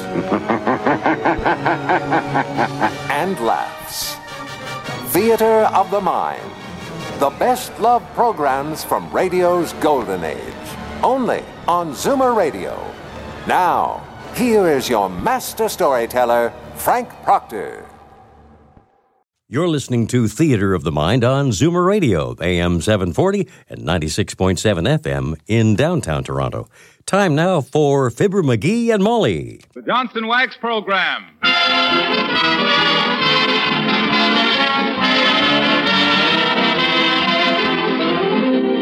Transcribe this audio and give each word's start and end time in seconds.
and 3.10 3.38
laughs. 3.40 4.16
Theater 5.12 5.68
of 5.74 5.90
the 5.90 6.00
Mind. 6.00 6.50
The 7.18 7.30
best 7.30 7.78
love 7.80 8.02
programs 8.14 8.84
from 8.84 9.10
radio's 9.10 9.72
golden 9.74 10.24
age. 10.24 10.54
Only 11.02 11.42
on 11.66 11.92
Zoomer 11.92 12.36
Radio. 12.36 12.76
Now, 13.46 14.06
here 14.34 14.68
is 14.68 14.88
your 14.88 15.08
master 15.08 15.68
storyteller, 15.68 16.52
Frank 16.74 17.08
Proctor. 17.22 17.86
You're 19.48 19.68
listening 19.68 20.08
to 20.08 20.26
Theater 20.26 20.74
of 20.74 20.82
the 20.82 20.90
Mind 20.90 21.22
on 21.22 21.50
Zoomer 21.50 21.86
Radio, 21.86 22.34
AM 22.40 22.80
740 22.80 23.48
and 23.68 23.82
96.7 23.82 24.58
FM 24.98 25.38
in 25.46 25.76
downtown 25.76 26.24
Toronto. 26.24 26.68
Time 27.06 27.36
now 27.36 27.60
for 27.60 28.10
Fibber 28.10 28.42
McGee 28.42 28.92
and 28.92 29.00
Molly. 29.00 29.60
The 29.74 29.82
Johnson 29.82 30.26
Wax 30.26 30.56
Program. 30.56 31.24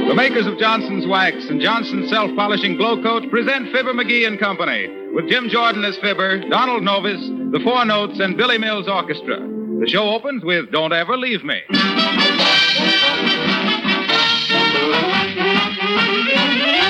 The 0.09 0.15
makers 0.15 0.47
of 0.47 0.59
Johnson's 0.59 1.07
Wax 1.07 1.37
and 1.51 1.61
Johnson's 1.61 2.09
Self 2.09 2.35
Polishing 2.35 2.79
Glow 2.79 3.03
Coat 3.03 3.31
present 3.31 3.71
Fibber 3.73 3.93
McGee 3.93 4.27
and 4.27 4.41
Company 4.41 4.89
with 5.13 5.29
Jim 5.29 5.51
Jordan 5.51 5.85
as 5.85 5.99
Fibber, 5.99 6.49
Donald 6.49 6.83
Novis, 6.83 7.21
the 7.53 7.61
Four 7.61 7.85
Notes, 7.85 8.19
and 8.21 8.39
Billy 8.39 8.57
Mills 8.57 8.89
Orchestra. 8.89 9.37
The 9.37 9.87
show 9.87 10.15
opens 10.15 10.43
with 10.43 10.73
Don't 10.73 10.95
Ever 10.95 11.19
Leave 11.19 11.45
Me. 11.45 11.61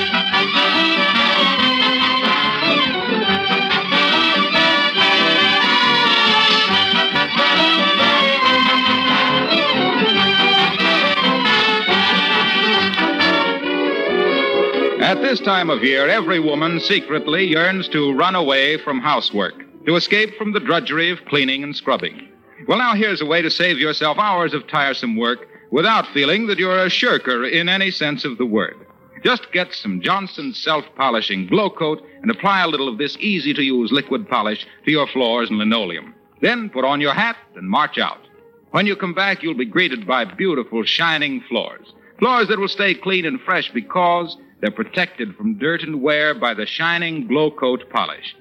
At 15.05 15.21
this 15.21 15.39
time 15.39 15.69
of 15.69 15.83
year, 15.83 16.09
every 16.09 16.39
woman 16.39 16.79
secretly 16.79 17.45
yearns 17.45 17.87
to 17.89 18.15
run 18.15 18.33
away 18.33 18.79
from 18.79 18.99
housework, 18.99 19.53
to 19.85 19.97
escape 19.97 20.35
from 20.35 20.51
the 20.51 20.59
drudgery 20.59 21.11
of 21.11 21.23
cleaning 21.25 21.61
and 21.61 21.75
scrubbing. 21.75 22.27
Well, 22.67 22.79
now 22.79 22.95
here's 22.95 23.21
a 23.21 23.25
way 23.27 23.43
to 23.43 23.51
save 23.51 23.77
yourself 23.77 24.17
hours 24.17 24.55
of 24.55 24.67
tiresome 24.67 25.15
work 25.15 25.47
without 25.69 26.07
feeling 26.07 26.47
that 26.47 26.57
you're 26.57 26.83
a 26.83 26.89
shirker 26.89 27.45
in 27.45 27.69
any 27.69 27.91
sense 27.91 28.25
of 28.25 28.39
the 28.39 28.47
word. 28.47 28.77
Just 29.23 29.51
get 29.51 29.75
some 29.75 30.01
Johnson's 30.01 30.57
self 30.57 30.83
polishing 30.95 31.45
glow 31.45 31.69
coat 31.69 32.03
and 32.23 32.31
apply 32.31 32.63
a 32.63 32.67
little 32.67 32.89
of 32.89 32.97
this 32.97 33.15
easy 33.19 33.53
to 33.53 33.61
use 33.61 33.91
liquid 33.91 34.27
polish 34.27 34.65
to 34.85 34.91
your 34.91 35.05
floors 35.05 35.51
and 35.51 35.59
linoleum. 35.59 36.15
Then 36.41 36.67
put 36.67 36.83
on 36.83 36.99
your 36.99 37.13
hat 37.13 37.37
and 37.55 37.69
march 37.69 37.99
out. 37.99 38.27
When 38.71 38.87
you 38.87 38.95
come 38.95 39.13
back, 39.13 39.43
you'll 39.43 39.53
be 39.53 39.65
greeted 39.65 40.07
by 40.07 40.25
beautiful, 40.25 40.83
shining 40.83 41.41
floors. 41.41 41.93
Floors 42.17 42.47
that 42.47 42.57
will 42.57 42.67
stay 42.67 42.95
clean 42.95 43.27
and 43.27 43.39
fresh 43.41 43.69
because 43.71 44.35
they're 44.65 44.71
protected 44.71 45.35
from 45.35 45.59
dirt 45.59 45.83
and 45.83 46.01
wear 46.01 46.33
by 46.33 46.55
the 46.55 46.65
shining 46.65 47.27
glow 47.27 47.51
coat 47.51 47.87
polish. 47.91 48.35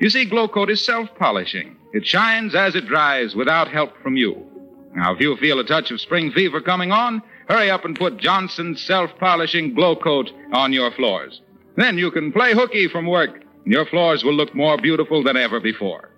You 0.00 0.08
see, 0.10 0.24
glow 0.24 0.46
coat 0.46 0.70
is 0.70 0.84
self 0.84 1.08
polishing. 1.18 1.76
It 1.92 2.06
shines 2.06 2.54
as 2.54 2.76
it 2.76 2.86
dries 2.86 3.34
without 3.34 3.66
help 3.66 4.00
from 4.00 4.16
you. 4.16 4.46
Now, 4.94 5.12
if 5.12 5.20
you 5.20 5.36
feel 5.38 5.58
a 5.58 5.64
touch 5.64 5.90
of 5.90 6.00
spring 6.00 6.30
fever 6.30 6.60
coming 6.60 6.92
on, 6.92 7.20
hurry 7.48 7.68
up 7.68 7.84
and 7.84 7.98
put 7.98 8.16
Johnson's 8.18 8.80
self 8.80 9.10
polishing 9.18 9.74
glow 9.74 9.96
coat 9.96 10.30
on 10.52 10.72
your 10.72 10.92
floors. 10.92 11.40
Then 11.74 11.98
you 11.98 12.12
can 12.12 12.30
play 12.30 12.54
hooky 12.54 12.86
from 12.86 13.08
work, 13.08 13.42
and 13.64 13.72
your 13.72 13.86
floors 13.86 14.22
will 14.22 14.34
look 14.34 14.54
more 14.54 14.76
beautiful 14.76 15.24
than 15.24 15.36
ever 15.36 15.58
before. 15.58 16.10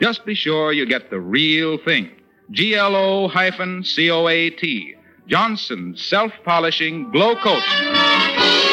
Just 0.00 0.24
be 0.24 0.36
sure 0.36 0.72
you 0.72 0.86
get 0.86 1.10
the 1.10 1.18
real 1.18 1.76
thing. 1.76 2.08
GLO 2.52 3.26
hyphen 3.26 3.82
COAT. 3.82 4.62
Johnson's 5.26 6.06
self 6.06 6.30
polishing 6.44 7.10
glow 7.10 7.34
coat. 7.34 8.71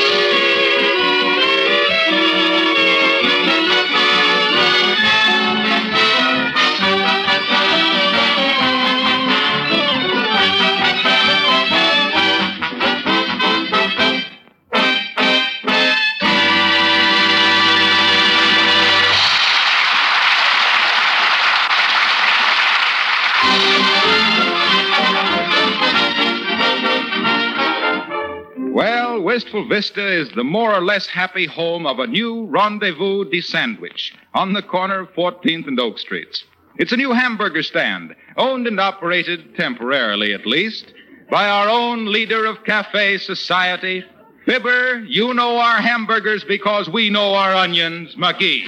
Wistful 29.40 29.70
Vista 29.70 30.06
is 30.06 30.30
the 30.32 30.44
more 30.44 30.76
or 30.76 30.82
less 30.82 31.08
happy 31.08 31.46
home 31.46 31.86
of 31.86 32.00
a 32.00 32.08
new 32.08 32.46
Rendezvous 32.48 33.24
de 33.24 33.40
Sandwich 33.40 34.14
on 34.34 34.52
the 34.52 34.62
corner 34.62 35.00
of 35.00 35.14
14th 35.14 35.66
and 35.66 35.80
Oak 35.80 35.98
Streets. 35.98 36.44
It's 36.76 36.92
a 36.92 36.98
new 36.98 37.14
hamburger 37.14 37.64
stand, 37.64 38.18
owned 38.36 38.68
and 38.68 38.82
operated, 38.82 39.56
temporarily 39.56 40.34
at 40.34 40.46
least, 40.46 40.94
by 41.30 41.48
our 41.48 41.70
own 41.70 42.12
leader 42.12 42.46
of 42.46 42.66
cafe 42.66 43.18
society, 43.18 44.04
Fibber. 44.46 45.06
You 45.08 45.34
know 45.34 45.58
our 45.58 45.78
hamburgers 45.78 46.44
because 46.44 46.90
we 46.90 47.10
know 47.10 47.34
our 47.34 47.56
onions, 47.56 48.16
McGee. 48.16 48.66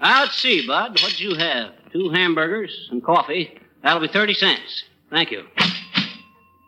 Let's 0.00 0.40
see, 0.40 0.66
Bud. 0.66 1.02
What'd 1.02 1.20
you 1.20 1.34
have? 1.34 1.83
Two 1.94 2.10
hamburgers 2.10 2.88
and 2.90 3.02
coffee. 3.04 3.56
That'll 3.82 4.00
be 4.00 4.08
30 4.08 4.34
cents. 4.34 4.82
Thank 5.10 5.30
you. 5.30 5.44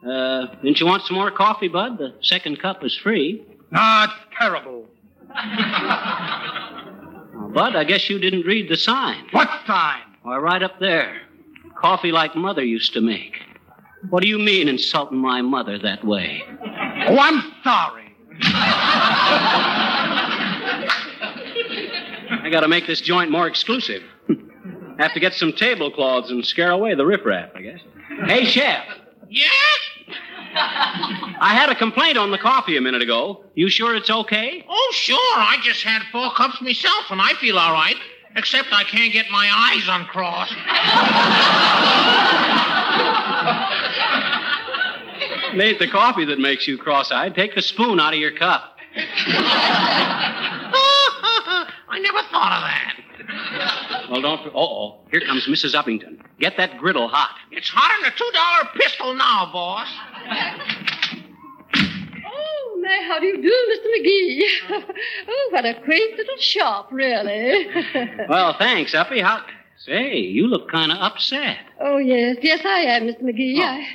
Uh, 0.09 0.47
didn't 0.63 0.79
you 0.79 0.87
want 0.87 1.03
some 1.03 1.17
more 1.17 1.33
coffee, 1.33 1.67
Bud? 1.67 1.99
The 1.99 2.15
second 2.23 2.61
cup 2.61 2.85
is 2.85 2.97
free. 2.97 3.45
Ah, 3.75 4.05
it's 4.05 4.15
terrible. 4.39 4.87
Now, 7.37 7.49
Bud, 7.49 7.77
I 7.77 7.85
guess 7.85 8.09
you 8.09 8.19
didn't 8.19 8.47
read 8.47 8.71
the 8.71 8.77
sign. 8.77 9.27
What 9.31 9.49
sign? 9.67 10.01
Why, 10.23 10.39
right 10.39 10.63
up 10.63 10.79
there. 10.81 11.21
Coffee 11.79 12.11
like 12.13 12.35
Mother 12.35 12.65
used 12.65 12.95
to 12.95 13.01
make. 13.03 13.37
What 14.09 14.23
do 14.23 14.29
you 14.29 14.39
mean 14.39 14.69
insulting 14.69 15.19
my 15.19 15.43
mother 15.43 15.79
that 15.79 16.03
way? 16.05 16.43
Oh, 17.09 17.19
I'm 17.19 17.43
sorry. 17.63 18.15
I 22.43 22.49
gotta 22.51 22.69
make 22.69 22.87
this 22.87 23.01
joint 23.01 23.31
more 23.31 23.47
exclusive. 23.47 24.03
Have 24.99 25.13
to 25.13 25.21
get 25.21 25.35
some 25.35 25.53
tablecloths 25.53 26.31
and 26.31 26.45
scare 26.45 26.71
away 26.71 26.95
the 26.95 27.05
riffraff, 27.05 27.51
I 27.55 27.63
guess. 27.63 27.81
Hey, 28.25 28.45
Chef. 28.47 28.85
Yeah? 29.29 29.47
I 30.59 31.55
had 31.55 31.69
a 31.69 31.75
complaint 31.75 32.17
on 32.17 32.31
the 32.31 32.39
coffee 32.39 32.79
a 32.79 32.81
minute 32.81 33.03
ago. 33.03 33.45
You 33.55 33.69
sure 33.69 33.95
it's 33.95 34.09
okay? 34.09 34.65
Oh, 34.69 34.93
sure. 34.95 35.19
I 35.19 35.59
just 35.63 35.83
had 35.83 36.03
four 36.11 36.33
cups 36.35 36.63
myself, 36.63 37.11
and 37.11 37.21
I 37.21 37.35
feel 37.35 37.59
all 37.59 37.73
right. 37.73 37.97
Except 38.37 38.69
I 38.73 38.85
can't 38.85 39.13
get 39.13 39.27
my 39.31 39.51
eyes 39.51 39.87
uncrossed. 39.89 40.55
It 45.55 45.61
ain't 45.61 45.79
the 45.79 45.89
coffee 45.89 46.25
that 46.27 46.39
makes 46.39 46.67
you 46.69 46.77
cross-eyed. 46.77 47.35
Take 47.35 47.55
the 47.55 47.63
spoon 47.63 47.99
out 47.99 48.13
of 48.13 48.21
your 48.21 48.33
cup. 48.33 48.77
I 51.97 51.99
never 51.99 52.19
thought 52.31 52.53
of 52.53 52.63
that. 52.63 54.11
Well, 54.11 54.21
don't. 54.21 54.47
Uh-oh. 54.49 54.99
Here 55.11 55.23
comes 55.23 55.47
Mrs. 55.47 55.75
Uppington. 55.75 56.19
Get 56.39 56.59
that 56.59 56.77
griddle 56.77 57.09
hot. 57.09 57.35
It's 57.51 57.71
hotter 57.71 57.95
than 58.03 58.13
a 58.13 58.15
$2 58.15 58.75
pistol 58.75 59.15
now, 59.15 59.49
boss. 59.51 59.89
Oh, 62.27 62.81
my, 62.83 63.03
how 63.09 63.19
do 63.19 63.25
you 63.25 63.41
do, 63.41 63.49
Mr. 63.73 63.87
McGee? 63.97 64.85
oh, 65.29 65.49
what 65.53 65.65
a 65.65 65.73
quaint 65.87 66.19
little 66.19 66.37
shop, 66.37 66.89
really. 66.93 67.67
Well, 68.29 68.55
thanks, 68.59 68.95
Uppy. 68.95 69.21
How... 69.23 69.43
Say, 69.79 70.17
you 70.19 70.49
look 70.49 70.71
kind 70.71 70.93
of 70.93 70.99
upset. 70.99 71.57
oh, 71.81 71.97
yes, 71.97 72.37
yes, 72.43 72.61
I 72.67 72.81
am, 72.81 73.05
Mr. 73.05 73.23
McGee. 73.23 73.57
Oh. 73.59 73.63
I, 73.63 73.87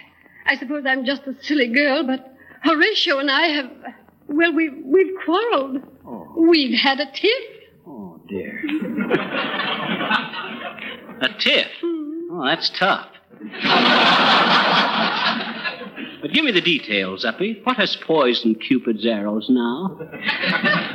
I 0.48 0.58
suppose 0.58 0.86
I'm 0.88 1.06
just 1.06 1.28
a 1.28 1.36
silly 1.44 1.68
girl, 1.68 2.04
but 2.04 2.36
Horatio 2.64 3.20
and 3.20 3.30
I 3.30 3.48
have. 3.48 3.72
Well, 4.28 4.54
we've, 4.54 4.76
we've 4.86 5.14
quarreled. 5.24 5.84
Oh. 6.04 6.34
We've 6.36 6.76
had 6.76 7.00
a 7.00 7.06
tiff. 7.06 7.61
Dear. 8.32 8.64
a 11.20 11.28
tiff? 11.38 11.68
Oh, 11.84 12.46
that's 12.46 12.70
tough. 12.70 13.10
but 16.22 16.32
give 16.32 16.46
me 16.46 16.52
the 16.52 16.62
details, 16.62 17.26
Uppy. 17.26 17.60
What 17.66 17.76
has 17.76 17.98
poisoned 17.98 18.62
Cupid's 18.62 19.06
arrows 19.06 19.48
now? 19.50 19.98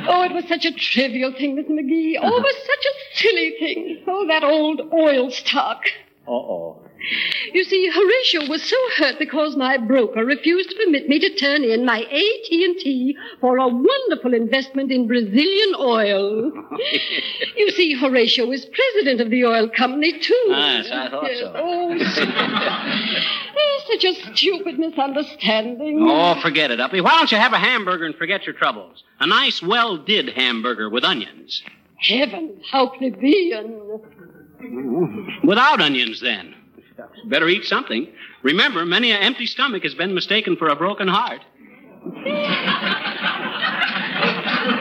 Oh, 0.07 0.23
it 0.23 0.33
was 0.33 0.47
such 0.47 0.65
a 0.65 0.71
trivial 0.71 1.31
thing, 1.31 1.55
Miss 1.55 1.67
McGee. 1.67 2.15
Oh, 2.19 2.37
it 2.37 2.41
was 2.41 2.55
such 2.65 2.85
a 2.85 2.93
silly 3.19 3.55
thing. 3.59 4.03
Oh, 4.07 4.25
that 4.27 4.43
old 4.43 4.81
oil 4.91 5.29
stock. 5.29 5.83
Uh-oh. 6.27 6.77
You 7.53 7.63
see, 7.63 7.89
Horatio 7.89 8.49
was 8.49 8.61
so 8.63 8.75
hurt 8.97 9.19
because 9.19 9.55
my 9.55 9.77
broker 9.77 10.25
refused 10.25 10.69
to 10.71 10.75
permit 10.75 11.07
me 11.07 11.19
to 11.19 11.35
turn 11.35 11.63
in 11.63 11.85
my 11.85 12.01
AT&T 12.01 13.15
for 13.39 13.57
a 13.57 13.67
wonderful 13.67 14.33
investment 14.33 14.91
in 14.91 15.07
Brazilian 15.07 15.75
oil. 15.79 16.51
you 17.55 17.71
see, 17.71 17.93
Horatio 17.93 18.51
is 18.51 18.65
president 18.65 19.21
of 19.21 19.29
the 19.29 19.45
oil 19.45 19.69
company, 19.69 20.19
too. 20.19 20.45
Ah, 20.49 20.77
yes, 20.77 20.89
I 20.91 21.09
thought 21.09 21.29
so. 21.37 21.53
Oh, 23.59 23.79
such 23.87 24.03
a 24.03 24.35
stupid 24.35 24.77
misunderstanding. 24.77 26.05
Oh, 26.07 26.39
forget 26.41 26.69
it, 26.71 26.79
Uppy. 26.79 27.01
Why 27.01 27.11
don't 27.11 27.31
you 27.31 27.37
have 27.37 27.53
a 27.53 27.57
hamburger 27.57 28.05
and 28.05 28.15
forget 28.15 28.45
your 28.45 28.53
troubles? 28.53 29.03
A 29.19 29.25
nice, 29.25 29.63
well-did 29.63 30.29
hamburger 30.29 30.89
with 30.89 31.03
onions. 31.03 31.63
Heavens, 31.95 32.63
how 32.71 32.89
plebeian. 32.89 33.99
Without 35.43 35.81
onions, 35.81 36.21
then. 36.21 36.55
Better 37.25 37.47
eat 37.47 37.65
something. 37.65 38.07
Remember, 38.43 38.85
many 38.85 39.11
an 39.11 39.21
empty 39.21 39.45
stomach 39.45 39.83
has 39.83 39.93
been 39.93 40.13
mistaken 40.13 40.55
for 40.55 40.67
a 40.69 40.75
broken 40.75 41.07
heart. 41.07 41.41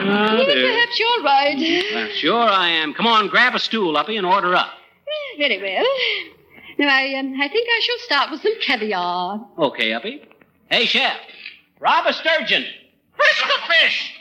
Oh, 0.08 0.44
perhaps 0.46 0.99
you're 0.99 1.23
right. 1.25 1.84
Well, 1.94 2.08
sure 2.14 2.49
I 2.49 2.69
am. 2.69 2.94
Come 2.94 3.06
on, 3.06 3.28
grab 3.28 3.55
a 3.55 3.58
stool, 3.58 3.96
Uppy, 3.96 4.17
and 4.17 4.26
order 4.26 4.55
up. 4.55 4.70
Very 5.38 5.61
well. 5.61 5.84
Now, 6.78 6.94
I, 6.94 7.14
um, 7.14 7.34
I 7.40 7.49
think 7.49 7.69
I 7.70 7.81
shall 7.82 7.99
start 8.00 8.31
with 8.31 8.40
some 8.43 8.58
caviar. 8.61 9.46
Okay, 9.58 9.93
Uppy. 9.93 10.23
Hey, 10.70 10.87
chef. 10.87 11.17
Rob 11.81 12.06
a 12.06 12.12
sturgeon. 12.12 12.64
Frisk 13.17 13.44
the 13.46 13.73
fish. 13.73 14.12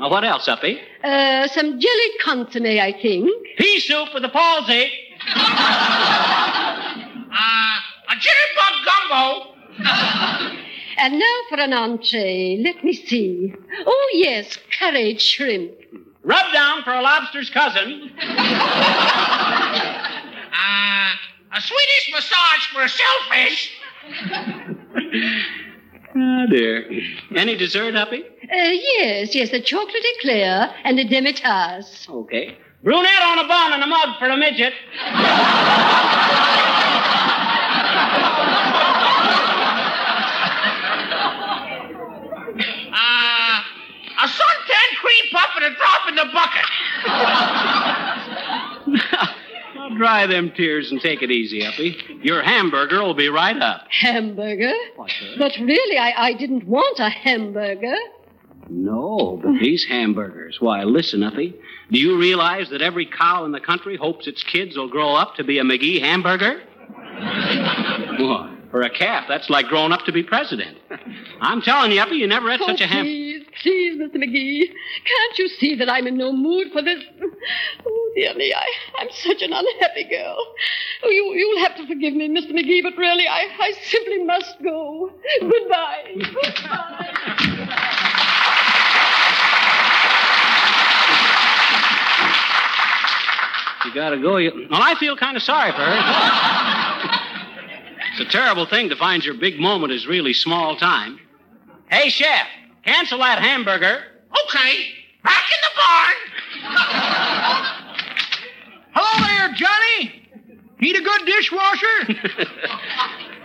Now, 0.00 0.08
what 0.08 0.24
else, 0.24 0.48
Uppy? 0.48 0.80
Uh, 1.04 1.46
some 1.48 1.78
jelly 1.78 2.10
consomme, 2.22 2.66
I 2.80 2.92
think. 3.00 3.28
Pea 3.58 3.80
soup 3.80 4.08
with 4.14 4.22
the 4.22 4.28
palsy. 4.30 4.90
Uh, 7.32 7.78
a 8.08 8.14
jitterbug 8.16 8.74
gumbo. 8.84 9.54
And 10.98 11.18
now 11.18 11.36
for 11.48 11.58
an 11.60 11.72
entree. 11.72 12.60
Let 12.62 12.84
me 12.84 12.92
see. 12.92 13.54
Oh, 13.86 14.10
yes, 14.12 14.58
curried 14.78 15.20
shrimp. 15.20 15.70
Rub 16.24 16.52
down 16.52 16.82
for 16.82 16.92
a 16.92 17.00
lobster's 17.00 17.48
cousin. 17.50 18.10
Uh, 20.52 21.12
a 21.56 21.60
Swedish 21.60 22.10
massage 22.12 22.66
for 22.72 22.82
a 22.82 22.88
shellfish. 22.88 23.72
Oh, 26.16 26.46
dear. 26.50 26.90
Any 27.36 27.56
dessert, 27.56 27.94
Uppy? 27.94 28.22
Uh, 28.22 28.26
yes, 28.50 29.34
yes, 29.34 29.52
a 29.52 29.60
chocolate 29.60 30.04
eclair 30.18 30.74
and 30.84 30.98
a 30.98 31.04
demitasse. 31.04 32.08
Okay. 32.08 32.56
Brunette 32.82 33.22
on 33.22 33.38
a 33.38 33.46
bun 33.48 33.72
and 33.74 33.82
a 33.82 33.86
mug 33.86 34.18
for 34.18 34.28
a 34.28 34.36
midget. 34.36 34.72
Uh, 42.92 43.62
a 44.22 44.26
suntan 44.26 44.88
cream 45.00 45.24
puff 45.32 45.50
and 45.56 45.64
a 45.64 45.70
drop 45.76 46.08
in 46.08 46.14
the 46.16 46.24
bucket. 46.34 46.66
Dry 49.96 50.26
them 50.26 50.52
tears 50.56 50.90
and 50.90 51.00
take 51.00 51.22
it 51.22 51.30
easy, 51.30 51.64
Uppy. 51.64 51.96
Your 52.22 52.42
hamburger 52.42 53.02
will 53.02 53.14
be 53.14 53.28
right 53.28 53.56
up. 53.60 53.86
Hamburger? 53.90 54.72
What. 54.96 55.10
But 55.38 55.52
really, 55.60 55.98
I, 55.98 56.28
I 56.28 56.32
didn't 56.34 56.66
want 56.66 56.98
a 56.98 57.08
hamburger. 57.10 57.96
No, 58.68 59.40
but 59.42 59.58
these 59.60 59.84
hamburgers. 59.84 60.58
Why, 60.60 60.84
listen, 60.84 61.22
Uppy. 61.22 61.54
Do 61.90 61.98
you 61.98 62.18
realize 62.18 62.70
that 62.70 62.82
every 62.82 63.06
cow 63.06 63.44
in 63.44 63.52
the 63.52 63.60
country 63.60 63.96
hopes 63.96 64.26
its 64.26 64.44
kids 64.44 64.76
will 64.76 64.88
grow 64.88 65.14
up 65.14 65.34
to 65.36 65.44
be 65.44 65.58
a 65.58 65.64
McGee 65.64 66.00
hamburger? 66.00 66.62
What? 68.18 68.50
For 68.70 68.82
a 68.82 68.90
calf, 68.90 69.24
that's 69.28 69.50
like 69.50 69.66
growing 69.66 69.90
up 69.90 70.04
to 70.04 70.12
be 70.12 70.22
president. 70.22 70.78
I'm 71.40 71.60
telling 71.60 71.90
you, 71.90 72.00
Uppy, 72.00 72.16
you 72.16 72.28
never 72.28 72.48
had 72.50 72.60
such 72.60 72.80
a 72.80 72.86
ham. 72.86 73.04
Please, 73.60 73.98
Mr. 73.98 74.16
McGee. 74.16 74.68
Can't 74.68 75.38
you 75.38 75.48
see 75.48 75.76
that 75.76 75.90
I'm 75.90 76.06
in 76.06 76.16
no 76.16 76.32
mood 76.32 76.68
for 76.72 76.82
this? 76.82 77.02
Oh, 77.86 78.12
dear 78.14 78.34
me, 78.34 78.52
I, 78.52 78.66
I'm 78.98 79.08
such 79.10 79.42
an 79.42 79.52
unhappy 79.52 80.04
girl. 80.04 80.36
Oh, 81.02 81.08
you, 81.08 81.32
you'll 81.34 81.60
have 81.60 81.76
to 81.76 81.86
forgive 81.86 82.14
me, 82.14 82.28
Mr. 82.28 82.50
McGee, 82.52 82.82
but 82.82 82.96
really, 82.96 83.26
I, 83.26 83.46
I 83.58 83.72
simply 83.82 84.24
must 84.24 84.62
go. 84.62 85.12
Goodbye. 85.40 86.14
Goodbye. 86.16 87.10
You 93.84 93.94
gotta 93.94 94.18
go. 94.18 94.36
You... 94.36 94.68
Well, 94.70 94.82
I 94.82 94.94
feel 94.96 95.16
kind 95.16 95.36
of 95.36 95.42
sorry 95.42 95.72
for 95.72 95.78
her. 95.78 95.98
it's 98.12 98.20
a 98.20 98.30
terrible 98.30 98.66
thing 98.66 98.90
to 98.90 98.96
find 98.96 99.24
your 99.24 99.34
big 99.34 99.58
moment 99.58 99.92
is 99.92 100.06
really 100.06 100.34
small 100.34 100.76
time. 100.76 101.18
Hey, 101.88 102.10
chef, 102.10 102.46
cancel 102.90 103.18
that 103.18 103.38
hamburger. 103.38 104.02
Okay, 104.44 104.88
back 105.22 105.44
in 105.54 105.60
the 105.62 105.70
barn. 105.76 106.16
Hello 108.92 109.26
there, 109.26 109.52
Johnny. 109.54 110.28
Need 110.80 110.96
a 110.96 111.02
good 111.02 111.26
dishwasher? 111.26 112.48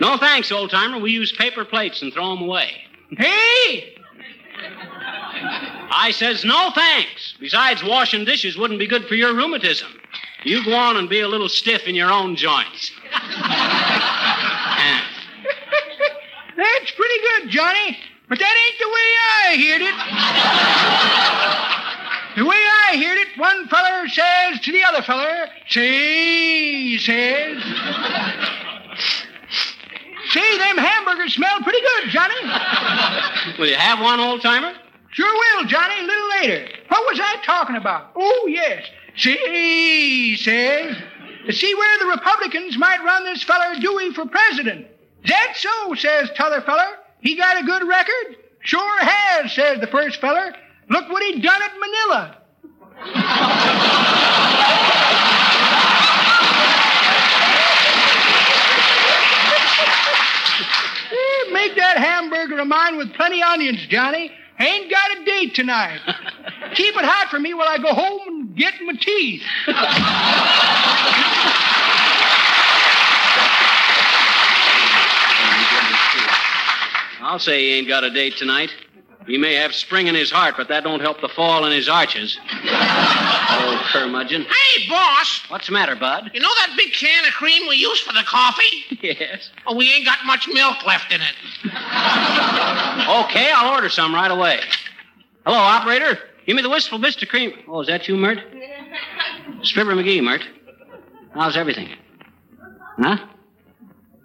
no 0.00 0.16
thanks, 0.16 0.50
old 0.50 0.70
timer. 0.70 0.98
We 0.98 1.12
use 1.12 1.32
paper 1.32 1.64
plates 1.64 2.02
and 2.02 2.12
throw 2.12 2.34
them 2.34 2.42
away. 2.42 2.72
hey! 3.10 3.94
I 5.90 6.10
says 6.12 6.44
no 6.44 6.70
thanks. 6.74 7.34
Besides, 7.38 7.84
washing 7.84 8.24
dishes 8.24 8.56
wouldn't 8.56 8.80
be 8.80 8.88
good 8.88 9.06
for 9.06 9.14
your 9.14 9.34
rheumatism. 9.34 9.92
You 10.44 10.64
go 10.64 10.74
on 10.74 10.96
and 10.96 11.08
be 11.08 11.20
a 11.20 11.28
little 11.28 11.48
stiff 11.48 11.86
in 11.86 11.94
your 11.94 12.10
own 12.10 12.34
joints. 12.36 12.90
That's 16.56 16.90
pretty 16.90 17.20
good, 17.20 17.50
Johnny. 17.50 17.98
But 18.28 18.38
that 18.40 18.56
ain't 18.64 18.78
the 18.78 18.88
way 18.96 19.08
I 19.38 19.56
heard 19.62 19.82
it. 19.82 19.96
the 22.36 22.44
way 22.44 22.56
I 22.88 22.96
heard 22.96 23.18
it, 23.18 23.38
one 23.38 23.68
feller 23.68 24.08
says 24.08 24.60
to 24.62 24.72
the 24.72 24.82
other 24.82 25.02
feller, 25.02 25.46
he 25.66 26.98
says. 26.98 27.62
Say, 30.30 30.58
them 30.58 30.76
hamburgers 30.76 31.34
smell 31.34 31.60
pretty 31.62 31.80
good, 31.80 32.10
Johnny. 32.10 32.34
Will 33.58 33.68
you 33.68 33.76
have 33.76 34.00
one, 34.00 34.18
old 34.18 34.42
timer? 34.42 34.74
Sure 35.12 35.32
will, 35.32 35.66
Johnny, 35.68 36.00
a 36.00 36.02
little 36.02 36.28
later. 36.40 36.68
What 36.88 37.06
was 37.06 37.20
I 37.22 37.36
talking 37.44 37.76
about? 37.76 38.10
Oh, 38.16 38.46
yes. 38.48 38.84
See, 39.16 39.36
he 39.36 40.36
says. 40.36 40.96
See 41.50 41.74
where 41.74 41.98
the 42.00 42.06
Republicans 42.06 42.76
might 42.76 43.02
run 43.04 43.24
this 43.24 43.44
feller 43.44 43.76
Dewey 43.80 44.12
for 44.12 44.26
president. 44.26 44.88
Is 45.22 45.30
that 45.30 45.52
so, 45.54 45.94
says 45.94 46.28
t'other 46.34 46.60
feller. 46.60 46.98
He 47.20 47.36
got 47.36 47.60
a 47.60 47.64
good 47.64 47.86
record? 47.86 48.36
Sure 48.60 48.98
has, 49.04 49.52
says 49.52 49.80
the 49.80 49.86
first 49.86 50.20
feller. 50.20 50.54
Look 50.88 51.08
what 51.10 51.22
he 51.22 51.40
done 51.40 51.62
at 51.62 51.72
Manila. 51.78 52.38
Eh, 61.10 61.50
Make 61.52 61.76
that 61.76 61.98
hamburger 61.98 62.58
of 62.58 62.66
mine 62.66 62.96
with 62.96 63.12
plenty 63.14 63.42
onions, 63.42 63.86
Johnny. 63.88 64.30
Ain't 64.58 64.90
got 64.90 65.18
a 65.18 65.24
date 65.24 65.54
tonight. 65.54 66.00
Keep 66.74 66.96
it 66.96 67.04
hot 67.04 67.28
for 67.30 67.38
me 67.38 67.54
while 67.54 67.68
I 67.68 67.78
go 67.78 67.92
home 67.92 68.20
and 68.26 68.56
get 68.56 68.74
my 68.84 68.94
teeth. 68.94 69.42
I'll 77.26 77.40
say 77.40 77.58
he 77.60 77.78
ain't 77.78 77.88
got 77.88 78.04
a 78.04 78.10
date 78.10 78.36
tonight. 78.36 78.70
He 79.26 79.36
may 79.36 79.54
have 79.54 79.74
spring 79.74 80.06
in 80.06 80.14
his 80.14 80.30
heart, 80.30 80.54
but 80.56 80.68
that 80.68 80.84
don't 80.84 81.00
help 81.00 81.20
the 81.20 81.28
fall 81.28 81.64
in 81.64 81.72
his 81.72 81.88
arches. 81.88 82.38
Old 82.52 83.80
curmudgeon. 83.90 84.42
Hey, 84.42 84.88
boss. 84.88 85.42
What's 85.48 85.66
the 85.66 85.72
matter, 85.72 85.96
Bud? 85.96 86.30
You 86.32 86.38
know 86.38 86.48
that 86.60 86.74
big 86.76 86.92
can 86.92 87.24
of 87.24 87.32
cream 87.32 87.66
we 87.68 87.74
use 87.74 88.00
for 88.00 88.12
the 88.12 88.22
coffee? 88.24 88.62
Yes. 89.02 89.50
Oh, 89.66 89.76
we 89.76 89.92
ain't 89.92 90.04
got 90.04 90.18
much 90.24 90.48
milk 90.48 90.84
left 90.84 91.12
in 91.12 91.20
it. 91.20 91.34
Okay, 93.24 93.52
I'll 93.54 93.74
order 93.74 93.88
some 93.88 94.14
right 94.14 94.30
away. 94.30 94.60
Hello, 95.44 95.58
operator. 95.58 96.18
Give 96.44 96.56
me 96.56 96.62
the 96.62 96.70
wistful 96.70 96.98
Vista 96.98 97.26
cream. 97.26 97.52
Oh, 97.68 97.80
is 97.80 97.86
that 97.88 98.08
you, 98.08 98.16
Myrt? 98.16 98.38
It's 99.60 99.72
McGee, 99.72 100.22
Myrt. 100.22 100.42
How's 101.34 101.56
everything? 101.56 101.90
Huh? 102.98 103.18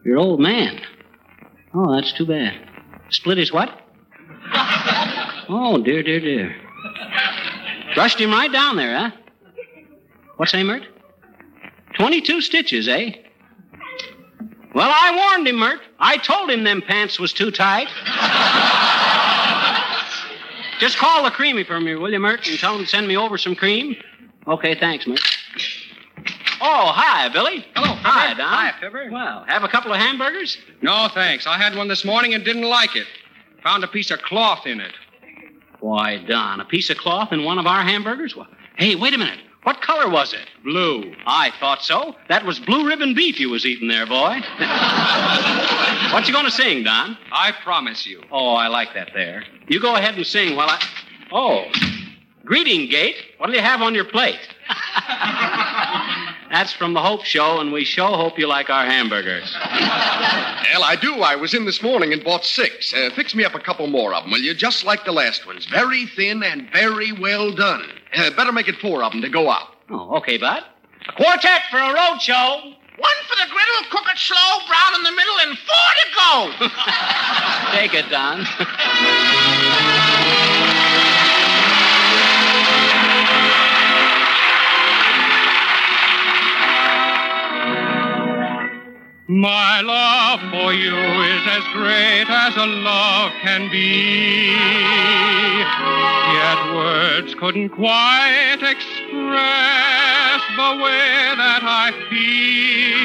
Your 0.04 0.18
old 0.18 0.40
man. 0.40 0.82
Oh, 1.74 1.94
that's 1.94 2.12
too 2.14 2.26
bad. 2.26 2.71
Split 3.12 3.38
his 3.38 3.52
what? 3.52 3.70
Oh, 5.50 5.82
dear, 5.84 6.02
dear, 6.02 6.20
dear. 6.20 6.56
Rushed 7.96 8.20
him 8.20 8.32
right 8.32 8.52
down 8.52 8.78
there, 8.78 8.98
huh? 8.98 9.12
What's 10.38 10.54
that, 10.54 10.64
Myrt? 10.64 10.84
22 11.96 12.42
stitches, 12.42 12.88
eh? 12.88 13.12
Well, 14.74 14.90
I 14.90 15.34
warned 15.34 15.48
him, 15.48 15.58
Myrt. 15.58 15.82
I 16.00 16.18
told 16.18 16.50
him 16.50 16.64
them 16.64 16.82
pants 16.82 17.20
was 17.20 17.34
too 17.34 17.52
tight. 17.52 17.90
Just 20.80 20.98
call 20.98 21.24
the 21.24 21.32
creamy 21.32 21.64
for 21.64 21.80
me, 21.80 21.96
will 21.96 22.12
you, 22.12 22.20
Myrt, 22.20 22.48
and 22.48 22.58
tell 22.58 22.76
him 22.76 22.86
to 22.86 22.88
send 22.88 23.08
me 23.08 23.18
over 23.18 23.38
some 23.38 23.56
cream? 23.56 23.96
Okay, 24.48 24.80
thanks, 24.80 25.06
Myrt. 25.06 25.20
Oh, 26.64 26.92
hi, 26.94 27.28
Billy. 27.30 27.66
Hello, 27.76 27.96
Fibber. 27.96 28.08
Hi, 28.08 28.34
Don. 28.36 28.48
Hi, 28.48 28.72
Fibber. 28.80 29.10
Well, 29.12 29.44
have 29.48 29.64
a 29.64 29.68
couple 29.68 29.92
of 29.92 29.98
hamburgers? 29.98 30.58
No, 30.82 31.08
thanks. 31.12 31.48
I 31.48 31.58
had 31.58 31.76
one 31.76 31.88
this 31.88 32.06
morning 32.06 32.36
and 32.36 32.46
didn't 32.46 32.64
like 32.70 32.96
it. 32.96 33.08
Found 33.64 33.84
a 33.84 33.88
piece 33.88 34.12
of 34.12 34.22
cloth 34.22 34.68
in 34.68 34.80
it. 34.80 34.94
Why, 35.80 36.18
Don, 36.18 36.60
a 36.60 36.66
piece 36.66 36.92
of 36.92 36.98
cloth 36.98 37.32
in 37.32 37.44
one 37.44 37.58
of 37.58 37.66
our 37.66 37.82
hamburgers? 37.82 38.36
Well, 38.36 38.48
hey, 38.78 38.96
wait 38.96 39.16
a 39.16 39.18
minute. 39.18 39.40
What 39.64 39.82
color 39.82 40.10
was 40.10 40.34
it? 40.34 40.48
Blue. 40.64 41.14
I 41.26 41.52
thought 41.60 41.84
so. 41.84 42.16
That 42.30 42.46
was 42.46 42.60
blue 42.60 42.88
ribbon 42.88 43.14
beef 43.14 43.40
you 43.40 43.50
was 43.50 43.66
eating 43.66 43.88
there, 43.88 44.06
boy. 44.06 44.40
what 46.14 46.28
you 46.28 46.34
going 46.34 46.46
to 46.46 46.52
sing, 46.52 46.84
Don? 46.84 47.18
I 47.32 47.52
promise 47.64 48.06
you. 48.06 48.24
Oh, 48.32 48.54
I 48.56 48.68
like 48.68 48.94
that 48.94 49.12
there. 49.14 49.44
You 49.68 49.80
go 49.80 49.96
ahead 49.96 50.16
and 50.16 50.26
sing 50.26 50.56
while 50.56 50.70
I. 50.70 50.84
Oh, 51.32 51.66
greeting 52.46 52.90
gate. 52.90 53.16
What 53.38 53.48
do 53.48 53.54
you 53.54 53.62
have 53.62 53.82
on 53.82 53.96
your 53.96 54.06
plate? 54.06 54.40
That's 56.52 56.74
from 56.74 56.94
the 56.94 57.00
Hope 57.02 57.24
Show, 57.24 57.62
and 57.62 57.72
we 57.72 57.86
sure 57.86 58.10
hope 58.18 58.38
you 58.38 58.46
like 58.46 58.70
our 58.70 58.86
hamburgers. 58.86 59.56
Well, 60.74 60.86
I 60.86 60.96
do. 60.96 61.16
I 61.16 61.36
was 61.36 61.54
in 61.54 61.66
this 61.66 61.84
morning 61.84 62.14
and 62.14 62.24
bought 62.24 62.46
six. 62.46 62.94
Uh, 62.94 63.10
fix 63.14 63.36
me 63.36 63.44
up 63.44 63.54
a 63.56 63.60
couple 63.60 63.88
more 63.88 64.14
of 64.14 64.24
them, 64.24 64.32
will 64.32 64.40
you? 64.40 64.54
Just 64.54 64.86
like 64.86 65.04
the 65.04 65.12
last 65.12 65.46
ones. 65.46 65.66
Very 65.66 66.06
thin 66.06 66.44
and 66.44 66.70
very 66.72 67.12
well 67.12 67.52
done. 67.52 67.84
Uh, 68.16 68.30
better 68.32 68.54
make 68.54 68.70
it 68.70 68.78
four 68.78 69.04
of 69.04 69.12
them 69.12 69.22
to 69.22 69.28
go 69.28 69.50
out. 69.50 69.76
Oh, 69.90 70.16
okay, 70.18 70.38
bud. 70.38 70.64
A 71.10 71.12
quartet 71.12 71.64
for 71.70 71.78
a 71.78 71.94
road 71.94 72.22
show. 72.22 72.62
One 72.98 73.20
for 73.28 73.36
the 73.36 73.48
griddle, 73.52 73.84
cook 73.92 74.06
it 74.14 74.18
slow, 74.18 74.66
brown 74.66 74.96
in 74.96 75.04
the 75.04 75.12
middle, 75.12 75.40
and 75.42 75.58
four 75.58 75.92
to 76.00 76.08
go. 76.16 76.52
Take 77.78 77.94
it, 77.96 78.10
Don. 78.10 78.46
My 89.32 89.80
love 89.80 90.42
for 90.52 90.74
you 90.74 90.94
is 90.94 91.42
as 91.48 91.64
great 91.72 92.26
as 92.28 92.54
a 92.58 92.66
love 92.66 93.32
can 93.42 93.72
be. 93.72 94.52
Yet 96.36 96.76
words 96.76 97.34
couldn't 97.36 97.70
quite 97.70 98.60
express 98.60 98.82
the 100.58 100.76
way 100.84 101.32
that 101.40 101.64
I 101.64 101.94
feel. 102.10 103.00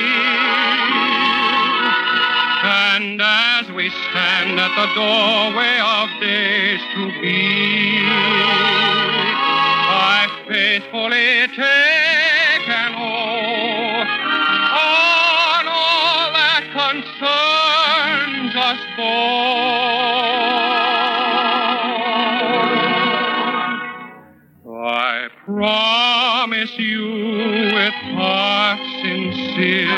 And 2.66 3.22
as 3.22 3.70
we 3.70 3.88
stand 4.10 4.58
at 4.58 4.74
the 4.74 4.88
doorway 4.98 5.78
of 5.78 6.10
days 6.20 6.80
to 6.96 7.20
be, 7.22 8.02
I 9.94 10.26
faithfully 10.48 11.46
take 11.54 12.15
promise 25.66 26.78
you 26.78 27.08
with 27.74 27.94
heart 28.14 28.78
sincere 29.02 29.88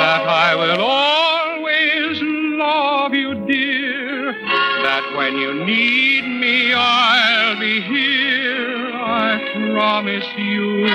that 0.00 0.22
I 0.26 0.54
will 0.54 0.80
always 0.80 2.18
love 2.56 3.12
you, 3.12 3.34
dear. 3.46 4.32
That 4.32 5.04
when 5.18 5.36
you 5.36 5.66
need 5.66 6.24
me, 6.24 6.72
I'll 6.72 7.60
be 7.60 7.82
here. 7.82 8.90
I 8.94 9.70
promise 9.74 10.24
you. 10.38 10.86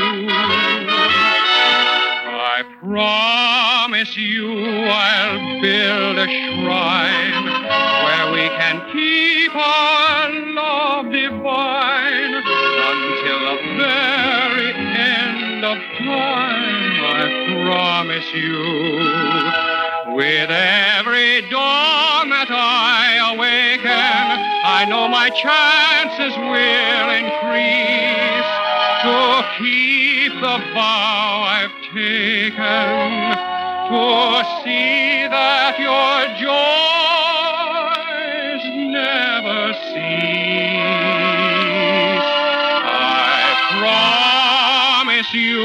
I 2.57 2.63
promise 2.81 4.17
you 4.17 4.49
I'll 4.87 5.61
build 5.61 6.17
a 6.17 6.25
shrine 6.25 7.45
where 8.03 8.31
we 8.33 8.49
can 8.57 8.81
keep 8.91 9.55
our 9.55 10.31
love 10.55 11.11
divine 11.11 12.24
of 15.65 15.77
time. 15.97 17.01
I 17.03 17.25
promise 17.65 18.31
you. 18.33 18.61
With 20.15 20.49
every 20.49 21.41
dawn 21.49 22.29
that 22.29 22.47
I 22.49 23.33
awaken, 23.33 23.89
I 23.89 24.85
know 24.87 25.07
my 25.07 25.29
chances 25.31 26.37
will 26.37 27.09
increase 27.21 28.49
to 29.05 29.17
keep 29.57 30.33
the 30.39 30.57
vow 30.73 31.43
I've 31.57 31.75
taken 31.93 33.35
to 33.89 34.45
see 34.63 35.27
that 35.27 35.75
your 35.79 36.15
joys 36.39 37.04
you 45.35 45.59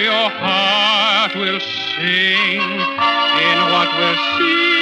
your 0.00 0.28
heart 0.28 1.34
will 1.36 1.60
sing 1.60 2.60
in 2.60 3.58
what 3.70 3.88
will 3.98 4.18
seem 4.38 4.73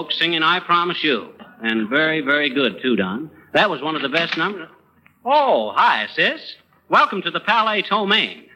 folks, 0.00 0.18
singing 0.18 0.42
I 0.42 0.60
Promise 0.60 1.04
You. 1.04 1.28
And 1.62 1.90
very, 1.90 2.22
very 2.22 2.48
good, 2.48 2.80
too, 2.80 2.96
Don. 2.96 3.30
That 3.52 3.68
was 3.68 3.82
one 3.82 3.96
of 3.96 4.00
the 4.00 4.08
best 4.08 4.34
numbers. 4.38 4.70
Oh, 5.26 5.74
hi, 5.76 6.06
sis. 6.14 6.40
Welcome 6.88 7.20
to 7.20 7.30
the 7.30 7.40
Palais 7.40 7.82
Ptomaine. 7.82 8.46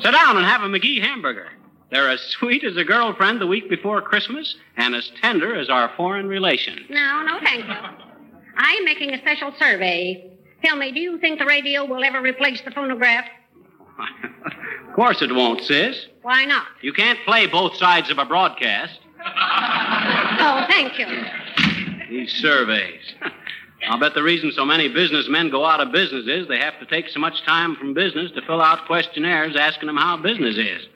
Sit 0.00 0.10
down 0.10 0.38
and 0.38 0.46
have 0.46 0.62
a 0.62 0.68
McGee 0.68 1.02
hamburger. 1.02 1.48
They're 1.90 2.08
as 2.08 2.20
sweet 2.38 2.64
as 2.64 2.78
a 2.78 2.84
girlfriend 2.84 3.42
the 3.42 3.46
week 3.46 3.68
before 3.68 4.00
Christmas 4.00 4.56
and 4.78 4.94
as 4.94 5.10
tender 5.20 5.54
as 5.54 5.68
our 5.68 5.92
foreign 5.98 6.28
relations. 6.28 6.86
No, 6.88 7.22
no, 7.26 7.38
thank 7.42 7.66
you. 7.66 7.74
I'm 8.56 8.84
making 8.86 9.12
a 9.12 9.18
special 9.18 9.52
survey. 9.58 10.32
Tell 10.64 10.76
me, 10.76 10.92
do 10.92 11.00
you 11.00 11.18
think 11.18 11.40
the 11.40 11.44
radio 11.44 11.84
will 11.84 12.02
ever 12.02 12.22
replace 12.22 12.62
the 12.62 12.70
phonograph? 12.70 13.26
of 14.88 14.94
course 14.94 15.20
it 15.20 15.34
won't, 15.34 15.62
sis. 15.62 16.06
Why 16.22 16.46
not? 16.46 16.68
You 16.80 16.94
can't 16.94 17.18
play 17.26 17.46
both 17.46 17.76
sides 17.76 18.08
of 18.08 18.16
a 18.16 18.24
broadcast. 18.24 19.00
Oh, 20.40 20.64
thank 20.68 20.98
you. 20.98 21.06
These 22.10 22.32
surveys. 22.34 23.00
I'll 23.88 23.98
bet 23.98 24.14
the 24.14 24.22
reason 24.22 24.50
so 24.52 24.64
many 24.64 24.88
businessmen 24.88 25.50
go 25.50 25.64
out 25.64 25.80
of 25.80 25.92
business 25.92 26.26
is 26.26 26.48
they 26.48 26.58
have 26.58 26.78
to 26.80 26.86
take 26.86 27.08
so 27.08 27.20
much 27.20 27.42
time 27.44 27.76
from 27.76 27.94
business 27.94 28.30
to 28.32 28.42
fill 28.42 28.60
out 28.60 28.86
questionnaires 28.86 29.56
asking 29.56 29.86
them 29.86 29.96
how 29.96 30.16
business 30.16 30.56
is. 30.56 30.86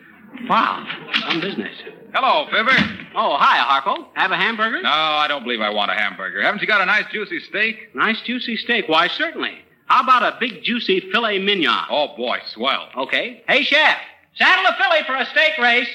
Wow, 0.49 0.87
some 1.29 1.41
business. 1.41 1.77
Hello, 2.15 2.47
Fibber. 2.51 2.73
Oh, 3.15 3.37
hi, 3.39 3.59
Harlow. 3.59 4.09
Have 4.15 4.33
a 4.33 4.37
hamburger? 4.37 4.83
No, 4.83 4.91
I 4.91 5.29
don't 5.29 5.43
believe 5.45 5.61
I 5.61 5.71
want 5.71 5.91
a 5.91 5.95
hamburger. 5.95 6.43
Haven't 6.43 6.61
you 6.61 6.67
got 6.67 6.81
a 6.81 6.87
nice 6.87 7.05
juicy 7.12 7.41
steak? 7.41 7.95
Nice 7.95 8.21
juicy 8.23 8.57
steak. 8.57 8.89
Why, 8.89 9.09
certainly. 9.09 9.59
How 9.87 10.03
about 10.03 10.23
a 10.23 10.37
big 10.41 10.62
juicy 10.62 11.01
filet 11.12 11.39
mignon? 11.39 11.85
Oh, 11.91 12.17
boy, 12.17 12.39
swell. 12.47 12.89
Okay. 12.97 13.43
Hey, 13.47 13.62
chef, 13.62 13.99
saddle 14.37 14.65
a 14.67 14.77
filly 14.77 15.03
for 15.07 15.15
a 15.15 15.27
steak 15.27 15.59
race. 15.59 15.89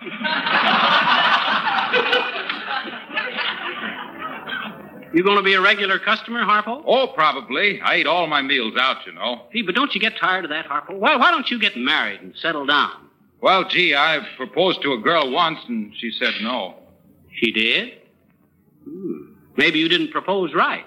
You 5.12 5.24
going 5.24 5.38
to 5.38 5.42
be 5.42 5.54
a 5.54 5.60
regular 5.60 5.98
customer, 5.98 6.44
Harlow? 6.44 6.84
Oh, 6.86 7.08
probably. 7.08 7.80
I 7.80 7.96
eat 7.96 8.06
all 8.06 8.26
my 8.26 8.42
meals 8.42 8.74
out, 8.78 9.06
you 9.06 9.12
know. 9.12 9.42
Gee, 9.52 9.62
but 9.62 9.74
don't 9.74 9.94
you 9.94 10.00
get 10.00 10.18
tired 10.18 10.44
of 10.44 10.50
that, 10.50 10.66
Harlow? 10.66 10.98
Why, 10.98 11.16
why 11.16 11.30
don't 11.30 11.50
you 11.50 11.58
get 11.58 11.76
married 11.76 12.20
and 12.20 12.36
settle 12.36 12.66
down? 12.66 13.08
Well, 13.40 13.68
gee, 13.68 13.94
I 13.94 14.20
proposed 14.36 14.82
to 14.82 14.92
a 14.92 14.98
girl 14.98 15.30
once, 15.30 15.60
and 15.66 15.94
she 15.96 16.10
said 16.10 16.34
no. 16.42 16.74
She 17.34 17.52
did? 17.52 17.94
Hmm. 18.84 19.32
Maybe 19.56 19.78
you 19.78 19.88
didn't 19.88 20.12
propose 20.12 20.54
right. 20.54 20.84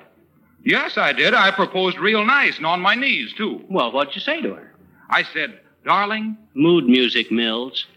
Yes, 0.64 0.98
I 0.98 1.14
did. 1.14 1.34
I 1.34 1.50
proposed 1.52 1.98
real 1.98 2.24
nice 2.24 2.58
and 2.58 2.66
on 2.66 2.80
my 2.80 2.94
knees, 2.94 3.34
too. 3.34 3.66
Well, 3.70 3.92
what'd 3.92 4.14
you 4.14 4.22
say 4.22 4.42
to 4.42 4.54
her? 4.54 4.76
I 5.10 5.24
said, 5.24 5.60
Darling. 5.84 6.38
Mood 6.54 6.86
music, 6.86 7.32
Mills. 7.32 7.88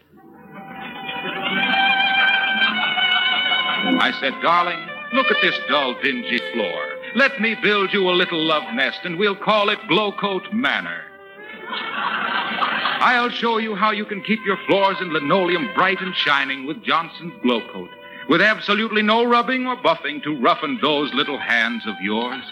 I 3.87 4.11
said, 4.19 4.33
Darling, 4.41 4.79
look 5.13 5.27
at 5.27 5.37
this 5.41 5.57
dull, 5.69 5.95
dingy 6.01 6.39
floor. 6.53 6.87
Let 7.15 7.39
me 7.39 7.55
build 7.61 7.93
you 7.93 8.09
a 8.09 8.11
little 8.11 8.43
love 8.43 8.63
nest, 8.73 8.99
and 9.03 9.17
we'll 9.17 9.35
call 9.35 9.69
it 9.69 9.79
Glowcoat 9.89 10.51
Manor. 10.51 11.01
I'll 12.99 13.29
show 13.29 13.57
you 13.59 13.75
how 13.75 13.91
you 13.91 14.05
can 14.05 14.23
keep 14.23 14.39
your 14.45 14.57
floors 14.65 14.97
and 14.99 15.13
linoleum 15.13 15.69
bright 15.75 16.01
and 16.01 16.15
shining 16.15 16.65
with 16.65 16.83
Johnson's 16.83 17.33
Glowcoat, 17.43 17.89
with 18.27 18.41
absolutely 18.41 19.03
no 19.03 19.23
rubbing 19.23 19.67
or 19.67 19.77
buffing 19.77 20.23
to 20.23 20.41
roughen 20.41 20.79
those 20.81 21.13
little 21.13 21.37
hands 21.37 21.85
of 21.85 21.95
yours. 22.01 22.43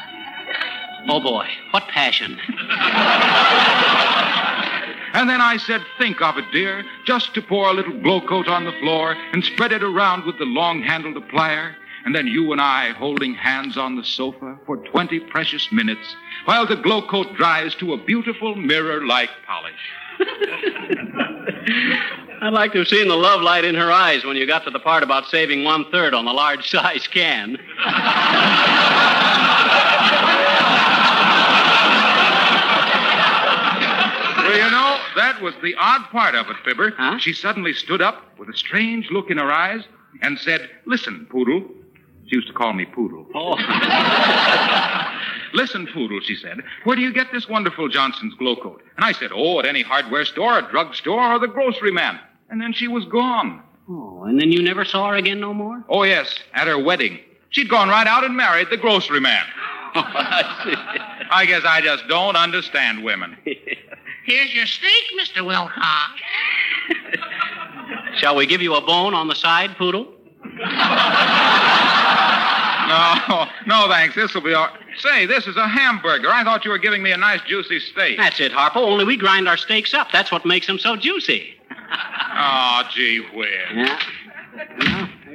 Oh, 1.09 1.19
boy, 1.19 1.47
what 1.71 1.87
passion. 1.87 2.37
And 5.13 5.29
then 5.29 5.41
I 5.41 5.57
said, 5.57 5.81
Think 5.97 6.21
of 6.21 6.37
it, 6.37 6.45
dear, 6.51 6.83
just 7.05 7.33
to 7.35 7.41
pour 7.41 7.69
a 7.69 7.73
little 7.73 7.99
glow 8.01 8.21
coat 8.21 8.47
on 8.47 8.65
the 8.65 8.73
floor 8.81 9.15
and 9.31 9.43
spread 9.43 9.71
it 9.71 9.83
around 9.83 10.25
with 10.25 10.37
the 10.39 10.45
long 10.45 10.81
handled 10.81 11.15
plier. 11.29 11.75
And 12.05 12.13
then 12.13 12.27
you 12.27 12.51
and 12.51 12.59
I 12.59 12.91
holding 12.91 13.33
hands 13.33 13.77
on 13.77 13.95
the 13.95 14.03
sofa 14.03 14.57
for 14.65 14.77
20 14.77 15.21
precious 15.21 15.71
minutes 15.71 16.15
while 16.45 16.67
the 16.67 16.75
glow 16.75 17.07
coat 17.07 17.33
dries 17.35 17.75
to 17.75 17.93
a 17.93 17.97
beautiful 18.03 18.55
mirror 18.55 19.05
like 19.05 19.29
polish. 19.47 19.73
I'd 22.41 22.51
like 22.51 22.73
to 22.73 22.79
have 22.79 22.89
seen 22.89 23.07
the 23.07 23.15
love 23.15 23.41
light 23.41 23.63
in 23.63 23.73
her 23.75 23.89
eyes 23.89 24.25
when 24.25 24.35
you 24.35 24.45
got 24.45 24.65
to 24.65 24.69
the 24.69 24.79
part 24.79 25.01
about 25.01 25.27
saving 25.27 25.63
one 25.63 25.89
third 25.91 26.13
on 26.13 26.25
the 26.25 26.33
large 26.33 26.69
size 26.75 27.07
can. 27.07 27.57
well, 34.43 34.57
you 34.57 34.71
know, 34.71 34.99
that 35.15 35.41
was 35.41 35.53
the 35.63 35.75
odd 35.75 36.09
part 36.11 36.35
of 36.35 36.47
it, 36.49 36.57
Fibber. 36.65 36.93
Huh? 36.97 37.17
She 37.19 37.33
suddenly 37.33 37.73
stood 37.73 38.01
up 38.01 38.37
with 38.37 38.49
a 38.49 38.57
strange 38.57 39.09
look 39.11 39.29
in 39.29 39.37
her 39.37 39.51
eyes 39.51 39.83
and 40.21 40.37
said, 40.39 40.69
Listen, 40.85 41.27
Poodle. 41.29 41.63
She 42.27 42.35
used 42.37 42.47
to 42.47 42.53
call 42.53 42.73
me 42.73 42.85
Poodle. 42.85 43.27
Oh. 43.35 43.55
Listen, 45.53 45.87
Poodle, 45.93 46.19
she 46.23 46.35
said, 46.35 46.61
where 46.83 46.95
do 46.95 47.01
you 47.01 47.13
get 47.13 47.27
this 47.31 47.47
wonderful 47.47 47.87
Johnson's 47.87 48.33
glow 48.35 48.55
coat? 48.55 48.81
And 48.95 49.05
I 49.05 49.11
said, 49.11 49.31
Oh, 49.33 49.59
at 49.59 49.65
any 49.65 49.83
hardware 49.83 50.25
store, 50.25 50.57
a 50.57 50.69
drug 50.71 50.95
store, 50.95 51.33
or 51.33 51.39
the 51.39 51.47
grocery 51.47 51.91
man. 51.91 52.19
And 52.49 52.59
then 52.59 52.73
she 52.73 52.87
was 52.87 53.05
gone. 53.05 53.61
Oh, 53.89 54.23
and 54.23 54.39
then 54.39 54.51
you 54.51 54.61
never 54.63 54.85
saw 54.85 55.09
her 55.09 55.15
again 55.15 55.39
no 55.39 55.53
more? 55.53 55.83
Oh, 55.89 56.03
yes, 56.03 56.39
at 56.53 56.67
her 56.67 56.81
wedding. 56.81 57.19
She'd 57.49 57.69
gone 57.69 57.89
right 57.89 58.07
out 58.07 58.23
and 58.23 58.35
married 58.35 58.69
the 58.71 58.77
grocery 58.77 59.19
man. 59.19 59.45
Oh, 59.95 60.01
I 60.03 60.63
see. 60.63 61.27
I 61.29 61.45
guess 61.45 61.61
I 61.67 61.79
just 61.81 62.07
don't 62.07 62.35
understand 62.35 63.03
women. 63.03 63.37
Here's 64.25 64.53
your 64.53 64.65
steak, 64.65 65.03
Mr. 65.19 65.45
Wilcox. 65.45 66.21
Shall 68.17 68.35
we 68.35 68.45
give 68.45 68.61
you 68.61 68.75
a 68.75 68.81
bone 68.81 69.13
on 69.13 69.27
the 69.27 69.35
side, 69.35 69.75
Poodle? 69.77 70.13
No, 72.87 73.47
no, 73.65 73.87
thanks. 73.89 74.15
This 74.15 74.33
will 74.33 74.41
be 74.41 74.53
all. 74.53 74.69
Say, 74.97 75.25
this 75.25 75.47
is 75.47 75.55
a 75.57 75.67
hamburger. 75.67 76.29
I 76.29 76.43
thought 76.43 76.63
you 76.65 76.71
were 76.71 76.77
giving 76.77 77.01
me 77.01 77.11
a 77.11 77.17
nice 77.17 77.41
juicy 77.47 77.79
steak. 77.79 78.17
That's 78.17 78.39
it, 78.39 78.51
Harlow. 78.51 78.87
Only 78.87 79.05
we 79.05 79.17
grind 79.17 79.47
our 79.47 79.57
steaks 79.57 79.93
up. 79.93 80.09
That's 80.11 80.31
what 80.31 80.45
makes 80.45 80.67
them 80.67 80.77
so 80.77 80.95
juicy. 80.95 81.55
Oh, 82.35 82.83
gee 82.93 83.25
whiz. 83.33 83.49
Yeah. 83.73 83.99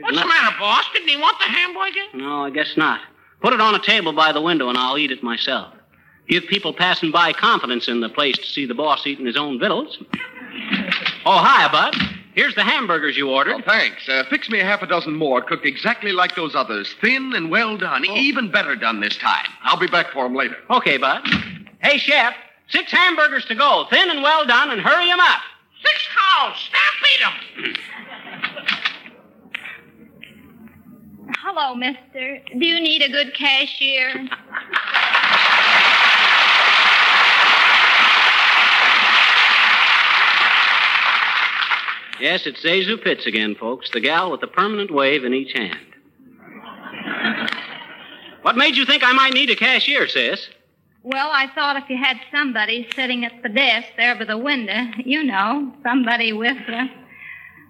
What's 0.00 0.18
the 0.20 0.26
matter, 0.26 0.56
boss? 0.58 0.84
Didn't 0.92 1.08
he 1.08 1.16
want 1.16 1.38
the 1.38 1.46
hamburger? 1.46 2.00
No, 2.14 2.44
I 2.44 2.50
guess 2.50 2.76
not. 2.76 3.00
Put 3.40 3.52
it 3.52 3.60
on 3.60 3.74
a 3.74 3.80
table 3.80 4.12
by 4.12 4.32
the 4.32 4.40
window 4.40 4.68
and 4.68 4.78
I'll 4.78 4.98
eat 4.98 5.10
it 5.10 5.22
myself. 5.22 5.74
Give 6.28 6.44
people 6.44 6.74
passing 6.74 7.10
by 7.10 7.32
confidence 7.32 7.88
in 7.88 8.00
the 8.00 8.08
place 8.08 8.36
to 8.36 8.44
see 8.46 8.66
the 8.66 8.74
boss 8.74 9.06
eating 9.06 9.26
his 9.26 9.36
own 9.36 9.58
victuals. 9.58 9.98
Oh, 11.24 11.38
hi, 11.38 11.68
Bud. 11.72 11.94
Here's 12.34 12.54
the 12.54 12.62
hamburgers 12.62 13.16
you 13.16 13.30
ordered. 13.30 13.54
Oh, 13.56 13.62
thanks. 13.66 14.08
Uh, 14.08 14.22
fix 14.30 14.48
me 14.48 14.60
a 14.60 14.64
half 14.64 14.82
a 14.82 14.86
dozen 14.86 15.14
more, 15.14 15.40
cooked 15.42 15.66
exactly 15.66 16.12
like 16.12 16.36
those 16.36 16.54
others. 16.54 16.94
Thin 17.00 17.32
and 17.34 17.50
well 17.50 17.76
done. 17.76 18.04
Even 18.04 18.50
better 18.50 18.76
done 18.76 19.00
this 19.00 19.16
time. 19.16 19.46
I'll 19.62 19.78
be 19.78 19.88
back 19.88 20.12
for 20.12 20.24
'em 20.26 20.34
later. 20.34 20.56
Okay, 20.70 20.98
Bud. 20.98 21.26
Hey, 21.82 21.98
Chef, 21.98 22.34
six 22.68 22.92
hamburgers 22.92 23.44
to 23.46 23.54
go, 23.54 23.86
thin 23.90 24.10
and 24.10 24.22
well 24.22 24.44
done, 24.46 24.70
and 24.70 24.80
hurry 24.80 25.10
'em 25.10 25.18
up. 25.20 25.40
Six 25.84 26.08
cows. 26.16 26.70
Stampede 26.70 27.22
'em. 27.24 27.74
Hello, 31.42 31.74
mister. 31.74 32.40
Do 32.58 32.66
you 32.66 32.80
need 32.80 33.02
a 33.02 33.08
good 33.08 33.34
cashier? 33.34 34.28
Yes, 42.20 42.46
it's 42.46 42.62
ZaSu 42.62 43.02
Pitts 43.02 43.26
again, 43.26 43.54
folks. 43.54 43.90
The 43.90 44.00
gal 44.00 44.30
with 44.30 44.40
the 44.40 44.46
permanent 44.46 44.90
wave 44.90 45.24
in 45.24 45.34
each 45.34 45.52
hand. 45.56 45.78
What 48.42 48.56
made 48.56 48.76
you 48.76 48.84
think 48.86 49.02
I 49.04 49.12
might 49.12 49.34
need 49.34 49.50
a 49.50 49.56
cashier, 49.56 50.08
sis? 50.08 50.48
Well, 51.02 51.30
I 51.32 51.46
thought 51.54 51.76
if 51.76 51.88
you 51.88 51.96
had 51.96 52.18
somebody 52.32 52.88
sitting 52.94 53.24
at 53.24 53.42
the 53.42 53.48
desk 53.48 53.88
there 53.96 54.16
by 54.16 54.24
the 54.24 54.38
window, 54.38 54.90
you 55.04 55.22
know, 55.22 55.72
somebody 55.82 56.32
with 56.32 56.56
a. 56.68 56.90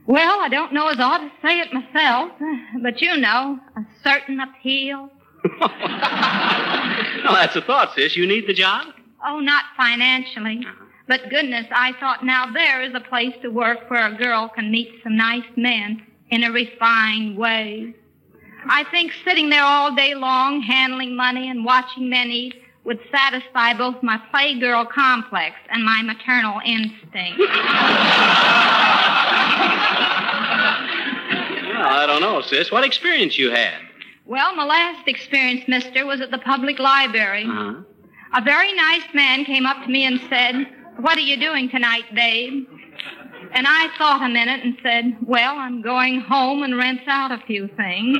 Well, 0.06 0.40
I 0.40 0.48
don't 0.48 0.72
know 0.72 0.88
as 0.88 0.98
I 0.98 1.02
ought 1.02 1.18
to 1.18 1.30
say 1.42 1.60
it 1.60 1.72
myself, 1.72 2.32
but 2.82 3.02
you 3.02 3.16
know, 3.18 3.58
a 3.76 3.80
certain 4.02 4.40
appeal. 4.40 5.10
Well, 7.24 7.34
that's 7.34 7.56
a 7.56 7.60
thought, 7.60 7.94
sis. 7.94 8.16
You 8.16 8.26
need 8.26 8.46
the 8.46 8.54
job? 8.54 8.86
Oh, 9.26 9.40
not 9.40 9.64
financially. 9.76 10.64
Uh-huh. 10.66 10.84
But 11.08 11.30
goodness, 11.30 11.66
I 11.72 11.94
thought 11.98 12.24
now 12.24 12.52
there 12.52 12.82
is 12.82 12.94
a 12.94 13.00
place 13.00 13.34
to 13.40 13.48
work 13.48 13.88
where 13.90 14.06
a 14.06 14.14
girl 14.14 14.48
can 14.54 14.70
meet 14.70 15.00
some 15.02 15.16
nice 15.16 15.48
men 15.56 16.06
in 16.30 16.44
a 16.44 16.52
refined 16.52 17.36
way. 17.36 17.94
I 18.66 18.84
think 18.90 19.12
sitting 19.24 19.48
there 19.48 19.64
all 19.64 19.94
day 19.94 20.14
long, 20.14 20.60
handling 20.60 21.16
money 21.16 21.48
and 21.48 21.64
watching 21.64 22.10
men 22.10 22.30
eat 22.30 22.62
would 22.84 23.00
satisfy 23.10 23.72
both 23.72 24.02
my 24.02 24.20
playgirl 24.32 24.90
complex 24.90 25.56
and 25.70 25.82
my 25.82 26.02
maternal 26.02 26.60
instinct. 26.64 27.38
Well, 27.38 27.48
I 31.86 32.04
don't 32.06 32.20
know, 32.20 32.42
sis. 32.42 32.70
What 32.70 32.84
experience 32.84 33.38
you 33.38 33.50
had? 33.50 33.80
Well, 34.26 34.54
my 34.54 34.64
last 34.64 35.08
experience, 35.08 35.66
mister, 35.68 36.04
was 36.04 36.20
at 36.20 36.30
the 36.30 36.38
public 36.38 36.78
library. 36.78 37.44
Uh-huh. 37.44 37.82
A 38.34 38.42
very 38.42 38.74
nice 38.74 39.06
man 39.14 39.46
came 39.46 39.64
up 39.64 39.82
to 39.84 39.88
me 39.90 40.04
and 40.04 40.20
said, 40.28 40.66
What 41.00 41.16
are 41.16 41.20
you 41.22 41.36
doing 41.38 41.68
tonight, 41.70 42.04
babe? 42.14 42.66
And 43.52 43.66
I 43.68 43.88
thought 43.96 44.20
a 44.22 44.28
minute 44.28 44.64
and 44.64 44.76
said, 44.82 45.16
Well, 45.24 45.56
I'm 45.56 45.80
going 45.80 46.20
home 46.20 46.62
and 46.64 46.74
rinse 46.76 47.02
out 47.06 47.30
a 47.30 47.38
few 47.46 47.68
things. 47.68 48.18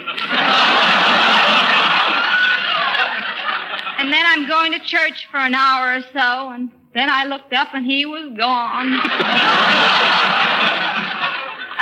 and 3.99 4.13
then 4.13 4.25
I'm 4.27 4.47
going 4.49 4.73
to 4.73 4.79
church 4.81 5.27
for 5.31 5.39
an 5.39 5.55
hour 5.55 5.97
or 5.97 6.03
so, 6.13 6.51
and 6.51 6.71
then 6.95 7.11
I 7.11 7.25
looked 7.25 7.53
up 7.53 7.69
and 7.75 7.85
he 7.85 8.07
was 8.07 8.31
gone. 8.39 8.93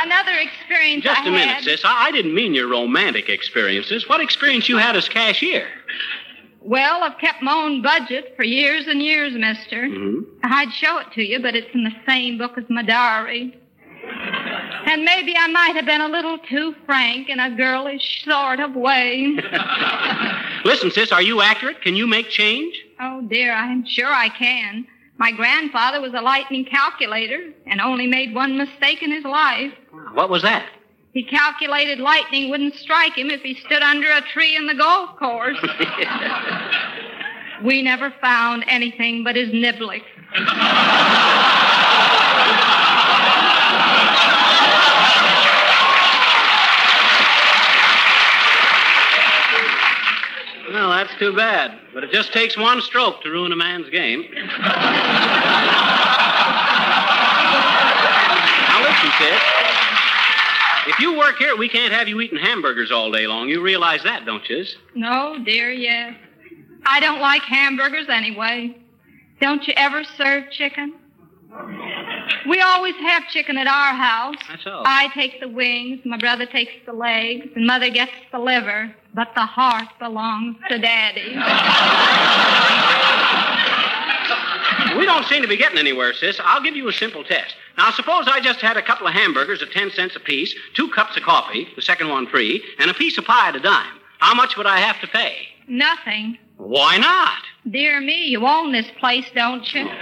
Another 0.03 0.39
experience 0.39 1.05
Just 1.05 1.21
I 1.21 1.27
a 1.29 1.31
minute, 1.31 1.49
had. 1.57 1.65
sis. 1.65 1.85
I, 1.85 2.07
I 2.07 2.11
didn't 2.13 2.35
mean 2.35 2.55
your 2.55 2.69
romantic 2.69 3.29
experiences. 3.29 4.09
What 4.09 4.21
experience 4.21 4.69
you 4.69 4.77
had 4.79 4.97
as 4.97 5.09
cashier? 5.09 5.69
Well, 6.67 7.05
I've 7.05 7.19
kept 7.19 7.43
my 7.43 7.55
own 7.55 7.81
budget 7.81 8.35
for 8.37 8.43
years 8.43 8.89
and 8.89 9.01
years, 9.01 9.35
mister. 9.35 9.85
Mm-hmm. 9.85 10.41
I'd 10.43 10.73
show 10.73 10.99
it 10.99 11.13
to 11.13 11.23
you, 11.23 11.41
but 11.41 11.55
it's 11.55 11.73
in 11.73 11.85
the 11.85 11.95
same 12.09 12.39
book 12.39 12.59
as 12.59 12.65
my 12.69 12.83
diary. 12.83 13.57
And 14.87 15.05
maybe 15.05 15.35
I 15.37 15.47
might 15.47 15.77
have 15.77 15.87
been 15.87 16.01
a 16.01 16.09
little 16.09 16.39
too 16.39 16.75
frank 16.85 17.29
in 17.29 17.39
a 17.39 17.55
girlish 17.55 18.25
sort 18.25 18.59
of 18.59 18.75
way. 18.75 19.37
Listen, 20.65 20.91
sis, 20.91 21.13
are 21.13 21.23
you 21.23 21.41
accurate? 21.41 21.83
Can 21.83 21.95
you 21.95 22.07
make 22.07 22.31
change? 22.31 22.75
oh, 22.99 23.23
dear, 23.23 23.53
I'm 23.53 23.85
sure 23.87 24.13
I 24.13 24.29
can. 24.29 24.87
My 25.19 25.31
grandfather 25.31 26.01
was 26.01 26.15
a 26.15 26.21
lightning 26.21 26.65
calculator 26.65 27.53
and 27.67 27.81
only 27.81 28.07
made 28.07 28.35
one 28.35 28.59
mistake 28.59 29.03
in 29.03 29.13
his 29.13 29.25
life. 29.25 29.73
What 30.15 30.31
was 30.31 30.43
that? 30.43 30.67
He 31.17 31.25
calculated 31.25 31.99
lightning 31.99 32.51
wouldn't 32.51 32.75
strike 32.75 33.17
him 33.17 33.31
if 33.31 33.41
he 33.41 33.55
stood 33.55 33.83
under 33.83 34.07
a 34.07 34.21
tree 34.21 34.55
in 34.55 34.67
the 34.67 34.75
golf 34.75 35.17
course. 35.17 35.57
we 37.65 37.81
never 37.81 38.13
found 38.21 38.67
anything 38.69 39.25
but 39.25 39.35
his 39.35 39.49
niblick. 39.49 40.03
Well, 50.69 50.91
that's 50.91 51.17
too 51.19 51.35
bad. 51.35 51.81
But 51.95 52.05
it 52.05 52.11
just 52.11 52.35
takes 52.35 52.59
one 52.59 52.83
stroke 52.83 53.23
to 53.23 53.31
ruin 53.31 53.53
a 53.53 53.57
man's 53.57 53.89
game. 53.89 54.21
now 54.35 54.43
listen, 58.83 59.11
Sid. 59.19 59.96
If 60.87 61.01
you 61.01 61.17
work 61.19 61.37
here, 61.37 61.57
we 61.57 61.69
can't 61.69 61.93
have 61.93 62.09
you 62.09 62.21
eating 62.21 62.39
hamburgers 62.39 62.93
all 62.93 63.11
day 63.11 63.27
long. 63.27 63.49
You 63.49 63.61
realize 63.63 64.03
that, 64.05 64.25
don't 64.25 64.49
you? 64.49 64.65
No, 64.95 65.39
dear, 65.45 65.71
yes. 65.71 66.15
I 66.85 67.01
don't 67.01 67.21
like 67.21 67.43
hamburgers 67.43 68.07
anyway. 68.09 68.77
Don't 69.41 69.67
you 69.67 69.75
ever 69.77 70.05
serve 70.05 70.51
chicken? 70.51 70.95
We 72.49 72.61
always 72.61 72.95
have 72.97 73.29
chicken 73.29 73.57
at 73.57 73.67
our 73.67 73.95
house. 73.95 74.37
That's 74.49 74.67
all. 74.67 74.83
I 74.85 75.09
take 75.15 75.41
the 75.41 75.49
wings, 75.49 76.01
my 76.05 76.19
brother 76.19 76.47
takes 76.47 76.73
the 76.85 76.93
legs, 76.93 77.47
and 77.57 77.67
mother 77.67 77.91
gets 77.91 78.13
the 78.31 78.39
liver, 78.39 78.95
but 79.15 79.29
the 79.35 79.47
heart 79.47 79.89
belongs 79.99 80.57
to 80.69 80.79
daddy. 80.79 81.35
We 84.97 85.05
don't 85.05 85.27
seem 85.27 85.43
to 85.43 85.49
be 85.49 85.57
getting 85.57 85.79
anywhere, 85.79 86.13
sis. 86.15 86.41
I'll 86.43 86.63
give 86.63 86.77
you 86.77 86.89
a 86.89 86.93
simple 86.93 87.25
test. 87.25 87.55
Now, 87.77 87.91
suppose 87.91 88.27
I 88.29 88.41
just 88.41 88.61
had 88.61 88.77
a 88.77 88.83
couple 88.83 89.07
of 89.07 89.13
hamburgers 89.13 89.63
at 89.63 89.71
10 89.71 89.91
cents 89.91 90.17
apiece, 90.17 90.55
two 90.75 90.89
cups 90.91 91.17
of 91.17 91.23
coffee, 91.23 91.69
the 91.77 91.83
second 91.83 92.09
one 92.09 92.27
free, 92.27 92.63
and 92.79 92.91
a 92.91 92.95
piece 92.95 93.19
of 93.19 93.25
pie 93.25 93.49
at 93.49 93.57
a 93.57 93.61
dime. 93.61 93.99
How 94.19 94.35
much 94.35 94.57
would 94.57 94.67
I 94.67 94.79
have 94.79 95.01
to 95.01 95.07
pay? 95.07 95.37
Nothing. 95.69 96.39
Why 96.57 96.97
not? 96.97 97.39
Dear 97.71 98.01
me, 98.01 98.27
you 98.27 98.47
own 98.47 98.73
this 98.73 98.87
place, 98.99 99.27
don't 99.35 99.75
you? 99.75 99.89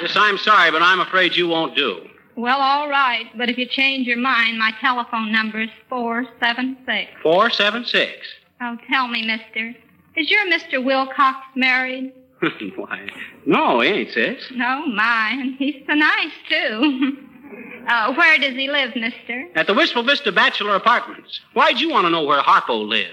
Yes, 0.00 0.14
I'm 0.14 0.38
sorry, 0.38 0.70
but 0.70 0.80
I'm 0.80 1.00
afraid 1.00 1.34
you 1.34 1.48
won't 1.48 1.74
do. 1.74 2.08
Well, 2.36 2.60
all 2.60 2.88
right, 2.88 3.26
but 3.36 3.50
if 3.50 3.58
you 3.58 3.66
change 3.66 4.06
your 4.06 4.16
mind, 4.16 4.56
my 4.56 4.70
telephone 4.80 5.32
number 5.32 5.60
is 5.60 5.70
476. 5.88 7.10
476. 7.20 8.12
Oh, 8.60 8.76
tell 8.88 9.08
me, 9.08 9.26
mister, 9.26 9.74
is 10.16 10.30
your 10.30 10.46
Mr. 10.46 10.84
Wilcox 10.84 11.38
married? 11.56 12.12
Why? 12.76 13.08
No, 13.46 13.80
he 13.80 13.88
ain't, 13.88 14.10
sis. 14.12 14.44
No, 14.52 14.86
mine. 14.86 15.56
He's 15.58 15.82
so 15.86 15.94
nice, 15.94 16.32
too. 16.48 17.16
uh, 17.88 18.14
where 18.14 18.38
does 18.38 18.54
he 18.54 18.68
live, 18.68 18.94
mister? 18.94 19.46
At 19.54 19.66
the 19.66 19.74
Wistful 19.74 20.04
Vista 20.04 20.30
Bachelor 20.30 20.74
Apartments. 20.74 21.40
Why'd 21.54 21.80
you 21.80 21.90
want 21.90 22.06
to 22.06 22.10
know 22.10 22.22
where 22.24 22.40
Harlow 22.40 22.82
lives? 22.82 23.12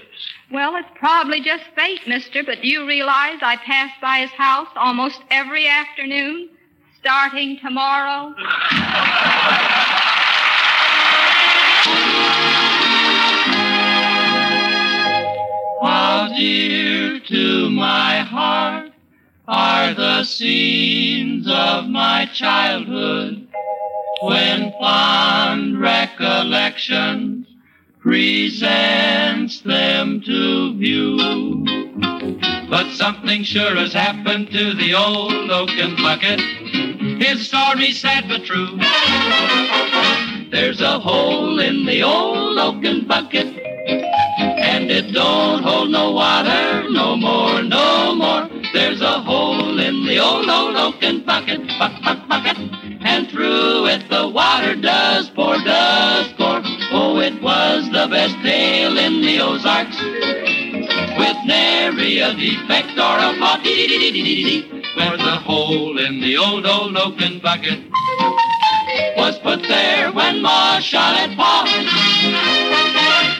Well, 0.50 0.76
it's 0.76 0.88
probably 0.94 1.40
just 1.40 1.64
fate, 1.74 2.06
mister, 2.06 2.44
but 2.44 2.62
do 2.62 2.68
you 2.68 2.86
realize 2.86 3.38
I 3.42 3.56
pass 3.56 3.90
by 4.00 4.18
his 4.18 4.30
house 4.30 4.68
almost 4.76 5.20
every 5.30 5.66
afternoon, 5.66 6.50
starting 7.00 7.58
tomorrow? 7.60 8.34
How 15.82 16.28
dear 16.36 17.20
to 17.20 17.70
my 17.70 18.20
heart 18.20 18.90
are 19.48 19.94
the 19.94 20.24
scenes 20.24 21.46
of 21.48 21.88
my 21.88 22.26
childhood 22.34 23.46
when 24.20 24.72
fond 24.80 25.80
recollections 25.80 27.46
presents 28.00 29.60
them 29.60 30.20
to 30.22 30.76
view. 30.76 31.64
But 32.68 32.90
something 32.92 33.44
sure 33.44 33.76
has 33.76 33.92
happened 33.92 34.50
to 34.50 34.74
the 34.74 34.94
old 34.94 35.50
oaken 35.50 35.94
bucket. 35.96 36.40
His 37.22 37.46
story 37.46 37.92
sad 37.92 38.28
but 38.28 38.44
true. 38.44 38.78
There's 40.50 40.80
a 40.80 40.98
hole 40.98 41.60
in 41.60 41.84
the 41.84 42.02
old 42.02 42.58
oaken 42.58 43.06
bucket, 43.06 43.45
it 44.88 45.12
don't 45.12 45.62
hold 45.62 45.90
no 45.90 46.12
water 46.12 46.88
no 46.90 47.16
more, 47.16 47.62
no 47.62 48.14
more. 48.14 48.48
There's 48.72 49.00
a 49.00 49.20
hole 49.20 49.78
in 49.78 50.06
the 50.06 50.18
old, 50.18 50.48
old 50.48 50.76
oaken 50.76 51.24
bucket, 51.24 51.66
buck, 51.78 51.92
buck, 52.02 52.28
bucket, 52.28 52.56
and 53.00 53.28
through 53.28 53.86
it 53.86 54.08
the 54.08 54.28
water 54.28 54.76
does 54.76 55.28
pour, 55.30 55.58
does 55.58 56.32
pour. 56.34 56.60
Oh, 56.92 57.18
it 57.18 57.42
was 57.42 57.90
the 57.90 58.06
best 58.08 58.36
tale 58.42 58.96
in 58.96 59.22
the 59.22 59.40
Ozarks, 59.40 59.98
with 61.18 61.36
nary 61.44 62.18
a 62.18 62.32
defect 62.34 62.98
or 62.98 63.18
a 63.18 63.34
flaw. 63.36 63.58
Where 64.96 65.16
the 65.16 65.36
hole 65.44 65.98
in 65.98 66.20
the 66.20 66.36
old, 66.38 66.64
old 66.64 66.96
oaken 66.96 67.40
bucket 67.40 67.80
was 69.16 69.38
put 69.40 69.62
there 69.62 70.12
when 70.12 70.40
Ma 70.40 70.80
shot 70.80 71.16
at 71.18 71.36
Pa. 71.36 71.64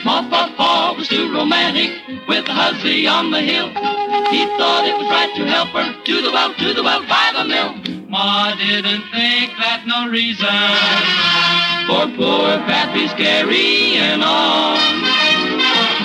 Ma 0.05 0.29
Pa 0.29 0.53
romantic 1.31 1.91
with 2.27 2.47
a 2.47 2.53
hussy 2.53 3.07
on 3.07 3.31
the 3.31 3.41
hill. 3.41 3.67
He 4.31 4.45
thought 4.57 4.85
it 4.85 4.97
was 4.97 5.07
right 5.07 5.33
to 5.35 5.45
help 5.45 5.69
her 5.69 6.03
to 6.03 6.21
the 6.21 6.31
well, 6.31 6.53
to 6.53 6.73
the 6.73 6.83
well 6.83 7.01
by 7.07 7.31
the 7.35 7.45
mill. 7.45 8.07
Ma 8.09 8.55
didn't 8.55 9.03
think 9.11 9.51
that 9.59 9.83
no 9.85 10.09
reason 10.09 10.47
for 11.87 12.07
poor 12.15 12.57
Pappy's 12.67 13.13
carrying 13.13 14.21
on. 14.21 14.77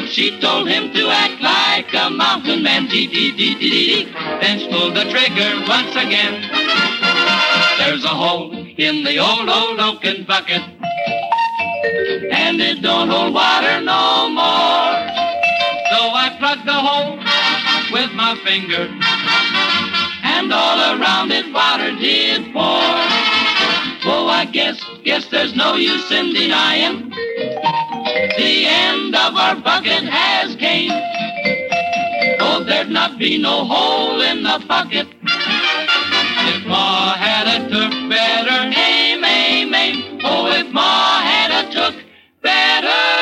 She 0.08 0.38
told 0.40 0.68
him 0.68 0.92
to 0.92 1.08
act 1.08 1.40
like 1.40 1.92
a 1.94 2.10
mountain 2.10 2.62
man, 2.62 2.86
dee 2.86 3.06
dee 3.06 3.32
dee 3.32 3.54
dee. 3.54 4.04
dee. 4.04 4.12
Then 4.40 4.58
she 4.58 4.68
pulled 4.68 4.94
the 4.94 5.04
trigger 5.10 5.62
once 5.66 5.96
again. 5.96 6.42
There's 7.78 8.04
a 8.04 8.08
hole 8.08 8.52
in 8.52 9.04
the 9.04 9.18
old, 9.18 9.48
old 9.48 9.80
oaken 9.80 10.24
bucket. 10.24 10.62
And 12.30 12.60
it 12.60 12.82
don't 12.82 13.08
hold 13.08 13.34
water 13.34 13.80
no 13.80 14.28
more. 14.28 14.61
Finger. 18.36 18.88
And 20.24 20.52
all 20.52 21.00
around 21.00 21.30
it 21.32 21.52
water 21.52 21.90
did 21.98 22.52
pour. 22.52 22.82
Oh, 24.04 24.26
I 24.28 24.48
guess, 24.50 24.82
guess 25.04 25.26
there's 25.28 25.54
no 25.54 25.76
use 25.76 26.10
in 26.10 26.32
denying. 26.32 27.10
The 27.10 28.66
end 28.66 29.14
of 29.14 29.34
our 29.36 29.56
bucket 29.56 30.04
has 30.04 30.56
came. 30.56 30.90
Oh, 32.40 32.64
there'd 32.64 32.90
not 32.90 33.18
be 33.18 33.38
no 33.38 33.64
hole 33.64 34.20
in 34.20 34.42
the 34.42 34.64
bucket. 34.66 35.08
If 35.24 36.66
Ma 36.66 37.14
had 37.14 37.46
a 37.46 37.68
took 37.68 37.92
better 38.10 38.72
aim, 38.76 39.24
aim, 39.24 39.74
aim. 39.74 40.20
Oh, 40.24 40.50
if 40.52 40.72
Ma 40.72 41.20
had 41.20 41.50
a 41.50 41.72
took 41.72 41.94
better 42.42 43.21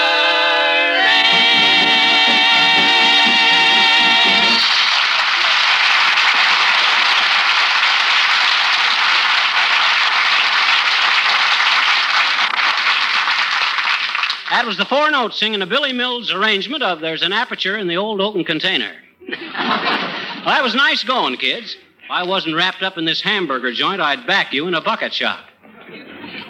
That 14.60 14.66
was 14.66 14.76
the 14.76 14.84
four 14.84 15.10
notes 15.10 15.40
singing 15.40 15.62
a 15.62 15.66
Billy 15.66 15.94
Mills 15.94 16.30
arrangement 16.30 16.82
of 16.82 17.00
There's 17.00 17.22
an 17.22 17.32
Aperture 17.32 17.78
in 17.78 17.88
the 17.88 17.96
Old 17.96 18.20
Oaken 18.20 18.44
Container. 18.44 18.92
well, 19.26 19.38
that 19.38 20.60
was 20.62 20.74
nice 20.74 21.02
going, 21.02 21.38
kids. 21.38 21.78
If 22.04 22.10
I 22.10 22.24
wasn't 22.24 22.56
wrapped 22.56 22.82
up 22.82 22.98
in 22.98 23.06
this 23.06 23.22
hamburger 23.22 23.72
joint, 23.72 24.02
I'd 24.02 24.26
back 24.26 24.52
you 24.52 24.68
in 24.68 24.74
a 24.74 24.82
bucket 24.82 25.14
shop. 25.14 25.46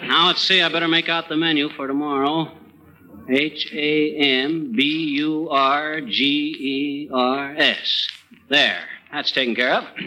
Now, 0.03 0.27
let's 0.27 0.45
see. 0.45 0.61
I 0.61 0.67
better 0.67 0.89
make 0.89 1.07
out 1.07 1.29
the 1.29 1.37
menu 1.37 1.69
for 1.69 1.87
tomorrow. 1.87 2.51
H 3.29 3.71
A 3.71 4.15
M 4.17 4.73
B 4.75 4.83
U 5.19 5.47
R 5.49 6.01
G 6.01 7.07
E 7.07 7.09
R 7.13 7.55
S. 7.55 8.09
There. 8.49 8.83
That's 9.13 9.31
taken 9.31 9.55
care 9.55 9.75
of. 9.75 9.85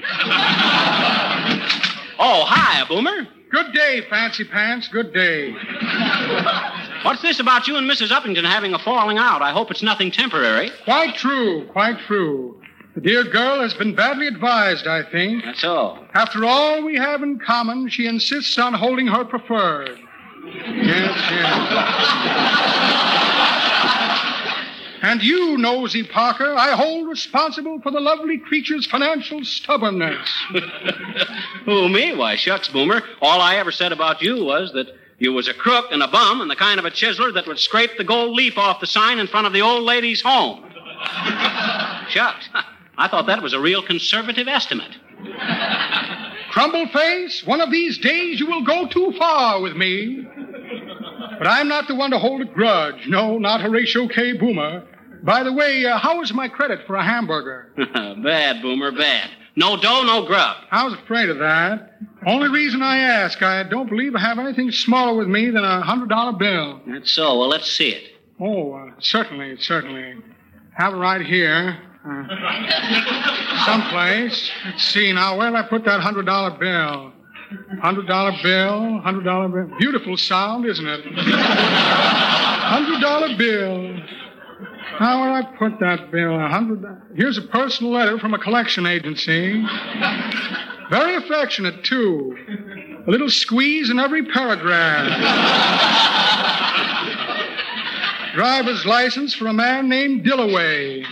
oh, 2.19 2.45
hi, 2.45 2.85
Boomer. 2.87 3.27
Good 3.51 3.73
day, 3.73 4.03
Fancy 4.11 4.45
Pants. 4.45 4.89
Good 4.89 5.15
day. 5.15 5.57
What's 7.05 7.21
this 7.21 7.39
about 7.39 7.69
you 7.69 7.77
and 7.77 7.89
Mrs. 7.89 8.09
Uppington 8.09 8.45
having 8.45 8.73
a 8.73 8.79
falling 8.79 9.19
out? 9.19 9.43
I 9.43 9.53
hope 9.53 9.71
it's 9.71 9.83
nothing 9.83 10.11
temporary. 10.11 10.71
Quite 10.85 11.15
true, 11.17 11.67
quite 11.67 11.99
true. 12.07 12.59
The 12.95 13.03
dear 13.03 13.25
girl 13.25 13.61
has 13.61 13.75
been 13.75 13.95
badly 13.95 14.27
advised, 14.27 14.87
I 14.87 15.03
think. 15.11 15.45
That's 15.45 15.65
all. 15.65 16.03
After 16.15 16.47
all 16.47 16.83
we 16.83 16.97
have 16.97 17.23
in 17.23 17.39
common, 17.39 17.91
she 17.91 18.07
insists 18.07 18.57
on 18.57 18.73
holding 18.73 19.07
her 19.09 19.25
preferred. 19.25 19.99
Yes, 20.47 21.19
yes. 21.31 22.91
And 25.05 25.23
you, 25.23 25.59
Nosy 25.59 26.03
Parker, 26.03 26.55
I 26.57 26.71
hold 26.71 27.07
responsible 27.07 27.79
for 27.83 27.91
the 27.91 28.01
lovely 28.01 28.39
creature's 28.39 28.87
financial 28.87 29.45
stubbornness. 29.45 30.27
Who, 31.67 31.91
me? 31.91 32.15
Why, 32.15 32.37
shucks, 32.37 32.69
Boomer. 32.69 33.03
All 33.21 33.43
I 33.43 33.57
ever 33.57 33.71
said 33.71 33.93
about 33.93 34.23
you 34.23 34.43
was 34.43 34.73
that 34.73 34.87
you 35.19 35.33
was 35.33 35.49
a 35.49 35.55
crook 35.55 35.87
and 35.91 36.03
a 36.03 36.09
bum 36.09 36.41
and 36.41 36.51
the 36.51 36.57
kind 36.57 36.79
of 36.79 36.85
a 36.85 36.91
chiseler 36.91 37.33
that 37.35 37.47
would 37.47 37.59
scrape 37.59 37.97
the 37.97 38.05
gold 38.05 38.35
leaf 38.35 38.59
off 38.59 38.81
the 38.81 38.87
sign 38.87 39.19
in 39.19 39.27
front 39.27 39.47
of 39.47 39.53
the 39.53 39.63
old 39.63 39.85
lady's 39.85 40.21
home. 40.21 40.65
shucks. 42.09 42.49
I 42.97 43.09
thought 43.09 43.27
that 43.27 43.43
was 43.43 43.53
a 43.53 43.61
real 43.61 43.83
conservative 43.83 44.49
estimate. 44.49 44.97
Crumbleface, 46.53 47.47
one 47.47 47.61
of 47.61 47.71
these 47.71 47.99
days 47.99 48.39
you 48.39 48.47
will 48.47 48.65
go 48.65 48.87
too 48.87 49.13
far 49.19 49.61
with 49.61 49.77
me. 49.77 50.27
But 51.39 51.49
I'm 51.49 51.69
not 51.69 51.89
the 51.89 51.95
one 51.95 52.11
to 52.13 52.19
hold 52.19 52.43
a 52.43 52.45
grudge. 52.45 53.07
No, 53.09 53.39
not 53.39 53.61
Horatio 53.61 54.07
K. 54.09 54.35
Boomer. 54.35 54.85
By 55.25 55.43
the 55.43 55.53
way, 55.53 55.87
uh, 55.87 55.99
how 55.99 56.21
is 56.21 56.35
my 56.35 56.49
credit 56.49 56.87
for 56.87 56.97
a 56.97 57.03
hamburger? 57.03 57.73
bad, 58.23 58.61
Boomer, 58.61 58.93
bad. 58.93 59.31
No 59.57 59.77
dough, 59.77 60.03
no 60.03 60.27
grub. 60.27 60.57
I 60.71 60.85
was 60.85 60.95
afraid 60.95 61.31
of 61.31 61.39
that. 61.39 61.99
Only 62.27 62.49
reason 62.49 62.83
I 62.83 62.99
ask, 62.99 63.41
I 63.43 63.63
don't 63.63 63.89
believe 63.89 64.15
I 64.15 64.21
have 64.21 64.39
anything 64.39 64.71
smaller 64.71 65.17
with 65.17 65.29
me 65.29 65.47
than 65.47 65.65
a 65.65 65.81
hundred 65.81 66.09
dollar 66.11 66.33
bill. 66.33 66.81
That's 66.87 67.11
so. 67.11 67.39
Well, 67.39 67.49
let's 67.49 67.71
see 67.71 67.91
it. 67.91 68.13
Oh, 68.41 68.73
uh, 68.73 68.91
certainly, 68.99 69.57
certainly. 69.59 70.17
Have 70.77 70.93
it 70.95 70.97
right 70.97 71.25
here. 71.25 71.79
Uh, 72.05 73.65
someplace. 73.65 74.51
Let's 74.67 74.85
see 74.85 75.13
now. 75.13 75.39
Where 75.39 75.51
did 75.51 75.57
I 75.57 75.63
put 75.63 75.85
that 75.85 76.01
hundred 76.01 76.27
dollar 76.27 76.51
bill? 76.59 77.13
Hundred 77.81 78.09
dollar 78.09 78.33
bill, 78.43 78.99
hundred 79.01 79.25
dollar 79.25 79.49
bill. 79.49 79.79
Beautiful 79.79 80.17
sound, 80.17 80.67
isn't 80.67 80.87
it? 80.87 81.05
Hundred 82.65 83.01
dollar 83.01 83.37
bill. 83.37 84.01
How 84.99 85.23
will 85.23 85.33
I 85.33 85.43
put 85.59 85.81
that 85.81 86.11
bill? 86.13 86.39
A 86.39 86.49
hundred. 86.49 86.85
Here's 87.17 87.37
a 87.37 87.43
personal 87.43 87.93
letter 87.93 88.19
from 88.19 88.33
a 88.33 88.39
collection 88.39 88.87
agency. 88.87 89.61
Very 90.91 91.17
affectionate, 91.17 91.83
too. 91.85 92.37
A 93.07 93.11
little 93.11 93.29
squeeze 93.31 93.91
in 93.91 93.99
every 93.99 94.25
paragraph. 94.25 95.09
Driver's 98.35 98.87
license 98.87 99.35
for 99.35 99.47
a 99.49 99.53
man 99.53 99.89
named 99.89 100.25
Dillaway. 100.25 101.05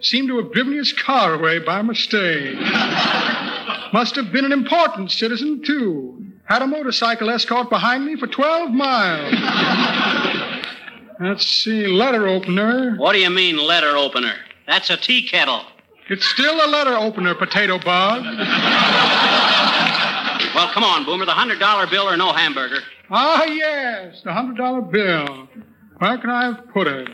Seemed 0.00 0.28
to 0.28 0.38
have 0.38 0.52
driven 0.52 0.72
his 0.76 0.92
car 0.92 1.34
away 1.34 1.58
by 1.60 1.82
mistake. 1.82 2.56
Must 3.92 4.16
have 4.16 4.32
been 4.32 4.44
an 4.44 4.52
important 4.52 5.10
citizen, 5.10 5.62
too. 5.64 6.24
Had 6.44 6.62
a 6.62 6.66
motorcycle 6.66 7.30
escort 7.30 7.70
behind 7.70 8.06
me 8.06 8.16
for 8.16 8.26
12 8.26 8.70
miles. 8.70 9.34
Let's 11.20 11.46
see, 11.46 11.86
letter 11.86 12.26
opener. 12.26 12.96
What 12.96 13.12
do 13.12 13.18
you 13.18 13.28
mean, 13.30 13.58
letter 13.58 13.96
opener? 13.96 14.34
That's 14.66 14.88
a 14.88 14.96
tea 14.96 15.28
kettle. 15.28 15.62
It's 16.08 16.24
still 16.24 16.54
a 16.54 16.68
letter 16.68 16.96
opener, 16.96 17.34
potato 17.34 17.78
bug. 17.78 18.24
Well, 20.54 20.68
come 20.72 20.82
on, 20.82 21.04
Boomer. 21.04 21.26
The 21.26 21.32
hundred 21.32 21.60
dollar 21.60 21.86
bill 21.86 22.08
or 22.08 22.16
no 22.16 22.32
hamburger. 22.32 22.80
Ah, 23.08 23.44
yes, 23.44 24.20
the 24.22 24.32
hundred 24.32 24.56
dollar 24.56 24.80
bill. 24.80 25.48
Where 25.98 26.18
can 26.18 26.30
I 26.30 26.46
have 26.46 26.68
put 26.72 26.88
it? 26.88 27.08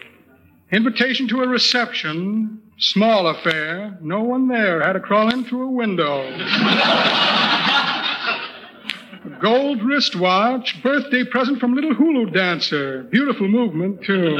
Invitation 0.72 1.28
to 1.28 1.42
a 1.42 1.46
reception. 1.46 2.62
Small 2.78 3.26
affair. 3.28 3.98
No 4.00 4.22
one 4.22 4.48
there. 4.48 4.82
Had 4.82 4.94
to 4.94 5.00
crawl 5.00 5.28
in 5.32 5.44
through 5.44 5.68
a 5.68 5.70
window. 5.70 6.22
gold 9.40 9.82
wristwatch. 9.82 10.82
Birthday 10.82 11.24
present 11.24 11.60
from 11.60 11.74
little 11.74 11.94
hulu 11.94 12.32
dancer. 12.32 13.04
Beautiful 13.04 13.48
movement, 13.48 14.02
too. 14.04 14.36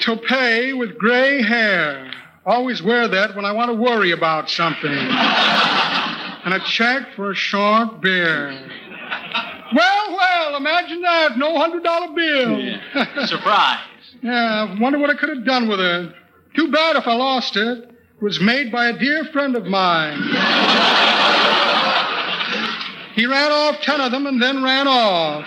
Toupee 0.00 0.72
with 0.72 0.98
gray 0.98 1.42
hair. 1.42 2.10
Always 2.44 2.82
wear 2.82 3.06
that 3.06 3.36
when 3.36 3.44
I 3.44 3.52
want 3.52 3.70
to 3.70 3.74
worry 3.74 4.10
about 4.10 4.50
something. 4.50 4.90
and 4.90 6.54
a 6.54 6.60
check 6.66 7.14
for 7.14 7.30
a 7.30 7.34
short 7.34 8.00
beer. 8.00 8.50
Well, 9.74 10.16
well, 10.16 10.56
imagine 10.56 11.02
that. 11.02 11.38
No 11.38 11.56
hundred 11.56 11.84
dollar 11.84 12.08
bill. 12.14 12.58
Yeah. 12.58 13.26
Surprise. 13.26 13.78
yeah, 14.22 14.66
I 14.68 14.80
wonder 14.80 14.98
what 14.98 15.10
I 15.10 15.14
could 15.14 15.28
have 15.28 15.44
done 15.44 15.68
with 15.68 15.80
it. 15.80 16.12
Too 16.56 16.70
bad 16.70 16.96
if 16.96 17.06
I 17.06 17.14
lost 17.14 17.56
it. 17.56 17.91
Was 18.22 18.40
made 18.40 18.70
by 18.70 18.86
a 18.86 18.96
dear 18.96 19.24
friend 19.24 19.56
of 19.56 19.66
mine. 19.66 20.22
he 23.16 23.26
ran 23.26 23.50
off 23.50 23.80
ten 23.80 24.00
of 24.00 24.12
them 24.12 24.28
and 24.28 24.40
then 24.40 24.62
ran 24.62 24.86
off. 24.86 25.44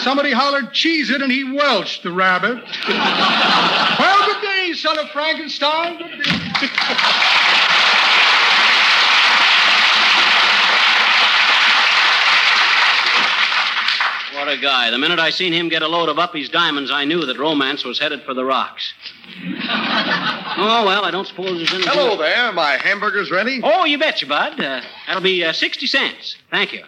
Somebody 0.00 0.32
hollered, 0.32 0.72
cheese 0.72 1.10
it, 1.10 1.20
and 1.20 1.30
he 1.30 1.44
welched 1.52 2.04
the 2.04 2.10
rabbit. 2.10 2.56
well, 2.88 4.26
good 4.26 4.40
day, 4.40 4.72
son 4.72 4.98
of 4.98 5.10
Frankenstein. 5.10 5.98
Good 5.98 6.24
day. 6.24 7.71
What 14.42 14.52
a 14.52 14.60
guy. 14.60 14.90
The 14.90 14.98
minute 14.98 15.20
I 15.20 15.30
seen 15.30 15.52
him 15.52 15.68
get 15.68 15.82
a 15.82 15.86
load 15.86 16.08
of 16.08 16.18
Uppy's 16.18 16.48
diamonds, 16.48 16.90
I 16.90 17.04
knew 17.04 17.24
that 17.26 17.38
romance 17.38 17.84
was 17.84 18.00
headed 18.00 18.24
for 18.24 18.34
the 18.34 18.44
rocks. 18.44 18.92
oh, 19.38 20.82
well, 20.84 21.04
I 21.04 21.12
don't 21.12 21.28
suppose 21.28 21.58
there's 21.58 21.72
anything. 21.72 21.92
Hello 21.92 22.16
there. 22.16 22.50
My 22.50 22.72
hamburger's 22.72 23.30
ready. 23.30 23.60
Oh, 23.62 23.84
you 23.84 24.00
betcha, 24.00 24.26
Bud. 24.26 24.58
Uh, 24.58 24.80
that'll 25.06 25.22
be 25.22 25.44
uh, 25.44 25.52
60 25.52 25.86
cents. 25.86 26.36
Thank 26.50 26.72
you. 26.72 26.82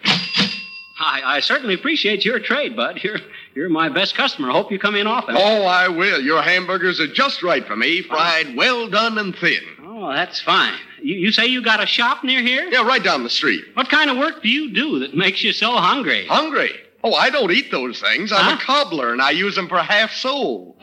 I, 0.99 1.21
I 1.23 1.39
certainly 1.39 1.75
appreciate 1.75 2.25
your 2.25 2.39
trade, 2.39 2.75
Bud. 2.75 2.99
You're, 3.03 3.19
you're 3.53 3.69
my 3.69 3.87
best 3.87 4.15
customer. 4.15 4.51
Hope 4.51 4.69
you 4.69 4.77
come 4.77 4.95
in 4.95 5.07
often. 5.07 5.37
Oh, 5.37 5.63
I 5.63 5.87
will. 5.87 6.19
Your 6.19 6.41
hamburgers 6.41 6.99
are 6.99 7.07
just 7.07 7.41
right 7.41 7.65
for 7.65 7.77
me, 7.77 8.01
fried 8.01 8.57
well 8.57 8.89
done 8.89 9.17
and 9.17 9.33
thin. 9.33 9.63
Oh, 9.81 10.11
that's 10.11 10.41
fine. 10.41 10.77
You, 11.01 11.15
you 11.15 11.31
say 11.31 11.45
you 11.45 11.63
got 11.63 11.81
a 11.81 11.85
shop 11.85 12.21
near 12.25 12.41
here? 12.41 12.65
Yeah, 12.65 12.85
right 12.85 13.01
down 13.01 13.23
the 13.23 13.29
street. 13.29 13.63
What 13.75 13.87
kind 13.87 14.09
of 14.09 14.17
work 14.17 14.43
do 14.43 14.49
you 14.49 14.73
do 14.73 14.99
that 14.99 15.15
makes 15.15 15.41
you 15.41 15.53
so 15.53 15.77
hungry? 15.77 16.27
Hungry? 16.27 16.81
Oh, 17.07 17.13
I 17.13 17.29
don't 17.29 17.51
eat 17.51 17.69
those 17.69 18.01
things. 18.01 18.31
I'm 18.31 18.57
a 18.57 18.59
cobbler, 18.59 19.13
and 19.13 19.21
I 19.21 19.29
use 19.29 19.53
them 19.55 19.67
for 19.69 19.77
half 19.77 20.11
sole. 20.11 20.75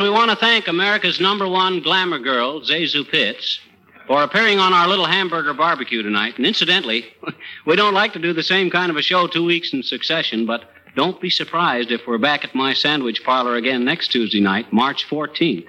We 0.00 0.08
want 0.08 0.30
to 0.30 0.36
thank 0.36 0.66
America's 0.66 1.20
number 1.20 1.46
one 1.46 1.82
glamour 1.82 2.18
girl, 2.18 2.62
ZaSu 2.62 3.06
Pitts, 3.10 3.60
for 4.06 4.22
appearing 4.22 4.58
on 4.58 4.72
our 4.72 4.88
little 4.88 5.04
hamburger 5.04 5.52
barbecue 5.52 6.02
tonight. 6.02 6.38
And 6.38 6.46
incidentally, 6.46 7.04
we 7.66 7.76
don't 7.76 7.92
like 7.92 8.14
to 8.14 8.18
do 8.18 8.32
the 8.32 8.42
same 8.42 8.70
kind 8.70 8.90
of 8.90 8.96
a 8.96 9.02
show 9.02 9.26
two 9.26 9.44
weeks 9.44 9.74
in 9.74 9.82
succession, 9.82 10.46
but 10.46 10.70
don't 10.96 11.20
be 11.20 11.28
surprised 11.28 11.90
if 11.90 12.06
we're 12.06 12.16
back 12.16 12.44
at 12.44 12.54
my 12.54 12.72
sandwich 12.72 13.22
parlor 13.24 13.56
again 13.56 13.84
next 13.84 14.08
Tuesday 14.08 14.40
night, 14.40 14.72
March 14.72 15.06
14th. 15.06 15.66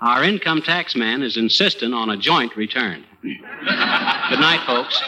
Our 0.00 0.24
income 0.24 0.62
tax 0.62 0.96
man 0.96 1.20
is 1.20 1.36
insisting 1.36 1.92
on 1.92 2.08
a 2.08 2.16
joint 2.16 2.56
return. 2.56 3.04
Good 3.22 4.40
night, 4.40 4.64
folks. 4.64 5.02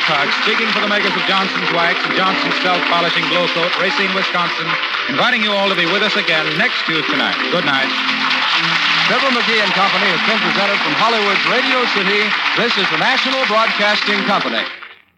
Speaking 0.00 0.72
for 0.72 0.80
the 0.80 0.88
makers 0.88 1.12
of 1.12 1.22
Johnson's 1.28 1.70
Wax 1.76 2.00
and 2.08 2.16
Johnson's 2.16 2.56
Self 2.64 2.80
Polishing 2.88 3.22
Glow 3.28 3.46
Coat, 3.52 3.70
Racine, 3.78 4.12
Wisconsin, 4.16 4.66
inviting 5.08 5.42
you 5.42 5.52
all 5.52 5.68
to 5.68 5.76
be 5.76 5.86
with 5.86 6.02
us 6.02 6.16
again 6.16 6.46
next 6.58 6.84
Tuesday 6.86 7.16
night. 7.16 7.36
Good 7.52 7.64
night. 7.64 7.86
Fibber 9.06 9.30
McGee 9.30 9.60
and 9.62 9.72
Company 9.72 10.10
has 10.10 10.22
been 10.26 10.40
presented 10.40 10.78
from 10.82 10.94
Hollywood's 10.98 11.44
Radio 11.52 11.84
City. 11.94 12.26
This 12.56 12.76
is 12.78 12.90
the 12.90 12.98
National 12.98 13.44
Broadcasting 13.46 14.24
Company. 14.24 14.64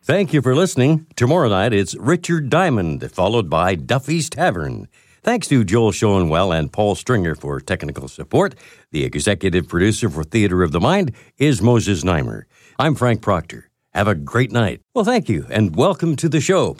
Thank 0.02 0.32
you 0.32 0.42
for 0.42 0.54
listening. 0.54 1.06
Tomorrow 1.16 1.48
night 1.48 1.72
it's 1.72 1.94
Richard 1.94 2.50
Diamond, 2.50 3.08
followed 3.12 3.48
by 3.48 3.76
Duffy's 3.76 4.28
Tavern. 4.28 4.88
Thanks 5.22 5.46
to 5.48 5.64
Joel 5.64 5.92
Schoenwell 5.92 6.58
and 6.58 6.72
Paul 6.72 6.96
Stringer 6.96 7.34
for 7.34 7.60
technical 7.60 8.08
support. 8.08 8.56
The 8.90 9.04
executive 9.04 9.68
producer 9.68 10.10
for 10.10 10.24
Theater 10.24 10.62
of 10.62 10.72
the 10.72 10.80
Mind 10.80 11.12
is 11.38 11.62
Moses 11.62 12.02
Znaimer. 12.02 12.44
I'm 12.78 12.94
Frank 12.94 13.22
Proctor. 13.22 13.71
Have 13.94 14.08
a 14.08 14.14
great 14.14 14.50
night. 14.50 14.80
Well, 14.94 15.04
thank 15.04 15.28
you, 15.28 15.44
and 15.50 15.76
welcome 15.76 16.16
to 16.16 16.26
the 16.26 16.40
show. 16.40 16.78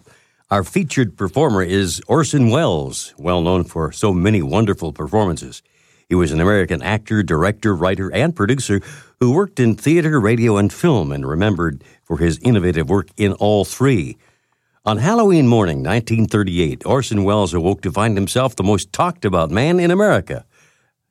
Our 0.51 0.65
featured 0.65 1.15
performer 1.15 1.63
is 1.63 2.01
Orson 2.09 2.49
Welles, 2.49 3.13
well 3.19 3.43
known 3.43 3.65
for 3.65 3.93
so 3.93 4.15
many 4.15 4.41
wonderful 4.41 4.95
performances. 4.95 5.63
He 6.09 6.15
was 6.15 6.33
an 6.33 6.41
American 6.41 6.81
actor, 6.83 7.23
director, 7.23 7.77
writer, 7.77 8.11
and 8.15 8.35
producer 8.35 8.81
who 9.21 9.35
worked 9.35 9.61
in 9.61 9.75
theater, 9.75 10.19
radio, 10.19 10.57
and 10.57 10.73
film 10.73 11.13
and 11.13 11.29
remembered 11.29 11.85
for 12.03 12.17
his 12.17 12.39
innovative 12.39 12.89
work 12.89 13.09
in 13.19 13.35
all 13.35 13.67
three. 13.67 14.17
On 14.87 14.97
Halloween 14.97 15.47
morning, 15.47 15.83
1938, 15.83 16.87
Orson 16.87 17.25
Welles 17.25 17.53
awoke 17.53 17.83
to 17.83 17.93
find 17.93 18.17
himself 18.17 18.57
the 18.57 18.63
most 18.63 18.91
talked 18.91 19.27
about 19.27 19.51
man 19.51 19.79
in 19.79 19.91
America. 19.91 20.47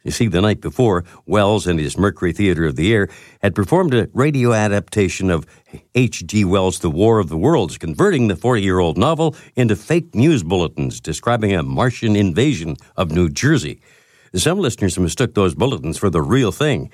You 0.04 0.10
see, 0.10 0.28
the 0.28 0.42
night 0.42 0.62
before, 0.62 1.04
Welles 1.28 1.68
and 1.68 1.80
his 1.80 1.96
Mercury 1.98 2.34
Theater 2.34 2.66
of 2.66 2.76
the 2.76 2.92
Air 2.92 3.08
had 3.44 3.54
performed 3.54 3.94
a 3.94 4.10
radio 4.14 4.52
adaptation 4.52 5.30
of 5.30 5.46
H.G. 5.94 6.44
Wells' 6.44 6.80
The 6.80 6.90
War 6.90 7.20
of 7.20 7.30
the 7.30 7.38
Worlds, 7.38 7.78
converting 7.78 8.28
the 8.28 8.36
40 8.36 8.64
year 8.64 8.80
old 8.80 8.98
novel 8.98 9.36
into 9.56 9.76
fake 9.76 10.16
news 10.16 10.42
bulletins 10.42 11.00
describing 11.00 11.54
a 11.54 11.62
Martian 11.62 12.16
invasion 12.16 12.78
of 12.98 13.12
New 13.12 13.30
Jersey. 13.30 13.80
Some 14.34 14.60
listeners 14.60 14.98
mistook 14.98 15.36
those 15.36 15.54
bulletins 15.54 15.98
for 15.98 16.10
the 16.10 16.22
real 16.22 16.52
thing, 16.52 16.90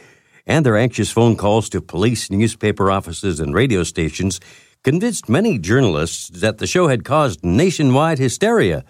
and 0.45 0.65
their 0.65 0.75
anxious 0.75 1.09
phone 1.09 1.37
calls 1.37 1.69
to 1.69 1.81
police, 1.81 2.29
newspaper 2.29 2.91
offices, 2.91 3.39
and 3.39 3.53
radio 3.53 3.83
stations 3.83 4.41
convinced 4.83 5.29
many 5.29 5.57
journalists 5.57 6.27
that 6.29 6.57
the 6.57 6.67
show 6.67 6.87
had 6.87 7.05
caused 7.05 7.43
nationwide 7.43 8.19
hysteria. 8.19 8.83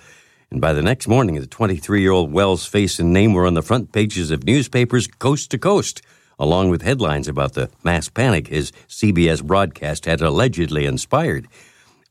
And 0.49 0.61
by 0.61 0.73
the 0.73 0.81
next 0.81 1.07
morning, 1.07 1.35
the 1.35 1.47
23 1.47 2.01
year 2.01 2.11
old 2.11 2.31
Welles' 2.31 2.65
face 2.65 2.99
and 2.99 3.11
name 3.11 3.33
were 3.33 3.45
on 3.45 3.53
the 3.53 3.61
front 3.61 3.91
pages 3.91 4.31
of 4.31 4.45
newspapers 4.45 5.07
coast 5.07 5.51
to 5.51 5.57
coast, 5.57 6.01
along 6.39 6.69
with 6.69 6.83
headlines 6.83 7.27
about 7.27 7.53
the 7.53 7.69
mass 7.83 8.07
panic 8.07 8.47
his 8.47 8.71
CBS 8.87 9.43
broadcast 9.43 10.05
had 10.05 10.21
allegedly 10.21 10.85
inspired. 10.85 11.47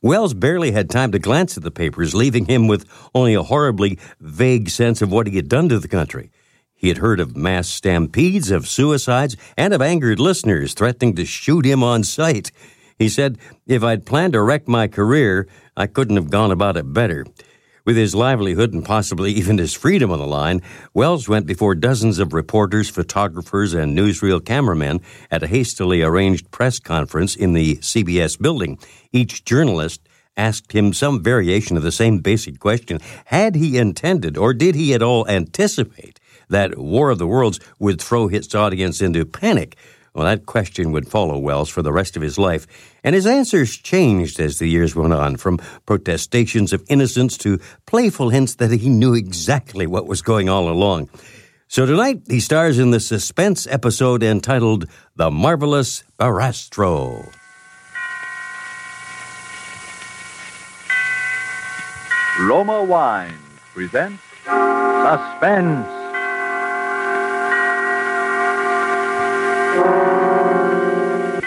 Welles 0.02 0.34
barely 0.34 0.72
had 0.72 0.90
time 0.90 1.12
to 1.12 1.18
glance 1.18 1.56
at 1.56 1.62
the 1.62 1.70
papers, 1.70 2.14
leaving 2.14 2.44
him 2.44 2.68
with 2.68 2.86
only 3.14 3.32
a 3.32 3.42
horribly 3.42 3.98
vague 4.20 4.68
sense 4.68 5.00
of 5.00 5.10
what 5.10 5.26
he 5.26 5.36
had 5.36 5.48
done 5.48 5.68
to 5.70 5.78
the 5.78 5.88
country. 5.88 6.30
He 6.74 6.88
had 6.88 6.98
heard 6.98 7.20
of 7.20 7.36
mass 7.36 7.68
stampedes, 7.68 8.50
of 8.50 8.68
suicides, 8.68 9.36
and 9.56 9.72
of 9.72 9.80
angered 9.80 10.20
listeners 10.20 10.74
threatening 10.74 11.16
to 11.16 11.24
shoot 11.24 11.64
him 11.64 11.82
on 11.82 12.04
sight. 12.04 12.52
He 12.98 13.08
said, 13.08 13.38
If 13.66 13.82
I'd 13.82 14.04
planned 14.04 14.34
to 14.34 14.42
wreck 14.42 14.68
my 14.68 14.86
career, 14.86 15.48
I 15.74 15.86
couldn't 15.86 16.16
have 16.16 16.30
gone 16.30 16.50
about 16.50 16.76
it 16.76 16.92
better. 16.92 17.24
With 17.86 17.96
his 17.96 18.16
livelihood 18.16 18.72
and 18.72 18.84
possibly 18.84 19.30
even 19.30 19.58
his 19.58 19.72
freedom 19.72 20.10
on 20.10 20.18
the 20.18 20.26
line, 20.26 20.60
Welles 20.92 21.28
went 21.28 21.46
before 21.46 21.76
dozens 21.76 22.18
of 22.18 22.32
reporters, 22.32 22.88
photographers, 22.88 23.74
and 23.74 23.96
newsreel 23.96 24.44
cameramen 24.44 25.00
at 25.30 25.44
a 25.44 25.46
hastily 25.46 26.02
arranged 26.02 26.50
press 26.50 26.80
conference 26.80 27.36
in 27.36 27.52
the 27.52 27.76
CBS 27.76 28.40
building. 28.40 28.80
Each 29.12 29.44
journalist 29.44 30.00
asked 30.36 30.72
him 30.72 30.92
some 30.92 31.22
variation 31.22 31.76
of 31.76 31.84
the 31.84 31.92
same 31.92 32.18
basic 32.18 32.58
question 32.58 32.98
Had 33.26 33.54
he 33.54 33.78
intended, 33.78 34.36
or 34.36 34.52
did 34.52 34.74
he 34.74 34.92
at 34.92 35.00
all 35.00 35.24
anticipate, 35.28 36.18
that 36.48 36.76
War 36.76 37.10
of 37.10 37.18
the 37.18 37.26
Worlds 37.28 37.60
would 37.78 38.00
throw 38.00 38.26
his 38.26 38.52
audience 38.52 39.00
into 39.00 39.24
panic? 39.24 39.76
Well, 40.16 40.24
that 40.24 40.46
question 40.46 40.92
would 40.92 41.06
follow 41.06 41.36
Welles 41.36 41.68
for 41.68 41.82
the 41.82 41.92
rest 41.92 42.16
of 42.16 42.22
his 42.22 42.38
life, 42.38 42.66
and 43.04 43.14
his 43.14 43.26
answers 43.26 43.76
changed 43.76 44.40
as 44.40 44.58
the 44.58 44.66
years 44.66 44.96
went 44.96 45.12
on, 45.12 45.36
from 45.36 45.58
protestations 45.84 46.72
of 46.72 46.82
innocence 46.88 47.36
to 47.36 47.60
playful 47.84 48.30
hints 48.30 48.54
that 48.54 48.72
he 48.72 48.88
knew 48.88 49.12
exactly 49.12 49.86
what 49.86 50.06
was 50.06 50.22
going 50.22 50.48
all 50.48 50.70
along. 50.70 51.10
So 51.68 51.84
tonight, 51.84 52.22
he 52.28 52.40
stars 52.40 52.78
in 52.78 52.92
the 52.92 52.98
suspense 53.00 53.66
episode 53.66 54.22
entitled 54.22 54.86
The 55.16 55.30
Marvelous 55.30 56.02
Barastro. 56.18 57.30
Roma 62.40 62.82
Wine 62.84 63.34
presents 63.74 64.22
Suspense. 64.46 65.95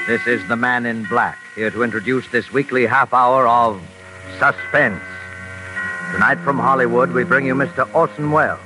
This 0.07 0.25
is 0.25 0.47
the 0.47 0.55
man 0.55 0.87
in 0.87 1.03
black, 1.03 1.37
here 1.55 1.69
to 1.69 1.83
introduce 1.83 2.27
this 2.29 2.51
weekly 2.51 2.85
half 2.85 3.13
hour 3.13 3.47
of 3.47 3.79
Suspense. 4.39 5.03
Tonight 6.11 6.39
from 6.39 6.57
Hollywood, 6.57 7.11
we 7.11 7.23
bring 7.23 7.45
you 7.45 7.53
Mr. 7.53 7.87
Orson 7.93 8.31
Welles. 8.31 8.59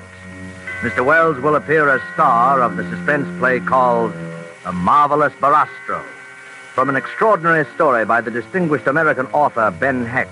Mr. 0.80 1.06
Welles 1.06 1.38
will 1.40 1.56
appear 1.56 1.90
as 1.90 2.02
star 2.14 2.62
of 2.62 2.78
the 2.78 2.90
suspense 2.90 3.28
play 3.40 3.60
called 3.60 4.14
The 4.64 4.72
Marvelous 4.72 5.34
Barastro, 5.34 6.02
from 6.74 6.90
an 6.90 6.96
extraordinary 6.96 7.66
story 7.76 8.06
by 8.06 8.22
the 8.22 8.32
distinguished 8.32 8.88
American 8.88 9.28
author 9.28 9.70
Ben 9.72 10.06
Hecht. 10.06 10.32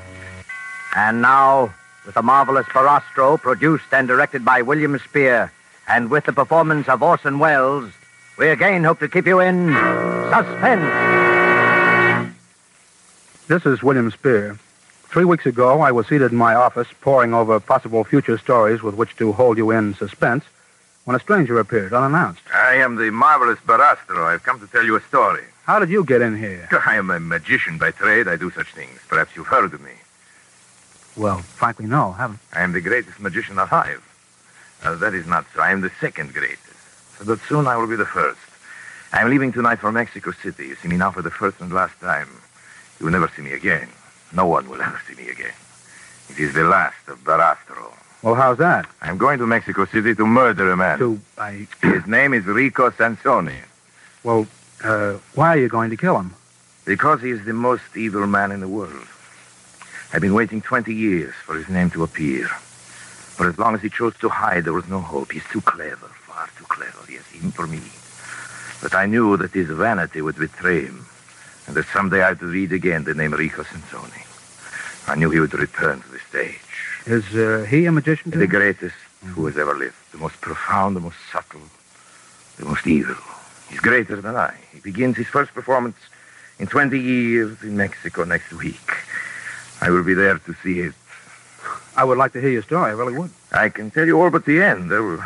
And 0.95 1.21
now, 1.21 1.73
with 2.05 2.15
The 2.15 2.21
Marvelous 2.21 2.67
Barastro, 2.67 3.39
produced 3.39 3.93
and 3.93 4.07
directed 4.07 4.45
by 4.45 4.61
William 4.61 4.97
Spear, 4.97 5.51
and 5.87 6.09
with 6.09 6.23
the 6.23 6.33
performance 6.33 6.87
of 6.87 7.03
Orson 7.03 7.37
Welles, 7.37 7.91
we 8.41 8.49
again 8.49 8.83
hope 8.83 8.97
to 8.97 9.07
keep 9.07 9.27
you 9.27 9.39
in 9.39 9.67
suspense. 10.31 10.81
This 13.47 13.67
is 13.67 13.83
William 13.83 14.09
Spear. 14.09 14.57
Three 15.09 15.25
weeks 15.25 15.45
ago, 15.45 15.81
I 15.81 15.91
was 15.91 16.07
seated 16.07 16.31
in 16.31 16.39
my 16.39 16.55
office 16.55 16.87
poring 17.01 17.35
over 17.35 17.59
possible 17.59 18.03
future 18.03 18.39
stories 18.39 18.81
with 18.81 18.95
which 18.95 19.15
to 19.17 19.31
hold 19.31 19.57
you 19.57 19.69
in 19.69 19.93
suspense 19.93 20.43
when 21.05 21.15
a 21.15 21.19
stranger 21.19 21.59
appeared 21.59 21.93
unannounced. 21.93 22.41
I 22.51 22.77
am 22.77 22.95
the 22.95 23.11
marvelous 23.11 23.59
Barastro. 23.59 24.23
I've 24.23 24.41
come 24.41 24.59
to 24.59 24.65
tell 24.65 24.85
you 24.85 24.95
a 24.95 25.01
story. 25.01 25.43
How 25.65 25.77
did 25.77 25.91
you 25.91 26.03
get 26.03 26.23
in 26.23 26.35
here? 26.35 26.67
I 26.87 26.95
am 26.95 27.11
a 27.11 27.19
magician 27.19 27.77
by 27.77 27.91
trade. 27.91 28.27
I 28.27 28.37
do 28.37 28.49
such 28.49 28.73
things. 28.73 29.01
Perhaps 29.07 29.35
you've 29.35 29.45
heard 29.45 29.71
of 29.71 29.79
me. 29.81 29.91
Well, 31.15 31.37
frankly, 31.41 31.85
no, 31.85 32.13
haven't. 32.13 32.39
I 32.53 32.61
am 32.63 32.71
the 32.71 32.81
greatest 32.81 33.19
magician 33.19 33.59
alive. 33.59 34.01
Uh, 34.83 34.95
that 34.95 35.13
is 35.13 35.27
not 35.27 35.45
so. 35.53 35.61
I 35.61 35.71
am 35.71 35.81
the 35.81 35.91
second 35.99 36.33
greatest. 36.33 36.70
But 37.25 37.39
soon 37.47 37.67
I 37.67 37.77
will 37.77 37.87
be 37.87 37.95
the 37.95 38.05
first. 38.05 38.39
I'm 39.13 39.29
leaving 39.29 39.51
tonight 39.51 39.79
for 39.79 39.91
Mexico 39.91 40.31
City. 40.31 40.67
You 40.67 40.75
see 40.75 40.87
me 40.87 40.97
now 40.97 41.11
for 41.11 41.21
the 41.21 41.29
first 41.29 41.59
and 41.59 41.71
last 41.71 41.99
time. 41.99 42.29
You 42.99 43.05
will 43.05 43.11
never 43.13 43.31
see 43.35 43.41
me 43.41 43.51
again. 43.51 43.89
No 44.33 44.47
one 44.47 44.69
will 44.69 44.81
ever 44.87 44.99
see 45.07 45.15
me 45.15 45.29
again. 45.29 45.53
It 46.29 46.39
is 46.39 46.53
the 46.53 46.63
last 46.63 47.07
of 47.07 47.23
Barastro. 47.23 47.93
Well, 48.21 48.35
how's 48.35 48.57
that? 48.59 48.85
I'm 49.01 49.17
going 49.17 49.39
to 49.39 49.47
Mexico 49.47 49.85
City 49.85 50.15
to 50.15 50.25
murder 50.25 50.71
a 50.71 50.77
man. 50.77 50.99
To, 50.99 51.19
I... 51.37 51.67
His 51.81 52.05
name 52.05 52.33
is 52.33 52.45
Rico 52.45 52.89
Sansoni. 52.91 53.57
Well, 54.23 54.47
uh, 54.83 55.13
why 55.35 55.49
are 55.49 55.57
you 55.57 55.67
going 55.67 55.89
to 55.89 55.97
kill 55.97 56.17
him? 56.19 56.33
Because 56.85 57.21
he 57.21 57.31
is 57.31 57.43
the 57.45 57.53
most 57.53 57.83
evil 57.95 58.25
man 58.27 58.51
in 58.51 58.59
the 58.59 58.67
world. 58.67 59.07
I've 60.13 60.21
been 60.21 60.33
waiting 60.33 60.61
20 60.61 60.93
years 60.93 61.33
for 61.45 61.55
his 61.55 61.67
name 61.69 61.89
to 61.91 62.03
appear. 62.03 62.47
For 62.47 63.49
as 63.49 63.57
long 63.57 63.75
as 63.75 63.81
he 63.81 63.89
chose 63.89 64.15
to 64.19 64.29
hide, 64.29 64.65
there 64.65 64.73
was 64.73 64.87
no 64.87 64.99
hope. 64.99 65.31
He's 65.31 65.47
too 65.51 65.61
clever, 65.61 66.09
far 66.81 66.91
too 66.91 66.97
clever, 66.97 67.11
yes, 67.11 67.23
even 67.35 67.51
for 67.51 67.67
me. 67.67 67.81
But 68.81 68.95
I 68.95 69.05
knew 69.05 69.37
that 69.37 69.51
his 69.51 69.69
vanity 69.69 70.21
would 70.21 70.37
betray 70.37 70.85
him, 70.85 71.05
and 71.67 71.75
that 71.75 71.85
someday 71.87 72.23
I'd 72.23 72.41
read 72.41 72.71
again 72.71 73.03
the 73.03 73.13
name 73.13 73.33
Rico 73.33 73.63
Sansoni. 73.63 74.25
I 75.07 75.15
knew 75.15 75.29
he 75.29 75.39
would 75.39 75.53
return 75.53 76.01
to 76.01 76.09
the 76.09 76.19
stage. 76.19 76.59
Is 77.05 77.35
uh, 77.35 77.65
he 77.69 77.85
a 77.85 77.91
magician? 77.91 78.31
The 78.31 78.47
greatest 78.47 78.95
who 79.25 79.45
has 79.47 79.57
ever 79.57 79.75
lived. 79.75 79.95
The 80.11 80.17
most 80.17 80.39
profound, 80.41 80.95
the 80.95 80.99
most 80.99 81.17
subtle, 81.31 81.61
the 82.57 82.65
most 82.65 82.87
evil. 82.87 83.15
He's 83.69 83.79
greater 83.79 84.21
than 84.21 84.35
I. 84.35 84.53
He 84.73 84.79
begins 84.79 85.17
his 85.17 85.27
first 85.27 85.53
performance 85.53 85.97
in 86.59 86.67
20 86.67 86.99
years 86.99 87.63
in 87.63 87.77
Mexico 87.77 88.23
next 88.23 88.51
week. 88.53 88.91
I 89.81 89.89
will 89.89 90.03
be 90.03 90.13
there 90.13 90.37
to 90.37 90.53
see 90.63 90.81
it. 90.81 90.93
I 91.95 92.03
would 92.03 92.17
like 92.17 92.33
to 92.33 92.41
hear 92.41 92.51
your 92.51 92.61
story. 92.63 92.91
I 92.91 92.93
really 92.93 93.17
would. 93.17 93.31
I 93.51 93.69
can 93.69 93.91
tell 93.91 94.05
you 94.05 94.21
all 94.21 94.29
but 94.29 94.45
the 94.45 94.61
end. 94.61 94.93
I 94.93 94.99
will, 94.99 95.23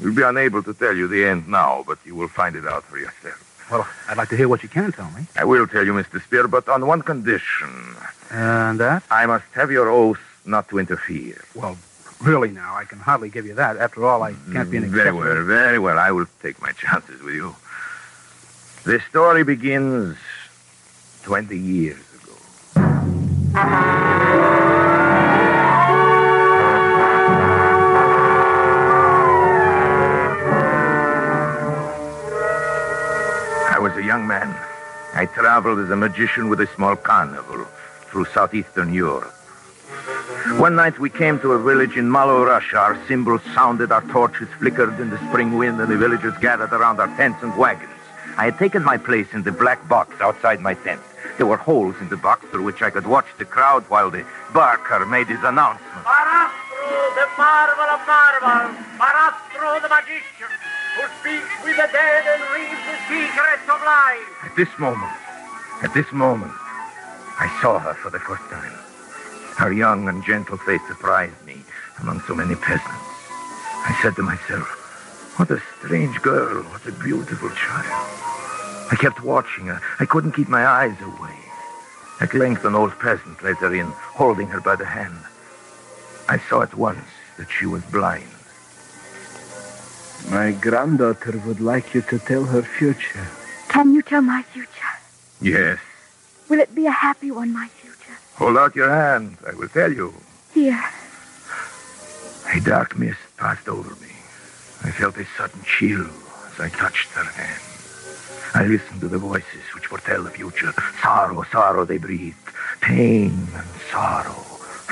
will 0.00 0.14
be 0.14 0.22
unable 0.22 0.62
to 0.62 0.74
tell 0.74 0.94
you 0.96 1.06
the 1.08 1.24
end 1.24 1.48
now, 1.48 1.84
but 1.86 1.98
you 2.04 2.14
will 2.14 2.28
find 2.28 2.56
it 2.56 2.66
out 2.66 2.84
for 2.84 2.98
yourself. 2.98 3.40
Well, 3.70 3.86
I'd 4.08 4.16
like 4.18 4.28
to 4.28 4.36
hear 4.36 4.48
what 4.48 4.62
you 4.62 4.68
can 4.68 4.92
tell 4.92 5.10
me. 5.12 5.26
I 5.36 5.44
will 5.44 5.66
tell 5.66 5.84
you, 5.84 5.92
Mr. 5.94 6.20
Spear, 6.22 6.48
but 6.48 6.68
on 6.68 6.86
one 6.86 7.00
condition. 7.02 7.96
And 8.30 8.78
that? 8.80 9.02
I 9.10 9.24
must 9.26 9.46
have 9.54 9.70
your 9.70 9.88
oath 9.88 10.20
not 10.44 10.68
to 10.68 10.78
interfere. 10.78 11.42
Well, 11.54 11.78
really 12.20 12.50
now, 12.50 12.74
I 12.76 12.84
can 12.84 12.98
hardly 12.98 13.30
give 13.30 13.46
you 13.46 13.54
that. 13.54 13.76
After 13.78 14.04
all, 14.04 14.22
I 14.22 14.34
can't 14.52 14.70
be 14.70 14.76
an 14.76 14.84
mm, 14.84 14.88
Very 14.90 15.08
exception. 15.08 15.16
well, 15.16 15.44
very 15.44 15.78
well. 15.78 15.98
I 15.98 16.10
will 16.10 16.26
take 16.42 16.60
my 16.60 16.72
chances 16.72 17.22
with 17.22 17.34
you. 17.34 17.56
The 18.84 19.00
story 19.08 19.44
begins 19.44 20.18
20 21.22 21.56
years 21.56 22.04
ago. 22.22 22.36
I 35.16 35.26
traveled 35.26 35.78
as 35.78 35.90
a 35.90 35.96
magician 35.96 36.48
with 36.48 36.60
a 36.60 36.66
small 36.74 36.96
carnival 36.96 37.66
through 38.10 38.24
southeastern 38.26 38.92
Europe. 38.92 39.30
One 40.58 40.74
night 40.74 40.98
we 40.98 41.08
came 41.08 41.38
to 41.38 41.52
a 41.52 41.62
village 41.62 41.96
in 41.96 42.10
Malo, 42.10 42.44
Russia. 42.44 42.78
Our 42.78 42.98
cymbals 43.06 43.40
sounded, 43.54 43.92
our 43.92 44.02
torches 44.08 44.48
flickered 44.58 44.98
in 44.98 45.10
the 45.10 45.18
spring 45.28 45.56
wind, 45.56 45.80
and 45.80 45.88
the 45.88 45.96
villagers 45.96 46.34
gathered 46.40 46.72
around 46.72 46.98
our 46.98 47.06
tents 47.16 47.42
and 47.44 47.56
wagons. 47.56 47.92
I 48.36 48.46
had 48.46 48.58
taken 48.58 48.82
my 48.82 48.96
place 48.96 49.32
in 49.32 49.44
the 49.44 49.52
black 49.52 49.86
box 49.88 50.20
outside 50.20 50.60
my 50.60 50.74
tent. 50.74 51.00
There 51.38 51.46
were 51.46 51.58
holes 51.58 51.94
in 52.00 52.08
the 52.08 52.16
box 52.16 52.46
through 52.50 52.64
which 52.64 52.82
I 52.82 52.90
could 52.90 53.06
watch 53.06 53.26
the 53.38 53.44
crowd 53.44 53.84
while 53.88 54.10
the 54.10 54.26
barker 54.52 55.06
made 55.06 55.28
his 55.28 55.42
announcement. 55.44 56.04
Barastro, 56.04 57.14
the 57.14 57.28
marvel 57.38 57.88
of 57.94 58.02
marvels, 58.04 58.76
Barastro, 58.98 59.80
the 59.80 59.88
magician, 59.88 60.50
who 60.98 61.06
speaks 61.22 61.54
with 61.62 61.76
the 61.76 61.88
dead 61.92 62.24
and 62.26 62.42
reads 62.50 62.82
the 62.82 62.98
secrets 63.06 63.66
of 63.70 63.78
life. 63.86 64.43
At 64.54 64.58
this 64.58 64.78
moment, 64.78 65.12
at 65.82 65.94
this 65.94 66.12
moment, 66.12 66.52
I 67.40 67.58
saw 67.60 67.80
her 67.80 67.92
for 67.94 68.08
the 68.08 68.20
first 68.20 68.44
time. 68.44 68.70
Her 69.58 69.72
young 69.72 70.06
and 70.06 70.22
gentle 70.22 70.58
face 70.58 70.80
surprised 70.86 71.44
me 71.44 71.64
among 72.00 72.20
so 72.20 72.36
many 72.36 72.54
peasants. 72.54 72.86
I 72.88 73.98
said 74.00 74.14
to 74.14 74.22
myself, 74.22 74.68
what 75.38 75.50
a 75.50 75.60
strange 75.80 76.22
girl, 76.22 76.62
what 76.62 76.86
a 76.86 76.92
beautiful 76.92 77.50
child. 77.50 78.08
I 78.92 78.96
kept 78.96 79.24
watching 79.24 79.66
her. 79.66 79.80
I 79.98 80.06
couldn't 80.06 80.36
keep 80.36 80.48
my 80.48 80.64
eyes 80.64 81.00
away. 81.02 81.36
At 82.20 82.32
length, 82.32 82.64
an 82.64 82.76
old 82.76 82.96
peasant 83.00 83.42
led 83.42 83.56
her 83.56 83.74
in, 83.74 83.86
holding 83.86 84.46
her 84.46 84.60
by 84.60 84.76
the 84.76 84.86
hand. 84.86 85.18
I 86.28 86.38
saw 86.38 86.62
at 86.62 86.76
once 86.76 87.10
that 87.38 87.50
she 87.50 87.66
was 87.66 87.82
blind. 87.86 88.30
My 90.30 90.52
granddaughter 90.52 91.42
would 91.44 91.60
like 91.60 91.92
you 91.92 92.02
to 92.02 92.20
tell 92.20 92.44
her 92.44 92.62
future. 92.62 93.26
Can 93.74 93.92
you 93.92 94.02
tell 94.02 94.22
my 94.22 94.42
future? 94.42 94.94
Yes. 95.42 95.80
Will 96.48 96.60
it 96.60 96.72
be 96.76 96.86
a 96.86 96.92
happy 96.92 97.32
one, 97.32 97.52
my 97.52 97.66
future? 97.66 98.16
Hold 98.36 98.56
out 98.56 98.76
your 98.76 98.88
hand. 98.88 99.36
I 99.44 99.52
will 99.54 99.66
tell 99.66 99.92
you. 99.92 100.14
Here. 100.52 100.80
A 102.54 102.60
dark 102.60 102.96
mist 102.96 103.18
passed 103.36 103.68
over 103.68 103.96
me. 103.96 104.12
I 104.84 104.92
felt 104.92 105.16
a 105.16 105.26
sudden 105.36 105.60
chill 105.64 106.06
as 106.52 106.60
I 106.60 106.68
touched 106.68 107.08
her 107.18 107.24
hand. 107.24 107.62
I 108.54 108.64
listened 108.64 109.00
to 109.00 109.08
the 109.08 109.18
voices 109.18 109.64
which 109.74 109.86
foretell 109.86 110.22
the 110.22 110.30
future. 110.30 110.72
Sorrow, 111.02 111.42
sorrow, 111.50 111.84
they 111.84 111.98
breathed. 111.98 112.46
Pain 112.80 113.48
and 113.56 113.66
sorrow. 113.90 114.38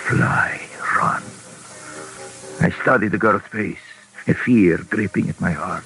Fly, 0.08 0.60
run. 0.96 1.22
I 2.60 2.74
studied 2.82 3.12
the 3.12 3.18
girl's 3.18 3.42
face, 3.42 3.86
a 4.26 4.34
fear 4.34 4.78
gripping 4.90 5.28
at 5.28 5.40
my 5.40 5.52
heart. 5.52 5.84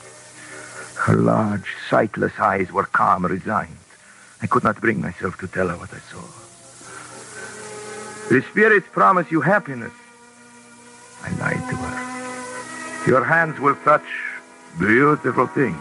Her 1.07 1.15
large, 1.15 1.73
sightless 1.89 2.33
eyes 2.41 2.73
were 2.73 2.83
calm, 2.83 3.25
resigned. 3.25 3.77
I 4.43 4.49
could 4.49 4.65
not 4.65 4.81
bring 4.81 5.01
myself 5.01 5.39
to 5.39 5.47
tell 5.47 5.69
her 5.69 5.77
what 5.77 5.95
I 5.95 6.01
saw. 6.11 6.21
The 8.29 8.43
spirits 8.51 8.89
promise 8.91 9.31
you 9.31 9.41
happiness. 9.41 9.93
I 11.23 11.31
lied 11.37 11.63
to 11.71 11.77
her. 11.77 13.09
Your 13.09 13.23
hands 13.23 13.61
will 13.61 13.77
touch 13.85 14.03
beautiful 14.81 15.47
things. 15.47 15.79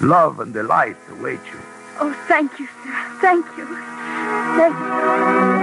Love 0.00 0.38
and 0.38 0.54
delight 0.54 0.96
await 1.10 1.40
you. 1.52 1.58
Oh, 1.98 2.12
thank 2.28 2.60
you, 2.60 2.68
sir. 2.84 3.18
Thank 3.20 3.44
you. 3.58 3.66
Thank 4.56 5.55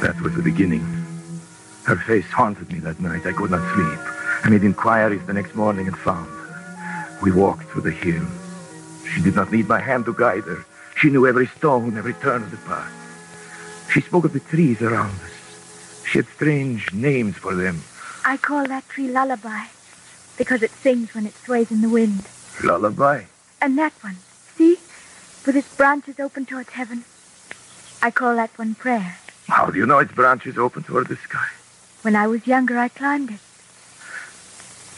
That 0.00 0.20
was 0.20 0.34
the 0.34 0.42
beginning. 0.42 0.82
Her 1.84 1.96
face 1.96 2.26
haunted 2.26 2.70
me 2.72 2.78
that 2.80 3.00
night. 3.00 3.26
I 3.26 3.32
could 3.32 3.50
not 3.50 3.74
sleep. 3.74 3.98
I 4.44 4.48
made 4.48 4.62
inquiries 4.62 5.26
the 5.26 5.32
next 5.32 5.54
morning 5.56 5.88
and 5.88 5.98
found 5.98 6.28
her. 6.28 7.18
We 7.20 7.32
walked 7.32 7.64
through 7.64 7.82
the 7.82 7.90
hill. 7.90 8.24
She 9.12 9.20
did 9.22 9.34
not 9.34 9.50
need 9.50 9.68
my 9.68 9.80
hand 9.80 10.04
to 10.04 10.14
guide 10.14 10.44
her. 10.44 10.64
She 10.96 11.10
knew 11.10 11.26
every 11.26 11.46
stone, 11.46 11.96
every 11.96 12.14
turn 12.14 12.42
of 12.42 12.50
the 12.50 12.56
path. 12.58 12.92
She 13.92 14.00
spoke 14.00 14.24
of 14.24 14.32
the 14.32 14.40
trees 14.40 14.82
around 14.82 15.14
us. 15.20 16.04
She 16.06 16.18
had 16.18 16.28
strange 16.28 16.92
names 16.92 17.36
for 17.36 17.54
them. 17.54 17.82
I 18.24 18.36
call 18.36 18.66
that 18.66 18.88
tree 18.88 19.08
Lullaby 19.08 19.64
because 20.36 20.62
it 20.62 20.70
sings 20.70 21.14
when 21.14 21.26
it 21.26 21.34
sways 21.34 21.70
in 21.70 21.80
the 21.80 21.88
wind. 21.88 22.22
Lullaby. 22.62 23.24
And 23.60 23.76
that 23.78 23.92
one, 24.02 24.16
see? 24.54 24.76
With 25.44 25.56
its 25.56 25.74
branches 25.74 26.20
open 26.20 26.46
towards 26.46 26.70
heaven. 26.70 27.04
I 28.00 28.10
call 28.12 28.36
that 28.36 28.56
one 28.56 28.74
Prayer. 28.74 29.16
How 29.48 29.66
do 29.66 29.78
you 29.78 29.86
know 29.86 29.98
its 29.98 30.12
branches 30.12 30.58
open 30.58 30.82
toward 30.82 31.08
the 31.08 31.16
sky? 31.16 31.48
When 32.02 32.14
I 32.14 32.26
was 32.26 32.46
younger, 32.46 32.78
I 32.78 32.88
climbed 32.88 33.30
it. 33.30 33.40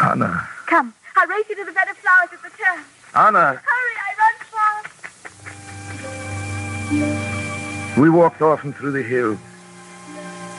Anna. 0.02 0.48
Come, 0.66 0.92
I'll 1.16 1.28
race 1.28 1.48
you 1.48 1.54
to 1.56 1.64
the 1.64 1.72
bed 1.72 1.88
of 1.88 1.96
flowers 1.96 2.30
at 2.32 2.42
the 2.42 2.50
turn. 2.58 2.84
Anna. 3.14 3.62
Hurry, 3.64 3.96
I 4.06 4.14
run 4.18 4.34
fast. 7.92 7.98
We 7.98 8.10
walked 8.10 8.42
often 8.42 8.72
through 8.72 8.92
the 8.92 9.02
hill. 9.02 9.38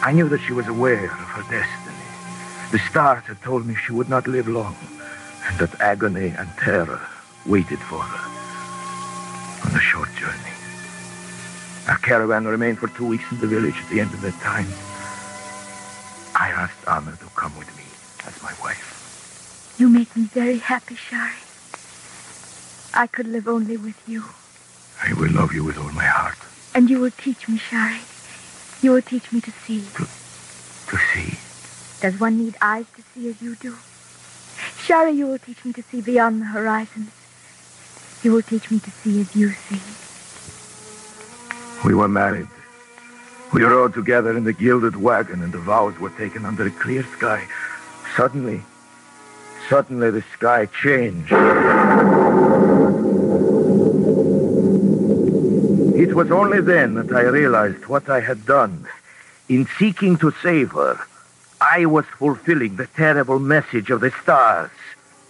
I 0.02 0.14
knew 0.14 0.30
that 0.30 0.42
she 0.42 0.54
was 0.54 0.68
aware 0.68 1.06
of 1.06 1.12
her 1.12 1.44
destiny. 1.44 1.96
The 2.72 2.80
stars 2.89 3.24
had 3.26 3.42
told 3.42 3.66
me 3.66 3.76
she 3.76 3.92
would 3.92 4.10
not 4.10 4.26
live 4.26 4.48
long, 4.48 4.76
and 5.48 5.60
that 5.60 5.80
agony 5.82 6.34
and 6.38 6.50
terror 6.58 7.02
waited 7.46 7.80
for 7.80 8.00
her 8.00 9.70
on 9.70 9.76
a 9.76 9.82
short 9.82 10.10
journey. 10.16 10.51
Our 11.88 11.98
caravan 11.98 12.46
remained 12.46 12.80
for 12.80 12.88
two 12.90 13.06
weeks 13.06 13.24
in 13.32 13.40
the 13.40 13.48
village 13.48 13.76
at 13.76 13.90
the 13.90 14.00
end 14.00 14.14
of 14.14 14.22
that 14.22 14.40
time. 14.42 14.68
I 16.36 16.50
asked 16.50 16.88
Anna 16.88 17.16
to 17.18 17.26
come 17.36 17.58
with 17.58 17.68
me 17.76 17.84
as 18.28 18.42
my 18.42 18.54
wife. 18.64 19.76
You 19.78 19.90
make 19.90 20.16
me 20.16 20.24
very 20.24 20.60
happy, 20.60 20.96
Shari. 20.96 21.42
I 22.94 23.08
could 23.08 23.28
live 23.28 23.48
only 23.48 23.78
with 23.78 24.02
you. 24.08 24.26
I 25.04 25.14
will 25.14 25.32
love 25.32 25.54
you 25.54 25.64
with 25.64 25.78
all 25.78 25.92
my 25.92 26.06
heart. 26.06 26.38
And 26.76 26.90
you 26.90 27.00
will 27.00 27.12
teach 27.12 27.48
me, 27.48 27.58
Shari. 27.58 28.02
You 28.82 28.92
will 28.92 29.02
teach 29.02 29.32
me 29.32 29.42
to 29.42 29.52
see. 29.52 29.84
To 30.88 30.98
see? 30.98 31.38
Does 32.02 32.20
one 32.20 32.38
need 32.38 32.58
eyes 32.62 32.86
to 32.96 33.02
see 33.14 33.30
as 33.30 33.42
you 33.42 33.56
do? 33.56 33.76
Shari, 34.78 35.12
you 35.12 35.28
will 35.28 35.40
teach 35.40 35.64
me 35.66 35.74
to 35.74 35.84
see 35.84 36.02
beyond 36.02 36.42
the 36.42 36.46
horizons. 36.46 37.12
You 38.24 38.34
will 38.34 38.42
teach 38.42 38.70
me 38.70 38.80
to 38.80 38.92
see 38.92 39.22
as 39.22 39.36
you 39.36 39.50
see. 39.50 39.80
We 41.84 41.96
were 41.96 42.08
married. 42.08 42.48
We 43.54 43.64
rode 43.64 43.94
together 43.94 44.38
in 44.38 44.44
the 44.44 44.54
gilded 44.54 44.96
wagon, 44.96 45.42
and 45.42 45.52
the 45.52 45.58
vows 45.58 46.00
were 46.00 46.12
taken 46.12 46.46
under 46.46 46.66
a 46.68 46.72
clear 46.72 47.04
sky. 47.04 47.48
Suddenly, 48.16 48.62
suddenly 49.68 50.12
the 50.12 50.24
sky 50.34 50.68
changed. 50.68 51.32
It 55.96 56.16
was 56.16 56.32
only 56.32 56.62
then 56.62 56.96
that 56.96 57.12
I 57.12 57.24
realized 57.24 57.88
what 57.88 58.10
I 58.10 58.20
had 58.20 58.46
done. 58.46 58.88
In 59.50 59.68
seeking 59.80 60.18
to 60.18 60.32
save 60.44 60.72
her, 60.72 61.00
I 61.60 61.86
was 61.86 62.06
fulfilling 62.06 62.76
the 62.76 62.88
terrible 62.88 63.40
message 63.40 63.90
of 63.90 64.02
the 64.02 64.12
stars. 64.22 64.72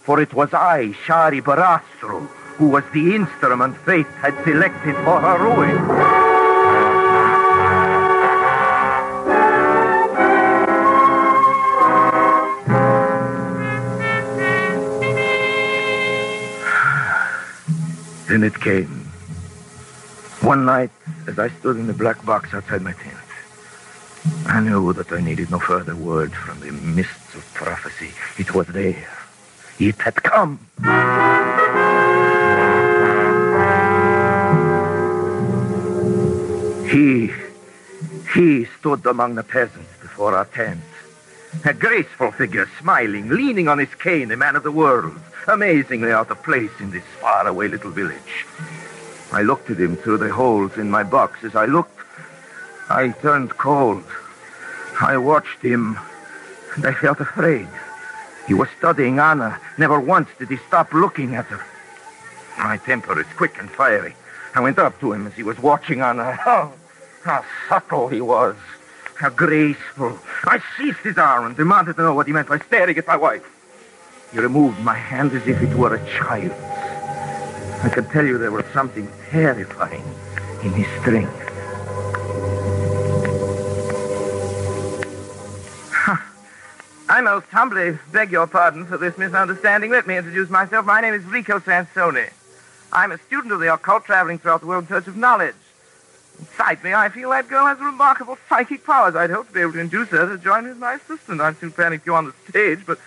For 0.02 0.20
it 0.20 0.34
was 0.34 0.52
I, 0.52 0.92
Shari 0.92 1.40
Barastro, 1.40 2.26
who 2.56 2.68
was 2.68 2.84
the 2.92 3.14
instrument 3.14 3.76
fate 3.78 4.06
had 4.20 4.34
selected 4.44 4.94
for 4.96 5.20
her 5.20 5.38
ruin. 5.38 6.21
Then 18.42 18.50
it 18.50 18.60
came. 18.60 18.88
One 20.40 20.64
night, 20.64 20.90
as 21.28 21.38
I 21.38 21.48
stood 21.48 21.76
in 21.76 21.86
the 21.86 21.92
black 21.92 22.24
box 22.26 22.52
outside 22.52 22.82
my 22.82 22.92
tent, 22.92 23.14
I 24.46 24.58
knew 24.58 24.92
that 24.94 25.12
I 25.12 25.20
needed 25.20 25.52
no 25.52 25.60
further 25.60 25.94
word 25.94 26.34
from 26.34 26.58
the 26.58 26.72
mists 26.72 27.36
of 27.36 27.48
prophecy. 27.54 28.10
It 28.38 28.52
was 28.52 28.66
there. 28.66 29.08
It 29.78 29.94
had 30.00 30.16
come. 30.24 30.58
He, 36.90 37.30
he 38.34 38.64
stood 38.80 39.06
among 39.06 39.36
the 39.36 39.44
peasants 39.44 39.92
before 40.00 40.36
our 40.36 40.46
tent. 40.46 40.80
A 41.64 41.72
graceful 41.72 42.32
figure, 42.32 42.68
smiling, 42.80 43.28
leaning 43.28 43.68
on 43.68 43.78
his 43.78 43.94
cane, 43.94 44.32
a 44.32 44.36
man 44.36 44.56
of 44.56 44.64
the 44.64 44.72
world, 44.72 45.20
amazingly 45.48 46.12
out 46.12 46.30
of 46.30 46.42
place 46.42 46.70
in 46.80 46.90
this 46.90 47.04
faraway 47.20 47.68
little 47.68 47.90
village. 47.90 48.46
I 49.32 49.42
looked 49.42 49.70
at 49.70 49.78
him 49.78 49.96
through 49.96 50.18
the 50.18 50.32
holes 50.32 50.76
in 50.76 50.90
my 50.90 51.02
box. 51.02 51.42
As 51.44 51.56
I 51.56 51.64
looked, 51.66 51.98
I 52.90 53.10
turned 53.22 53.50
cold. 53.56 54.04
I 55.00 55.16
watched 55.16 55.62
him, 55.62 55.98
and 56.74 56.86
I 56.86 56.92
felt 56.92 57.20
afraid. 57.20 57.68
He 58.46 58.54
was 58.54 58.68
studying 58.78 59.18
Anna. 59.18 59.58
Never 59.78 59.98
once 59.98 60.28
did 60.38 60.48
he 60.48 60.58
stop 60.68 60.92
looking 60.92 61.34
at 61.34 61.46
her. 61.46 61.64
My 62.58 62.76
temper 62.76 63.18
is 63.18 63.26
quick 63.36 63.58
and 63.58 63.70
fiery. 63.70 64.14
I 64.54 64.60
went 64.60 64.78
up 64.78 65.00
to 65.00 65.12
him 65.12 65.26
as 65.26 65.32
he 65.34 65.42
was 65.42 65.58
watching 65.58 66.00
Anna. 66.02 66.38
Oh, 66.46 66.72
how 67.24 67.44
subtle 67.68 68.08
he 68.08 68.20
was. 68.20 68.56
How 69.14 69.30
graceful. 69.30 70.18
I 70.44 70.60
seized 70.76 70.98
his 70.98 71.16
arm 71.16 71.46
and 71.46 71.56
demanded 71.56 71.96
to 71.96 72.02
know 72.02 72.14
what 72.14 72.26
he 72.26 72.32
meant 72.32 72.48
by 72.48 72.58
staring 72.58 72.98
at 72.98 73.06
my 73.06 73.16
wife. 73.16 73.46
He 74.32 74.38
removed 74.38 74.80
my 74.80 74.94
hand 74.94 75.32
as 75.32 75.46
if 75.46 75.62
it 75.62 75.74
were 75.76 75.94
a 75.94 76.06
child's. 76.08 76.54
I 77.84 77.90
can 77.92 78.08
tell 78.08 78.24
you 78.24 78.38
there 78.38 78.50
was 78.50 78.64
something 78.72 79.06
terrifying 79.28 80.04
in 80.62 80.72
his 80.72 80.86
strength. 81.00 81.38
I 87.08 87.20
most 87.20 87.46
humbly 87.48 87.98
beg 88.10 88.32
your 88.32 88.46
pardon 88.46 88.86
for 88.86 88.96
this 88.96 89.18
misunderstanding. 89.18 89.90
Let 89.90 90.06
me 90.06 90.16
introduce 90.16 90.48
myself. 90.48 90.86
My 90.86 91.02
name 91.02 91.12
is 91.12 91.24
Rico 91.24 91.58
Sansoni. 91.58 92.30
I'm 92.90 93.12
a 93.12 93.18
student 93.18 93.52
of 93.52 93.60
the 93.60 93.72
occult 93.74 94.06
traveling 94.06 94.38
throughout 94.38 94.62
the 94.62 94.66
world 94.66 94.84
in 94.84 94.88
search 94.88 95.08
of 95.08 95.16
knowledge. 95.16 95.54
Inside 96.38 96.82
me, 96.82 96.94
I 96.94 97.10
feel 97.10 97.28
that 97.30 97.48
girl 97.48 97.66
has 97.66 97.78
remarkable 97.80 98.38
psychic 98.48 98.86
powers. 98.86 99.14
I'd 99.14 99.28
hope 99.28 99.48
to 99.48 99.52
be 99.52 99.60
able 99.60 99.72
to 99.74 99.80
induce 99.80 100.08
her 100.08 100.26
to 100.26 100.42
join 100.42 100.64
me 100.64 100.70
as 100.70 100.78
my 100.78 100.94
assistant. 100.94 101.42
I'm 101.42 101.54
too 101.54 101.70
panicked 101.70 102.06
you 102.06 102.14
on 102.14 102.24
the 102.24 102.34
stage, 102.48 102.86
but 102.86 102.98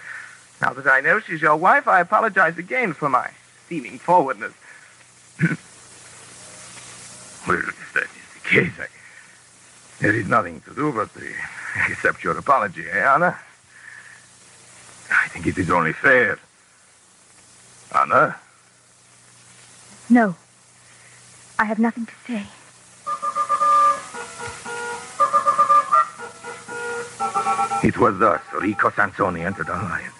now 0.61 0.73
that 0.73 0.87
I 0.87 1.01
know 1.01 1.19
she's 1.19 1.41
your 1.41 1.55
wife, 1.55 1.87
I 1.87 1.99
apologize 1.99 2.57
again 2.57 2.93
for 2.93 3.09
my 3.09 3.29
seeming 3.67 3.99
forwardness. 3.99 4.53
well, 5.41 5.57
if 7.59 7.93
that 7.93 8.03
is 8.03 8.33
the 8.33 8.49
case, 8.49 8.71
I, 8.79 8.87
there 9.99 10.15
is 10.15 10.27
nothing 10.27 10.61
to 10.61 10.73
do 10.73 10.91
but 10.91 11.13
to 11.15 11.33
accept 11.89 12.23
your 12.23 12.37
apology, 12.37 12.85
eh, 12.89 13.13
Anna? 13.13 13.37
I 15.11 15.27
think 15.29 15.47
it 15.47 15.57
is 15.57 15.69
only 15.69 15.93
fair. 15.93 16.39
Anna? 17.93 18.35
No. 20.09 20.35
I 21.57 21.65
have 21.65 21.79
nothing 21.79 22.05
to 22.05 22.13
say. 22.27 22.45
It 27.87 27.97
was 27.99 28.17
thus 28.17 28.41
Rico 28.59 28.89
Sansoni 28.89 29.45
entered 29.45 29.69
our 29.69 29.83
lives. 29.83 30.14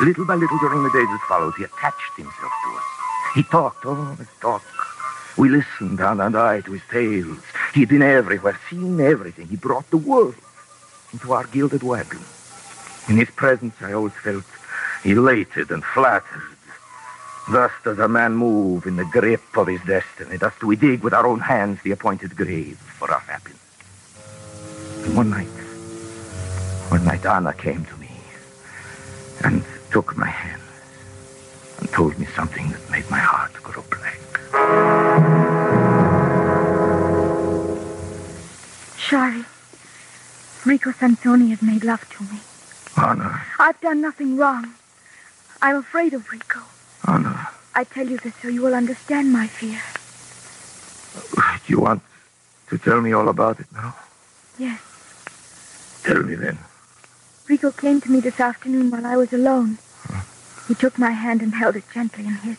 Little 0.00 0.24
by 0.24 0.36
little 0.36 0.58
during 0.58 0.84
the 0.84 0.90
days 0.90 1.08
that 1.08 1.20
followed, 1.28 1.54
he 1.54 1.64
attached 1.64 2.16
himself 2.16 2.52
to 2.64 2.70
us. 2.76 2.84
He 3.34 3.42
talked, 3.42 3.84
oh, 3.84 4.14
his 4.14 4.28
talk. 4.40 4.62
We 5.36 5.48
listened, 5.48 6.00
Anna 6.00 6.26
and 6.26 6.36
I, 6.36 6.60
to 6.60 6.72
his 6.72 6.82
tales. 6.90 7.38
He 7.74 7.80
had 7.80 7.88
been 7.88 8.02
everywhere, 8.02 8.58
seen 8.70 9.00
everything. 9.00 9.48
He 9.48 9.56
brought 9.56 9.90
the 9.90 9.96
world 9.96 10.36
into 11.12 11.32
our 11.32 11.44
gilded 11.48 11.82
wagon. 11.82 12.20
In 13.08 13.16
his 13.16 13.30
presence, 13.30 13.74
I 13.80 13.92
always 13.92 14.12
felt 14.12 14.44
elated 15.04 15.70
and 15.70 15.82
flattered. 15.82 16.42
Thus 17.50 17.72
does 17.82 17.98
a 17.98 18.08
man 18.08 18.36
move 18.36 18.86
in 18.86 18.96
the 18.96 19.04
grip 19.04 19.56
of 19.56 19.66
his 19.66 19.80
destiny. 19.82 20.36
Thus 20.36 20.52
do 20.60 20.66
we 20.66 20.76
dig 20.76 21.02
with 21.02 21.14
our 21.14 21.26
own 21.26 21.40
hands 21.40 21.80
the 21.82 21.92
appointed 21.92 22.36
grave 22.36 22.76
for 22.76 23.10
our 23.10 23.20
happiness. 23.20 23.58
And 25.06 25.16
one 25.16 25.30
night, 25.30 25.46
one 26.90 27.04
night 27.04 27.24
Anna 27.24 27.52
came 27.52 27.84
to 27.86 27.97
took 29.90 30.16
my 30.16 30.28
hand 30.28 30.62
and 31.78 31.90
told 31.90 32.18
me 32.18 32.26
something 32.36 32.70
that 32.70 32.90
made 32.90 33.08
my 33.10 33.18
heart 33.18 33.52
grow 33.62 33.82
black. 33.90 34.20
Shari, 38.98 39.44
Rico 40.64 40.90
Sansoni 40.90 41.50
has 41.50 41.62
made 41.62 41.84
love 41.84 42.08
to 42.10 42.24
me. 42.24 42.40
Anna, 42.96 43.42
I've 43.58 43.80
done 43.80 44.00
nothing 44.00 44.36
wrong. 44.36 44.74
I'm 45.62 45.76
afraid 45.76 46.12
of 46.14 46.30
Rico. 46.30 46.60
Anna, 47.06 47.48
I 47.74 47.84
tell 47.84 48.08
you 48.08 48.18
this 48.18 48.34
so 48.42 48.48
you 48.48 48.62
will 48.62 48.74
understand 48.74 49.32
my 49.32 49.46
fear. 49.46 49.80
do 51.66 51.72
you 51.72 51.80
want 51.80 52.02
to 52.68 52.78
tell 52.78 53.00
me 53.00 53.12
all 53.12 53.28
about 53.28 53.60
it 53.60 53.66
now? 53.72 53.94
Yes. 54.58 54.80
Tell 56.02 56.22
me 56.22 56.34
then. 56.34 56.58
Rico 57.48 57.70
came 57.72 57.98
to 58.02 58.10
me 58.10 58.20
this 58.20 58.40
afternoon 58.40 58.90
while 58.90 59.06
I 59.06 59.16
was 59.16 59.32
alone. 59.32 59.78
He 60.68 60.74
took 60.74 60.98
my 60.98 61.12
hand 61.12 61.40
and 61.40 61.54
held 61.54 61.76
it 61.76 61.84
gently 61.94 62.26
in 62.26 62.34
his. 62.34 62.58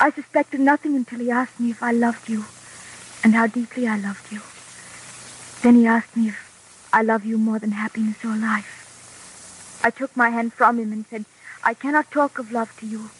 I 0.00 0.10
suspected 0.10 0.60
nothing 0.60 0.96
until 0.96 1.18
he 1.18 1.30
asked 1.30 1.60
me 1.60 1.70
if 1.70 1.82
I 1.82 1.92
loved 1.92 2.30
you 2.30 2.46
and 3.22 3.34
how 3.34 3.46
deeply 3.46 3.86
I 3.86 3.98
loved 3.98 4.32
you. 4.32 4.40
Then 5.62 5.74
he 5.74 5.86
asked 5.86 6.16
me 6.16 6.28
if 6.28 6.88
I 6.94 7.02
love 7.02 7.26
you 7.26 7.36
more 7.36 7.58
than 7.58 7.72
happiness 7.72 8.24
or 8.24 8.34
life. 8.34 9.80
I 9.84 9.90
took 9.90 10.16
my 10.16 10.30
hand 10.30 10.54
from 10.54 10.78
him 10.80 10.90
and 10.90 11.04
said, 11.10 11.26
I 11.62 11.74
cannot 11.74 12.10
talk 12.10 12.38
of 12.38 12.52
love 12.52 12.74
to 12.80 12.86
you, 12.86 13.10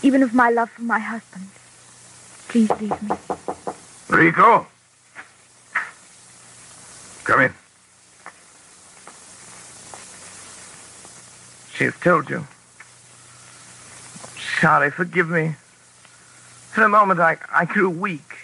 even 0.00 0.22
of 0.22 0.32
my 0.32 0.48
love 0.48 0.70
for 0.70 0.82
my 0.82 1.00
husband. 1.00 1.48
Please 2.46 2.70
leave 2.80 3.02
me. 3.02 3.16
Rico? 4.08 4.66
Come 7.24 7.40
in. 7.40 7.61
Has 11.82 11.94
told 11.96 12.30
you. 12.30 12.46
Sorry, 14.60 14.92
forgive 14.92 15.28
me. 15.28 15.56
For 16.70 16.84
a 16.84 16.88
moment, 16.88 17.18
I, 17.18 17.36
I 17.52 17.64
grew 17.64 17.90
weak. 17.90 18.36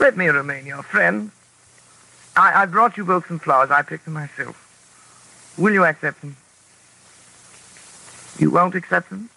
Let 0.00 0.16
me 0.16 0.28
remain 0.28 0.64
your 0.64 0.82
friend. 0.82 1.30
I, 2.34 2.62
I 2.62 2.66
brought 2.66 2.96
you 2.96 3.04
both 3.04 3.28
some 3.28 3.38
flowers. 3.38 3.70
I 3.70 3.82
picked 3.82 4.06
them 4.06 4.14
myself. 4.14 4.56
Will 5.58 5.74
you 5.74 5.84
accept 5.84 6.22
them? 6.22 6.36
You 8.38 8.50
won't 8.50 8.74
accept 8.74 9.10
them? 9.10 9.28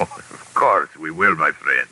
Oh, 0.00 0.02
of 0.18 0.50
course 0.54 0.96
we 0.96 1.12
will, 1.12 1.36
my 1.36 1.52
friend. 1.52 1.88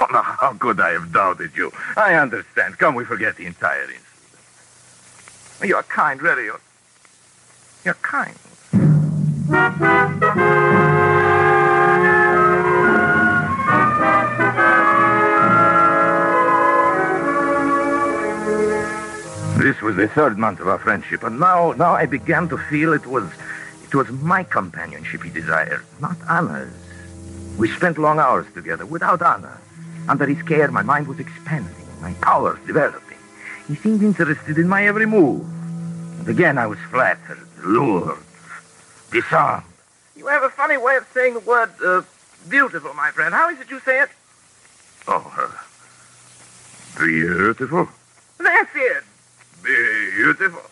Oh, 0.00 0.06
now, 0.12 0.22
how 0.22 0.52
could 0.52 0.80
I 0.80 0.90
have 0.90 1.12
doubted 1.12 1.56
you? 1.56 1.72
I 1.96 2.14
understand. 2.14 2.78
Come, 2.78 2.94
we 2.94 3.04
forget 3.04 3.36
the 3.36 3.46
entire 3.46 3.82
incident. 3.82 4.04
You're 5.64 5.82
kind, 5.82 6.22
really. 6.22 6.44
You're, 6.44 6.60
you're 7.84 7.94
kind. 7.94 8.36
This 19.60 19.82
was 19.82 19.96
the 19.96 20.08
third 20.08 20.38
month 20.38 20.60
of 20.60 20.68
our 20.68 20.78
friendship, 20.78 21.22
and 21.22 21.38
now, 21.38 21.72
now 21.72 21.92
I 21.92 22.06
began 22.06 22.48
to 22.48 22.58
feel 22.58 22.92
it 22.92 23.06
was, 23.06 23.24
it 23.84 23.94
was 23.94 24.08
my 24.10 24.42
companionship 24.42 25.22
he 25.22 25.30
desired, 25.30 25.84
not 26.00 26.16
Anna's. 26.28 26.72
We 27.58 27.68
spent 27.70 27.98
long 27.98 28.18
hours 28.18 28.46
together 28.54 28.86
without 28.86 29.22
Anna. 29.22 29.58
Under 30.08 30.26
his 30.26 30.42
care, 30.42 30.70
my 30.70 30.82
mind 30.82 31.06
was 31.06 31.20
expanding, 31.20 31.86
my 32.00 32.14
powers 32.14 32.58
developing. 32.66 33.18
He 33.68 33.74
seemed 33.74 34.02
interested 34.02 34.58
in 34.58 34.66
my 34.66 34.86
every 34.86 35.06
move. 35.06 35.46
And 36.20 36.28
again, 36.28 36.58
I 36.58 36.66
was 36.66 36.78
flattered, 36.90 37.46
lured, 37.64 38.18
disarmed. 39.10 39.64
You 40.16 40.26
have 40.26 40.42
a 40.42 40.50
funny 40.50 40.76
way 40.76 40.96
of 40.96 41.06
saying 41.14 41.34
the 41.34 41.40
word 41.40 41.70
uh, 41.84 42.02
beautiful, 42.48 42.92
my 42.94 43.10
friend. 43.10 43.34
How 43.34 43.48
is 43.50 43.60
it 43.60 43.70
you 43.70 43.80
say 43.80 44.00
it? 44.00 44.10
Oh, 45.08 45.32
uh, 45.38 47.04
beautiful. 47.04 47.88
That's 48.38 48.70
it. 48.74 49.04
Beautiful. 49.62 50.62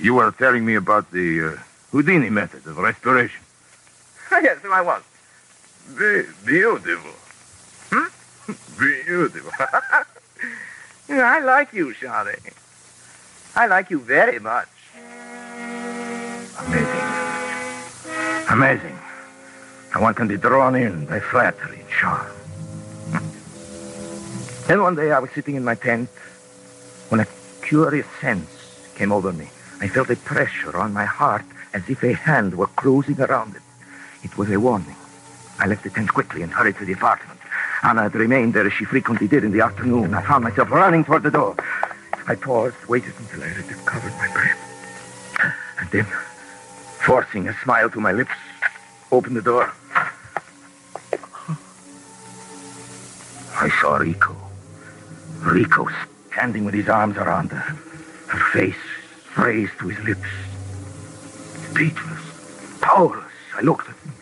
you 0.00 0.14
were 0.14 0.32
telling 0.32 0.64
me 0.64 0.74
about 0.74 1.10
the 1.12 1.42
uh, 1.42 1.56
Houdini 1.92 2.30
method 2.30 2.66
of 2.66 2.78
restoration. 2.78 3.42
yes, 4.30 4.58
I 4.64 4.80
was. 4.80 5.02
Be- 5.96 6.26
beautiful. 6.44 7.12
Hmm? 7.90 8.52
Beautiful. 8.78 9.52
I 11.08 11.40
like 11.40 11.72
you, 11.72 11.94
Charlie. 11.94 12.34
I 13.54 13.66
like 13.66 13.90
you 13.90 14.00
very 14.00 14.38
much. 14.38 14.68
Amazing. 16.58 17.06
Amazing. 18.50 18.98
How 19.90 20.02
one 20.02 20.14
can 20.14 20.28
be 20.28 20.36
drawn 20.36 20.74
in 20.74 21.06
by 21.06 21.20
flattery 21.20 21.80
and 21.80 21.88
charm. 21.88 22.26
Then 24.66 24.82
one 24.82 24.96
day 24.96 25.12
I 25.12 25.18
was 25.18 25.30
sitting 25.30 25.54
in 25.54 25.64
my 25.64 25.74
tent 25.74 26.08
when 27.08 27.20
a 27.20 27.26
curious 27.62 28.06
sense 28.20 28.50
came 28.94 29.12
over 29.12 29.32
me. 29.32 29.48
I 29.80 29.88
felt 29.88 30.10
a 30.10 30.16
pressure 30.16 30.76
on 30.76 30.92
my 30.92 31.04
heart 31.04 31.44
as 31.74 31.88
if 31.88 32.02
a 32.02 32.14
hand 32.14 32.54
were 32.54 32.66
closing 32.68 33.20
around 33.20 33.54
it. 33.54 33.62
It 34.24 34.36
was 34.36 34.50
a 34.50 34.58
warning. 34.58 34.96
I 35.58 35.66
left 35.66 35.84
the 35.84 35.90
tent 35.90 36.12
quickly 36.12 36.42
and 36.42 36.52
hurried 36.52 36.76
to 36.78 36.84
the 36.84 36.94
apartment. 36.94 37.38
Anna 37.82 38.02
had 38.02 38.14
remained 38.14 38.54
there 38.54 38.66
as 38.66 38.72
she 38.72 38.84
frequently 38.84 39.28
did 39.28 39.44
in 39.44 39.52
the 39.52 39.60
afternoon. 39.60 40.14
I 40.14 40.22
found 40.22 40.44
myself 40.44 40.70
running 40.70 41.04
toward 41.04 41.22
the 41.22 41.30
door. 41.30 41.54
I 42.26 42.34
paused, 42.34 42.76
waited 42.88 43.12
until 43.18 43.44
I 43.44 43.48
had 43.48 43.68
recovered 43.68 44.12
my 44.14 44.32
breath. 44.32 44.58
And 45.78 45.90
then, 45.90 46.06
forcing 47.06 47.46
a 47.46 47.56
smile 47.62 47.88
to 47.88 48.00
my 48.00 48.10
lips, 48.10 48.34
opened 49.12 49.36
the 49.36 49.40
door. 49.40 49.72
I 53.54 53.70
saw 53.80 53.96
Rico. 53.96 54.36
Rico 55.40 55.88
standing 56.32 56.64
with 56.64 56.74
his 56.74 56.88
arms 56.88 57.16
around 57.16 57.52
her, 57.52 57.76
her 58.26 58.50
face 58.52 58.74
raised 59.38 59.78
to 59.78 59.88
his 59.88 60.04
lips. 60.04 60.28
Speechless, 61.70 62.20
powerless, 62.80 63.24
I 63.54 63.60
looked 63.60 63.88
at 63.88 63.94
him. 63.98 64.12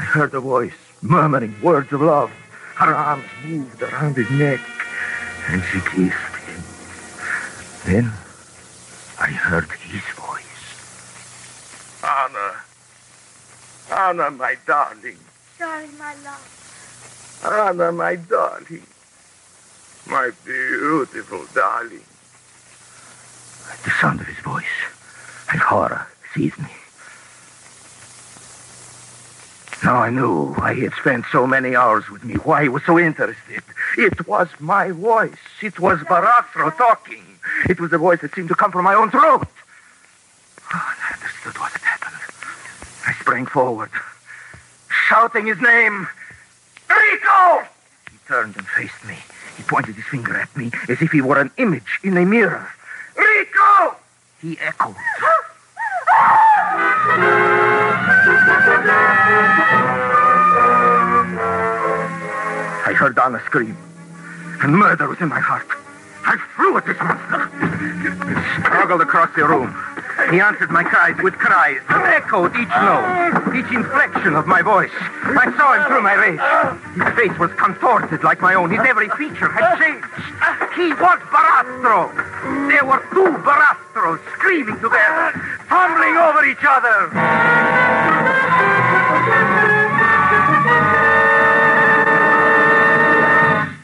I 0.00 0.02
heard 0.02 0.34
a 0.34 0.40
voice 0.40 0.72
murmuring 1.02 1.54
words 1.62 1.92
of 1.92 2.02
love. 2.02 2.32
Her 2.74 2.92
arms 2.92 3.24
moved 3.44 3.80
around 3.80 4.16
his 4.16 4.30
neck, 4.32 4.60
and 5.48 5.62
she 5.62 5.78
kissed 5.80 6.36
him. 6.46 6.62
Then 7.86 8.12
I 9.20 9.28
heard 9.28 9.70
his 9.70 10.02
voice. 10.16 10.32
Anna. 14.02 14.24
Anna, 14.24 14.30
my 14.32 14.56
darling. 14.66 15.16
Charlie, 15.58 15.88
my 15.98 16.14
love. 16.24 17.40
Anna, 17.44 17.92
my 17.92 18.16
darling. 18.16 18.82
My 20.08 20.30
beautiful 20.44 21.44
darling. 21.54 22.02
At 23.70 23.78
The 23.84 23.90
sound 23.90 24.20
of 24.20 24.26
his 24.26 24.38
voice 24.38 24.64
and 25.52 25.60
horror 25.60 26.06
seized 26.34 26.58
me. 26.58 26.68
Now 29.84 29.96
I 29.96 30.10
knew 30.10 30.52
why 30.54 30.74
he 30.74 30.82
had 30.82 30.94
spent 30.94 31.24
so 31.30 31.46
many 31.46 31.76
hours 31.76 32.08
with 32.10 32.24
me, 32.24 32.34
why 32.34 32.62
he 32.64 32.68
was 32.68 32.84
so 32.84 32.98
interested. 32.98 33.62
It 33.96 34.26
was 34.26 34.48
my 34.58 34.90
voice. 34.90 35.34
It 35.60 35.78
was 35.78 36.00
Barastro 36.00 36.76
talking. 36.76 37.24
It 37.68 37.80
was 37.80 37.90
the 37.90 37.98
voice 37.98 38.20
that 38.22 38.34
seemed 38.34 38.48
to 38.48 38.54
come 38.56 38.72
from 38.72 38.84
my 38.84 38.94
own 38.94 39.10
throat. 39.10 39.46
Oh, 40.74 40.94
I 40.98 41.14
understood 41.14 41.58
what 41.58 41.70
had 41.72 41.82
happened. 41.82 41.91
Sprang 43.32 43.46
forward, 43.46 43.88
shouting 45.08 45.46
his 45.46 45.58
name. 45.58 46.06
Rico! 46.90 47.62
He 48.10 48.18
turned 48.28 48.54
and 48.58 48.66
faced 48.66 49.02
me. 49.06 49.16
He 49.56 49.62
pointed 49.62 49.94
his 49.94 50.04
finger 50.04 50.36
at 50.36 50.54
me 50.54 50.70
as 50.90 51.00
if 51.00 51.12
he 51.12 51.22
were 51.22 51.40
an 51.40 51.50
image 51.56 51.98
in 52.04 52.18
a 52.18 52.26
mirror. 52.26 52.68
Rico! 53.16 53.96
He 54.42 54.58
echoed. 54.60 54.96
I 62.84 62.92
heard 62.94 63.18
Anna 63.18 63.40
scream, 63.46 63.78
and 64.62 64.76
murder 64.76 65.08
was 65.08 65.22
in 65.22 65.30
my 65.30 65.40
heart. 65.40 65.68
I 66.26 66.36
flew 66.54 66.76
at 66.76 66.84
this 66.84 66.98
monster. 67.00 67.48
Struggled 68.60 69.00
across 69.00 69.34
the 69.34 69.46
room. 69.48 69.74
He 70.30 70.40
answered 70.40 70.70
my 70.70 70.84
cries 70.84 71.16
with 71.22 71.34
cries 71.34 71.80
that 71.88 72.22
echoed 72.24 72.56
each 72.56 72.68
note, 72.68 73.52
each 73.56 73.72
inflection 73.72 74.34
of 74.34 74.46
my 74.46 74.62
voice. 74.62 74.90
I 74.96 75.52
saw 75.56 75.72
him 75.74 75.84
through 75.88 76.02
my 76.02 76.14
rage. 76.14 76.40
His 76.96 77.08
face 77.16 77.38
was 77.38 77.52
contorted 77.54 78.22
like 78.22 78.40
my 78.40 78.54
own. 78.54 78.70
His 78.70 78.80
every 78.80 79.08
feature 79.10 79.48
had 79.48 79.78
changed. 79.78 80.06
He 80.76 80.92
was 80.94 81.18
Barastro. 81.28 82.12
There 82.68 82.84
were 82.84 83.04
two 83.12 83.28
Barastros 83.44 84.20
screaming 84.36 84.80
together, 84.80 85.32
tumbling 85.68 86.16
over 86.16 86.44
each 86.44 86.64
other. 86.64 87.12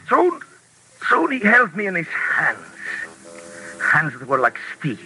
Soon, 0.09 0.39
soon 1.09 1.31
he 1.31 1.39
held 1.39 1.75
me 1.75 1.85
in 1.87 1.95
his 1.95 2.07
hands. 2.07 2.59
Hands 3.93 4.13
that 4.17 4.27
were 4.27 4.39
like 4.39 4.57
steel. 4.77 4.97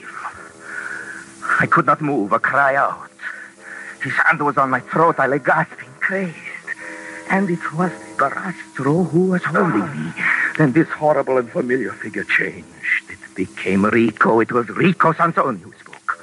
I 1.59 1.67
could 1.67 1.85
not 1.85 2.01
move 2.01 2.33
or 2.33 2.39
cry 2.39 2.75
out. 2.75 3.09
His 4.01 4.13
hand 4.13 4.41
was 4.41 4.57
on 4.57 4.69
my 4.69 4.79
throat. 4.79 5.15
I 5.19 5.27
lay 5.27 5.39
gasping, 5.39 5.89
crazed. 5.99 6.37
And 7.29 7.49
it 7.49 7.73
was 7.73 7.91
Barastro 8.17 9.09
who 9.09 9.27
was 9.31 9.43
holding 9.43 9.89
me. 10.05 10.13
Then 10.57 10.73
this 10.73 10.89
horrible 10.89 11.37
and 11.37 11.49
familiar 11.49 11.91
figure 11.93 12.25
changed. 12.25 13.09
It 13.09 13.19
became 13.35 13.85
Rico. 13.85 14.39
It 14.39 14.51
was 14.51 14.67
Rico 14.69 15.13
Sansoni 15.13 15.61
who 15.61 15.73
spoke. 15.79 16.19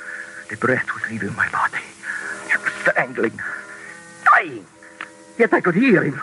The 0.50 0.56
breath 0.56 0.86
was 0.94 1.10
leaving 1.10 1.34
my 1.36 1.48
body. 1.50 1.84
It 2.48 2.62
was 2.62 2.72
strangling, 2.82 3.38
dying. 4.24 4.66
Yet 5.38 5.52
I 5.54 5.60
could 5.60 5.74
hear 5.74 6.04
him. 6.04 6.20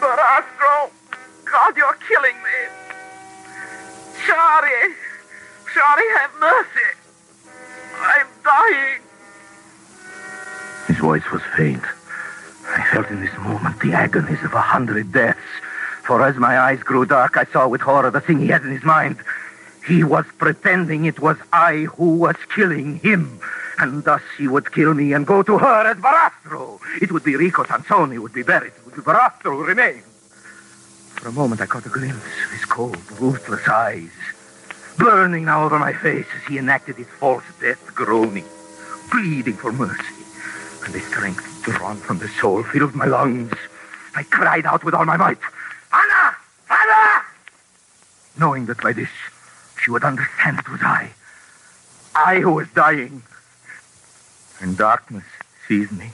Barastro! 0.00 0.90
God, 1.44 1.76
you're 1.76 1.98
killing 2.06 2.36
me. 2.36 2.58
Shari! 4.24 4.94
Shari, 5.72 6.04
have 6.16 6.30
mercy. 6.38 6.97
I'm 8.00 8.26
dying. 8.44 9.00
His 10.86 10.98
voice 10.98 11.30
was 11.30 11.42
faint. 11.56 11.82
I 12.66 12.86
felt 12.92 13.08
in 13.10 13.20
this 13.20 13.36
moment 13.38 13.80
the 13.80 13.92
agonies 13.92 14.42
of 14.42 14.52
a 14.54 14.60
hundred 14.60 15.12
deaths. 15.12 15.40
For 16.04 16.24
as 16.24 16.36
my 16.36 16.58
eyes 16.58 16.82
grew 16.82 17.04
dark, 17.04 17.36
I 17.36 17.44
saw 17.44 17.68
with 17.68 17.82
horror 17.82 18.10
the 18.10 18.20
thing 18.20 18.38
he 18.38 18.48
had 18.48 18.62
in 18.62 18.70
his 18.70 18.84
mind. 18.84 19.18
He 19.86 20.04
was 20.04 20.24
pretending 20.38 21.04
it 21.04 21.20
was 21.20 21.36
I 21.52 21.86
who 21.96 22.16
was 22.16 22.36
killing 22.54 22.98
him. 23.00 23.40
And 23.78 24.04
thus 24.04 24.22
he 24.36 24.48
would 24.48 24.72
kill 24.72 24.94
me 24.94 25.12
and 25.12 25.26
go 25.26 25.42
to 25.42 25.58
her 25.58 25.86
as 25.86 25.96
Barastro. 25.98 26.80
It 27.00 27.12
would 27.12 27.24
be 27.24 27.36
Rico 27.36 27.64
Sansoni 27.64 28.14
who 28.14 28.22
would 28.22 28.32
be 28.32 28.42
buried. 28.42 28.72
It 28.76 28.84
would 28.84 28.96
be 28.96 29.02
Barastro 29.02 29.56
who 29.56 29.64
remained. 29.64 30.02
For 30.02 31.28
a 31.28 31.32
moment, 31.32 31.60
I 31.60 31.66
caught 31.66 31.86
a 31.86 31.88
glimpse 31.88 32.16
of 32.16 32.50
his 32.52 32.64
cold, 32.64 32.98
ruthless 33.20 33.66
eyes, 33.68 34.10
burning 34.98 35.44
now 35.44 35.64
over 35.64 35.78
my 35.78 35.92
face 35.92 36.26
as 36.36 36.42
he 36.48 36.58
enacted 36.58 36.96
his 36.96 37.06
false 37.06 37.44
death, 37.60 37.94
groaning, 37.94 38.44
pleading 39.10 39.54
for 39.54 39.72
mercy. 39.72 40.02
And 40.84 40.92
the 40.92 41.00
strength 41.00 41.62
drawn 41.62 41.96
from 41.96 42.18
the 42.18 42.28
soul 42.28 42.62
filled 42.62 42.94
my 42.94 43.06
lungs. 43.06 43.54
I 44.14 44.24
cried 44.24 44.66
out 44.66 44.84
with 44.84 44.94
all 44.94 45.04
my 45.04 45.16
might, 45.16 45.38
Anna! 45.92 46.36
Anna! 46.68 47.22
Knowing 48.38 48.66
that 48.66 48.82
by 48.82 48.92
this 48.92 49.10
she 49.82 49.90
would 49.90 50.04
understand 50.04 50.58
it 50.58 50.68
was 50.68 50.82
I. 50.82 51.10
I 52.14 52.40
who 52.40 52.52
was 52.52 52.68
dying. 52.74 53.22
And 54.60 54.76
darkness 54.76 55.24
seized 55.66 55.92
me. 55.92 56.10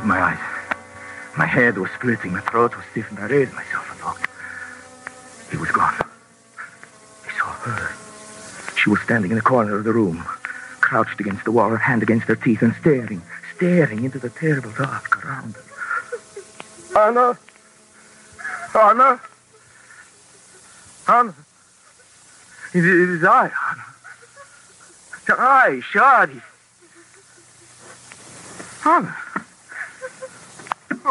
Opened 0.00 0.14
my 0.14 0.22
eyes, 0.22 0.38
my 1.36 1.44
head 1.44 1.76
was 1.76 1.90
splitting, 1.90 2.32
my 2.32 2.40
throat 2.40 2.74
was 2.74 2.86
stiff, 2.90 3.10
and 3.10 3.18
I 3.18 3.26
raised 3.26 3.52
myself 3.52 3.92
and 3.92 4.00
looked. 4.00 4.26
He 5.50 5.58
was 5.58 5.70
gone. 5.72 5.92
I 7.28 7.38
saw 7.38 7.52
her. 7.52 7.94
She 8.78 8.88
was 8.88 8.98
standing 9.02 9.30
in 9.30 9.36
the 9.36 9.42
corner 9.42 9.76
of 9.76 9.84
the 9.84 9.92
room, 9.92 10.24
crouched 10.80 11.20
against 11.20 11.44
the 11.44 11.52
wall, 11.52 11.68
her 11.68 11.76
hand 11.76 12.02
against 12.02 12.28
her 12.28 12.34
teeth, 12.34 12.62
and 12.62 12.74
staring, 12.76 13.20
staring 13.56 14.02
into 14.02 14.18
the 14.18 14.30
terrible 14.30 14.70
dark 14.70 15.22
around 15.22 15.54
her. 15.54 16.98
Anna! 16.98 17.38
Anna! 18.74 19.20
Anna! 21.08 21.34
It 22.72 22.86
is 22.86 23.22
I, 23.22 23.52
Anna. 23.70 23.84
I, 25.28 25.80
Shari. 25.80 26.40
Anna. 28.86 29.14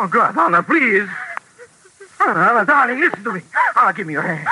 Oh, 0.02 0.08
God, 0.08 0.38
Anna, 0.38 0.64
please. 0.64 1.10
Anna, 2.22 2.40
Anna, 2.40 2.66
darling, 2.66 3.02
listen 3.02 3.22
to 3.22 3.34
me. 3.34 3.42
Anna, 3.76 3.92
give 3.92 4.08
me 4.08 4.14
your 4.14 4.22
hand. 4.22 4.48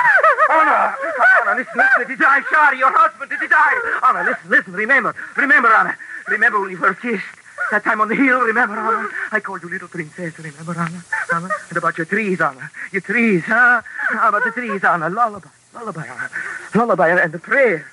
Anna, 0.50 0.94
Anna, 1.40 1.56
listen, 1.56 1.72
listen. 1.74 2.12
Is 2.12 2.20
I, 2.20 2.42
Shari, 2.50 2.78
your 2.78 2.92
husband. 2.92 3.32
It 3.32 3.42
is 3.42 3.50
I. 3.50 4.00
Anna, 4.04 4.28
listen, 4.28 4.50
listen. 4.50 4.72
Remember, 4.74 5.14
remember, 5.38 5.68
Anna. 5.68 5.96
Remember 6.28 6.60
when 6.60 6.68
we 6.68 6.76
first 6.76 7.00
kissed. 7.00 7.24
That 7.70 7.82
time 7.82 8.02
on 8.02 8.08
the 8.08 8.14
hill, 8.14 8.42
remember, 8.42 8.74
Anna? 8.74 9.08
I 9.32 9.40
called 9.40 9.62
you 9.62 9.70
little 9.70 9.88
princess, 9.88 10.38
remember, 10.38 10.72
Anna? 10.78 11.02
Anna? 11.32 11.48
And 11.70 11.78
about 11.78 11.96
your 11.96 12.04
trees, 12.04 12.42
Anna. 12.42 12.70
Your 12.92 13.00
trees, 13.00 13.42
huh? 13.46 13.80
About 14.12 14.44
the 14.44 14.50
trees, 14.50 14.84
Anna. 14.84 15.08
Lullaby, 15.08 15.48
lullaby, 15.72 16.06
Anna. 16.08 16.30
Lullaby 16.74 17.08
and, 17.08 17.32
the 17.32 17.38
prayer. 17.38 17.90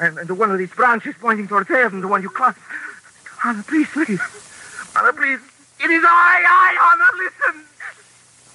And, 0.00 0.16
and 0.16 0.26
the 0.26 0.34
one 0.34 0.48
with 0.48 0.58
these 0.58 0.72
branches 0.72 1.14
pointing 1.20 1.48
towards 1.48 1.68
heaven, 1.68 2.00
the 2.00 2.08
one 2.08 2.22
you 2.22 2.30
clasped. 2.30 2.62
Anna, 3.44 3.62
please, 3.62 3.88
please. 3.88 4.20
Anna, 4.96 5.12
please. 5.12 5.40
It 5.80 5.90
is 5.90 6.04
I, 6.04 6.44
I, 6.46 6.76
Anna, 6.92 7.08
listen. 7.22 7.64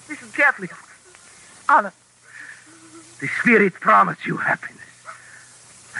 Listen 0.08 0.30
carefully. 0.32 0.68
Anna, 1.68 1.92
the 3.20 3.28
spirit 3.40 3.74
promised 3.74 4.26
you 4.26 4.36
happiness. 4.36 4.76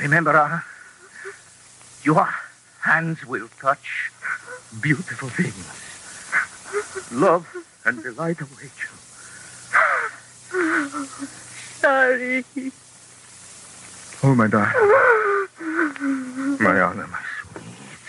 Remember, 0.00 0.36
Anna, 0.36 0.64
your 2.02 2.28
hands 2.80 3.24
will 3.26 3.48
touch 3.60 4.10
beautiful 4.80 5.28
things. 5.28 5.66
Love 7.12 7.46
and 7.84 8.02
delight 8.02 8.40
await 8.40 8.72
you. 8.80 8.88
Sorry. 11.80 12.44
Oh, 14.22 14.34
my 14.34 14.48
darling. 14.48 14.72
My 16.60 16.80
Anna, 16.80 17.06
my 17.06 17.18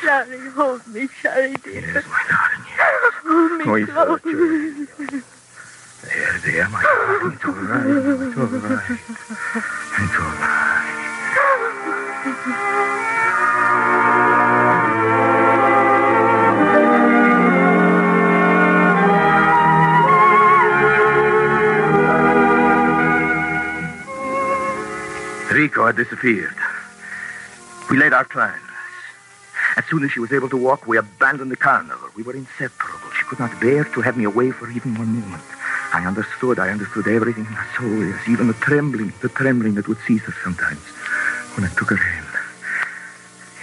Sorry, 0.03 0.49
hold 0.51 0.85
me, 0.87 1.07
Sorry, 1.21 1.53
dear. 1.63 1.81
Yes, 1.81 2.05
my 2.07 2.23
darling, 2.29 2.65
yes. 2.67 3.13
Hold 3.23 3.51
me 3.51 3.65
Oh, 3.93 4.17
close. 4.17 5.23
There, 6.03 6.33
there, 6.45 6.69
my 6.69 6.81
darling. 6.81 7.33
It's 7.35 7.45
all 7.45 7.53
right. 7.53 7.85
It's 7.87 8.37
all 8.37 8.47
right. 8.47 8.89
It's 9.97 10.15
all 10.17 10.25
right. 10.25 11.61
Rico 25.51 25.85
had 25.85 25.95
disappeared. 25.97 26.55
We 27.89 27.97
laid 27.97 28.13
our 28.13 28.23
plans. 28.23 28.61
As 29.81 29.87
soon 29.87 30.03
as 30.03 30.11
she 30.11 30.19
was 30.19 30.31
able 30.31 30.47
to 30.49 30.57
walk, 30.57 30.85
we 30.85 30.95
abandoned 30.97 31.49
the 31.49 31.55
carnival. 31.55 32.07
We 32.15 32.21
were 32.21 32.35
inseparable. 32.35 33.09
She 33.17 33.25
could 33.25 33.39
not 33.39 33.59
bear 33.59 33.83
to 33.83 34.01
have 34.01 34.15
me 34.15 34.25
away 34.25 34.51
for 34.51 34.69
even 34.69 34.93
one 34.93 35.19
moment. 35.19 35.41
I 35.91 36.05
understood. 36.05 36.59
I 36.59 36.69
understood 36.69 37.07
everything 37.07 37.47
in 37.47 37.53
her 37.53 37.67
soul. 37.75 38.05
Yes, 38.05 38.29
even 38.29 38.45
the 38.45 38.53
trembling, 38.53 39.11
the 39.21 39.29
trembling 39.29 39.73
that 39.75 39.87
would 39.87 39.97
seize 40.05 40.21
her 40.21 40.35
sometimes 40.43 40.81
when 41.57 41.65
I 41.65 41.73
took 41.73 41.89
her 41.89 41.95
hand. 41.95 42.27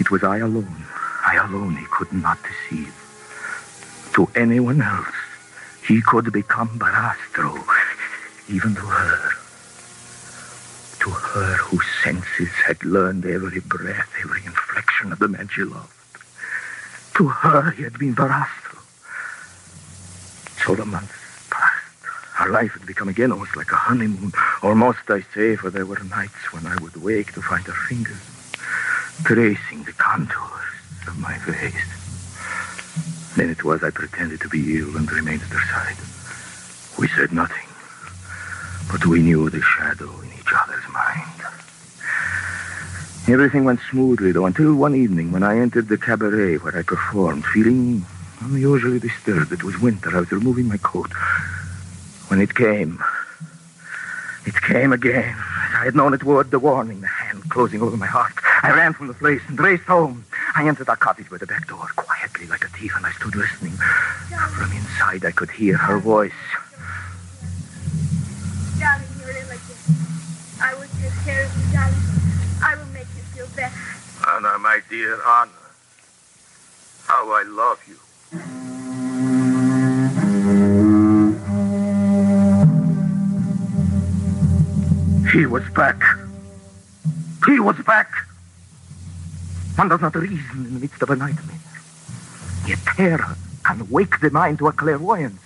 It 0.01 0.11
was 0.11 0.25
I 0.25 0.39
alone. 0.39 0.87
I 1.25 1.37
alone 1.37 1.77
he 1.77 1.87
could 1.89 2.13
not 2.13 2.39
deceive. 2.43 2.93
To 4.15 4.29
anyone 4.35 4.83
else, 4.83 5.15
he 5.87 6.03
could 6.03 6.33
become 6.33 6.81
Barastro, 6.81 7.65
even 8.49 8.75
to 8.75 8.81
her. 8.81 9.31
To 10.99 11.11
her 11.11 11.55
whose 11.59 11.87
senses 12.03 12.51
had 12.67 12.83
learned 12.85 13.25
every 13.25 13.61
breath, 13.61 14.11
every 14.21 14.45
inflection 14.45 15.13
of 15.13 15.21
the 15.21 15.29
man 15.29 15.49
she 15.55 15.63
loved. 15.63 15.93
To 17.19 17.27
her 17.27 17.73
he 17.73 17.83
had 17.83 17.99
been 17.99 18.15
Barastro. 18.15 18.79
So 20.65 20.77
the 20.77 20.85
months 20.85 21.13
passed. 21.51 21.85
Our 22.39 22.49
life 22.51 22.75
had 22.75 22.87
become 22.87 23.09
again 23.09 23.33
almost 23.33 23.57
like 23.57 23.73
a 23.73 23.75
honeymoon. 23.75 24.31
Almost, 24.63 25.11
I 25.11 25.23
say, 25.35 25.57
for 25.57 25.69
there 25.69 25.85
were 25.85 25.99
nights 26.05 26.53
when 26.53 26.65
I 26.65 26.77
would 26.81 26.95
wake 27.03 27.33
to 27.33 27.43
find 27.43 27.65
her 27.65 27.73
fingers 27.73 28.23
tracing 29.25 29.83
the 29.83 29.95
contours 29.95 30.71
of 31.09 31.19
my 31.19 31.35
face. 31.39 31.75
Then 33.37 33.51
it 33.51 33.65
was 33.65 33.83
I 33.83 33.91
pretended 33.91 34.41
to 34.43 34.49
be 34.49 34.79
ill 34.79 34.97
and 34.97 35.11
remained 35.11 35.43
at 35.43 35.49
her 35.49 35.67
side. 35.75 35.99
We 37.01 37.09
said 37.09 37.33
nothing, 37.33 37.67
but 38.93 39.07
we 39.07 39.23
knew 39.23 39.51
the 39.51 39.61
shadow 39.61 40.21
in 40.21 40.29
each 40.39 40.53
other's 40.55 40.89
mind. 40.93 41.38
Everything 43.29 43.65
went 43.65 43.81
smoothly, 43.91 44.33
though, 44.33 44.47
until 44.47 44.75
one 44.75 44.95
evening 44.95 45.33
when 45.33 45.43
I 45.43 45.59
entered 45.59 45.89
the 45.89 45.99
cabaret 45.99 46.57
where 46.57 46.75
I 46.75 46.83
performed, 46.83 47.45
feeling 47.45 48.07
unusually 48.41 48.99
disturbed. 48.99 49.53
It 49.53 49.63
was 49.63 49.79
winter. 49.79 50.17
I 50.17 50.21
was 50.21 50.33
removing 50.33 50.67
my 50.67 50.79
coat. 50.79 51.13
When 52.29 52.41
it 52.41 52.55
came, 52.55 53.05
it 54.47 54.55
came 54.63 54.95
again. 54.95 55.37
I 55.37 55.85
had 55.85 55.95
known 55.95 56.15
it 56.15 56.25
would, 56.25 56.51
the 56.51 56.59
warning, 56.59 57.03
the 57.03 57.07
hand 57.07 57.51
closing 57.51 57.83
over 57.83 57.99
my 57.99 58.07
heart. 58.07 58.33
I 58.63 58.71
ran 58.71 58.95
from 58.95 59.09
the 59.09 59.15
place 59.15 59.43
and 59.47 59.61
raced 59.61 59.85
home. 59.85 60.25
I 60.57 60.67
entered 60.67 60.89
our 60.89 60.97
cottage 60.97 61.29
by 61.29 61.37
the 61.37 61.47
back 61.47 61.69
door, 61.69 61.87
quietly 61.97 62.47
like 62.47 62.65
a 62.65 62.69
thief, 62.69 62.97
and 62.97 63.05
I 63.05 63.13
stood 63.13 63.37
listening. 63.37 63.73
From 64.57 64.73
inside, 64.73 65.27
I 65.27 65.33
could 65.33 65.51
hear 65.51 65.77
her 65.77 65.99
voice. 65.99 66.33
Darling, 68.81 69.07
you're 69.21 69.31
ill 69.31 69.51
again. 69.51 69.61
I 70.61 70.75
take 71.03 71.13
care 71.25 71.45
of 71.45 71.57
you, 71.59 71.73
darling. 71.75 72.08
Anna, 74.39 74.57
my 74.61 74.81
dear 74.89 75.15
Anna. 75.15 75.51
How 77.07 77.29
I 77.33 77.43
love 77.43 77.81
you. 77.89 77.97
He 85.33 85.45
was 85.45 85.65
back. 85.71 86.01
He 87.47 87.59
was 87.59 87.77
back. 87.79 88.13
One 89.75 89.89
does 89.89 90.01
not 90.01 90.15
reason 90.15 90.67
in 90.67 90.75
the 90.75 90.81
midst 90.81 91.03
of 91.03 91.11
a 91.11 91.17
nightmare. 91.17 91.59
Yet 92.65 92.79
terror 92.95 93.37
can 93.65 93.91
wake 93.91 94.21
the 94.21 94.31
mind 94.31 94.59
to 94.59 94.69
a 94.69 94.73
clairvoyance, 94.73 95.43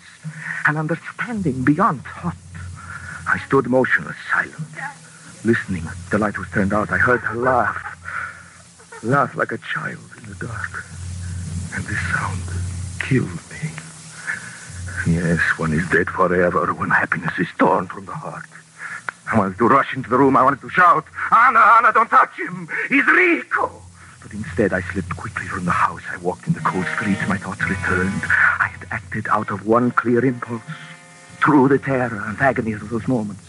an 0.67 0.77
understanding 0.77 1.65
beyond 1.65 2.05
thought. 2.05 2.37
I 3.27 3.39
stood 3.47 3.69
motionless, 3.69 4.19
silent, 4.31 4.69
listening. 5.45 5.85
The 6.11 6.19
light 6.19 6.37
was 6.37 6.51
turned 6.51 6.75
out. 6.75 6.93
I 6.93 6.99
heard 6.99 7.21
her 7.21 7.37
laugh, 7.37 7.92
laugh 9.03 9.37
like 9.37 9.53
a 9.53 9.59
child 9.59 9.99
in 10.17 10.29
the 10.29 10.37
dark. 10.47 10.85
And 11.75 11.85
this 11.85 12.01
sound 12.13 12.43
killed 13.01 13.41
me. 13.51 13.71
Yes, 15.07 15.41
one 15.59 15.73
is 15.73 15.89
dead 15.91 16.09
forever 16.09 16.73
when 16.75 16.91
happiness 16.91 17.37
is 17.39 17.49
torn 17.59 17.87
from 17.89 18.07
the 18.07 18.15
heart. 18.15 18.47
I 19.33 19.39
wanted 19.39 19.59
to 19.59 19.67
rush 19.67 19.95
into 19.97 20.11
the 20.11 20.19
room. 20.19 20.37
I 20.37 20.43
wanted 20.43 20.61
to 20.61 20.69
shout, 20.69 21.05
Anna, 21.31 21.59
Anna, 21.59 21.93
don't 21.93 22.09
touch 22.09 22.39
him. 22.39 22.69
He's 22.89 23.07
Rico. 23.07 23.71
But 24.23 24.33
instead, 24.35 24.73
I 24.73 24.81
slipped 24.83 25.17
quickly 25.17 25.47
from 25.47 25.65
the 25.65 25.73
house. 25.73 26.03
I 26.13 26.19
walked 26.19 26.47
in 26.47 26.53
the 26.53 26.61
cold 26.61 26.87
streets. 26.95 27.27
My 27.29 27.39
thoughts 27.39 27.69
returned. 27.69 28.23
I 28.61 28.69
had 28.71 28.87
acted 28.93 29.27
out 29.29 29.51
of 29.51 29.67
one 29.67 29.91
clear 29.91 30.25
impulse, 30.25 30.63
through 31.43 31.69
the 31.69 31.79
terror 31.79 32.23
and 32.27 32.39
agony 32.41 32.73
of 32.73 32.89
those 32.89 33.09
moments. 33.09 33.43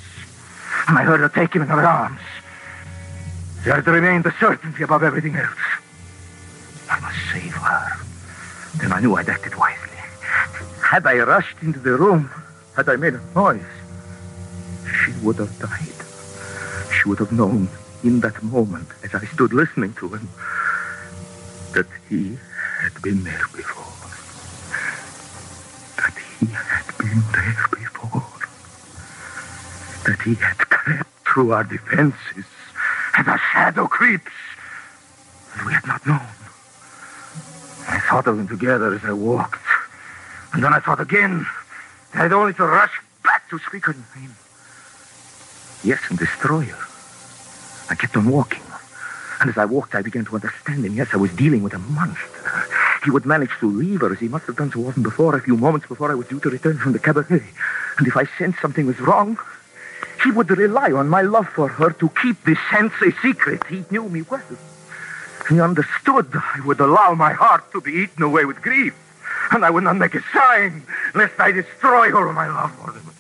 And 0.88 0.98
I 0.98 1.04
heard 1.04 1.20
her 1.20 1.30
take 1.30 1.54
him 1.54 1.62
in 1.62 1.68
her 1.68 1.86
arms. 1.86 2.20
There 3.64 3.82
remained 3.82 4.26
the 4.26 4.34
certainty 4.42 4.84
above 4.84 5.04
everything 5.04 5.38
else. 5.38 5.58
I 6.90 7.00
must 7.00 7.18
save 7.32 7.54
her. 7.54 7.98
Then 8.76 8.92
I 8.92 9.00
knew 9.00 9.16
I'd 9.16 9.30
acted 9.30 9.56
wisely. 9.56 9.98
Had 10.82 11.08
I 11.08 11.20
rushed 11.20 11.56
into 11.62 11.80
the 11.80 11.96
room, 11.96 12.30
had 12.76 12.90
I 12.90 12.98
made 12.98 13.14
a 13.14 13.22
noise, 13.34 13.62
she 14.86 15.14
would 15.24 15.38
have 15.38 15.58
died. 15.60 16.92
She 16.94 17.08
would 17.08 17.20
have 17.20 17.32
known 17.32 17.70
in 18.04 18.20
that 18.20 18.44
moment, 18.44 18.90
as 19.02 19.16
I 19.16 19.24
stood 19.28 19.54
listening 19.54 19.94
to 19.94 20.10
him, 20.10 20.28
that 21.72 21.88
he 22.10 22.38
had 22.82 23.02
been 23.02 23.24
there 23.24 23.48
before. 23.56 23.94
That 26.04 26.18
he 26.38 26.48
had 26.48 26.98
been 26.98 27.24
there 27.32 27.68
before. 27.72 28.24
That 30.06 30.22
he 30.22 30.36
had 30.36 30.58
crept 30.58 31.10
through 31.26 31.54
our 31.54 31.64
defenses 31.64 32.46
as 33.18 33.28
a 33.28 33.40
shadow 33.52 33.88
creeps. 33.88 34.32
And 35.56 35.68
we 35.68 35.74
had 35.74 35.86
not 35.86 36.06
known. 36.06 36.22
I 37.88 38.00
thought 38.10 38.28
of 38.28 38.38
them 38.38 38.48
together 38.48 38.94
as 38.94 39.04
I 39.04 39.14
walked. 39.14 39.62
And 40.54 40.64
then 40.64 40.74
I 40.74 40.80
thought 40.80 41.00
again. 41.00 41.46
I 42.14 42.18
had 42.18 42.34
only 42.34 42.54
to 42.54 42.66
rush 42.66 43.02
back 43.24 43.50
to 43.50 43.60
speak 43.60 43.86
her 43.86 43.96
name. 44.16 44.36
Yes, 45.84 46.00
and 46.10 46.18
destroy 46.18 46.62
her. 46.66 46.88
I 47.90 47.96
kept 47.96 48.16
on 48.16 48.30
walking. 48.30 48.62
And 49.42 49.50
as 49.50 49.58
I 49.58 49.66
walked, 49.66 49.96
I 49.96 50.02
began 50.02 50.26
to 50.26 50.36
understand 50.36 50.86
him. 50.86 50.94
Yes, 50.94 51.10
I 51.12 51.18
was 51.18 51.34
dealing 51.36 51.64
with 51.64 51.74
a 51.74 51.80
monster. 51.80 52.64
He 53.04 53.12
would 53.12 53.26
manage 53.26 53.52
to 53.60 53.70
leave 53.70 54.02
her 54.02 54.14
as 54.14 54.20
he 54.20 54.30
must 54.30 54.46
have 54.46 54.56
done 54.56 54.72
so 54.72 54.88
often 54.88 55.04
before, 55.04 55.36
a 55.36 55.42
few 55.42 55.58
moments 55.58 55.88
before 55.88 56.10
I 56.12 56.16
was 56.16 56.28
due 56.28 56.40
to 56.40 56.50
return 56.50 56.78
from 56.78 56.94
the 56.94 57.00
cabaret. 57.00 57.44
And 57.98 58.08
if 58.08 58.16
I 58.16 58.26
sensed 58.38 58.62
something 58.62 58.86
was 58.86 59.00
wrong, 59.02 59.38
he 60.24 60.32
would 60.32 60.50
rely 60.50 60.92
on 60.92 61.10
my 61.10 61.22
love 61.22 61.48
for 61.50 61.68
her 61.68 61.92
to 61.92 62.10
keep 62.10 62.44
this 62.44 62.58
sense 62.72 62.94
a 63.02 63.12
secret. 63.22 63.64
He 63.68 63.84
knew 63.92 64.08
me 64.10 64.22
well. 64.24 64.42
He 65.50 65.60
understood 65.60 66.28
I 66.34 66.62
would 66.66 66.80
allow 66.80 67.14
my 67.14 67.34
heart 67.34 67.72
to 67.74 67.82
be 67.82 67.92
eaten 67.92 68.24
away 68.24 68.46
with 68.46 68.62
grief. 68.62 68.96
And 69.52 69.66
I 69.66 69.70
would 69.70 69.84
not 69.84 69.98
make 69.98 70.16
a 70.16 70.22
sign 70.34 70.84
lest 71.14 71.40
I 71.40 71.52
destroy 71.52 72.16
all 72.16 72.32
my 72.32 72.48
love 72.48 72.72
for 72.76 72.92
them. 72.92 73.14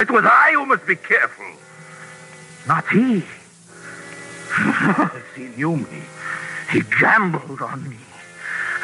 It 0.00 0.10
was 0.10 0.24
I 0.24 0.52
who 0.52 0.66
must 0.66 0.86
be 0.86 0.94
careful, 0.94 1.44
not 2.68 2.86
he. 2.88 3.24
he 5.34 5.48
knew 5.56 5.76
me. 5.76 6.02
He 6.70 6.82
gambled 7.00 7.62
on 7.62 7.88
me. 7.88 7.96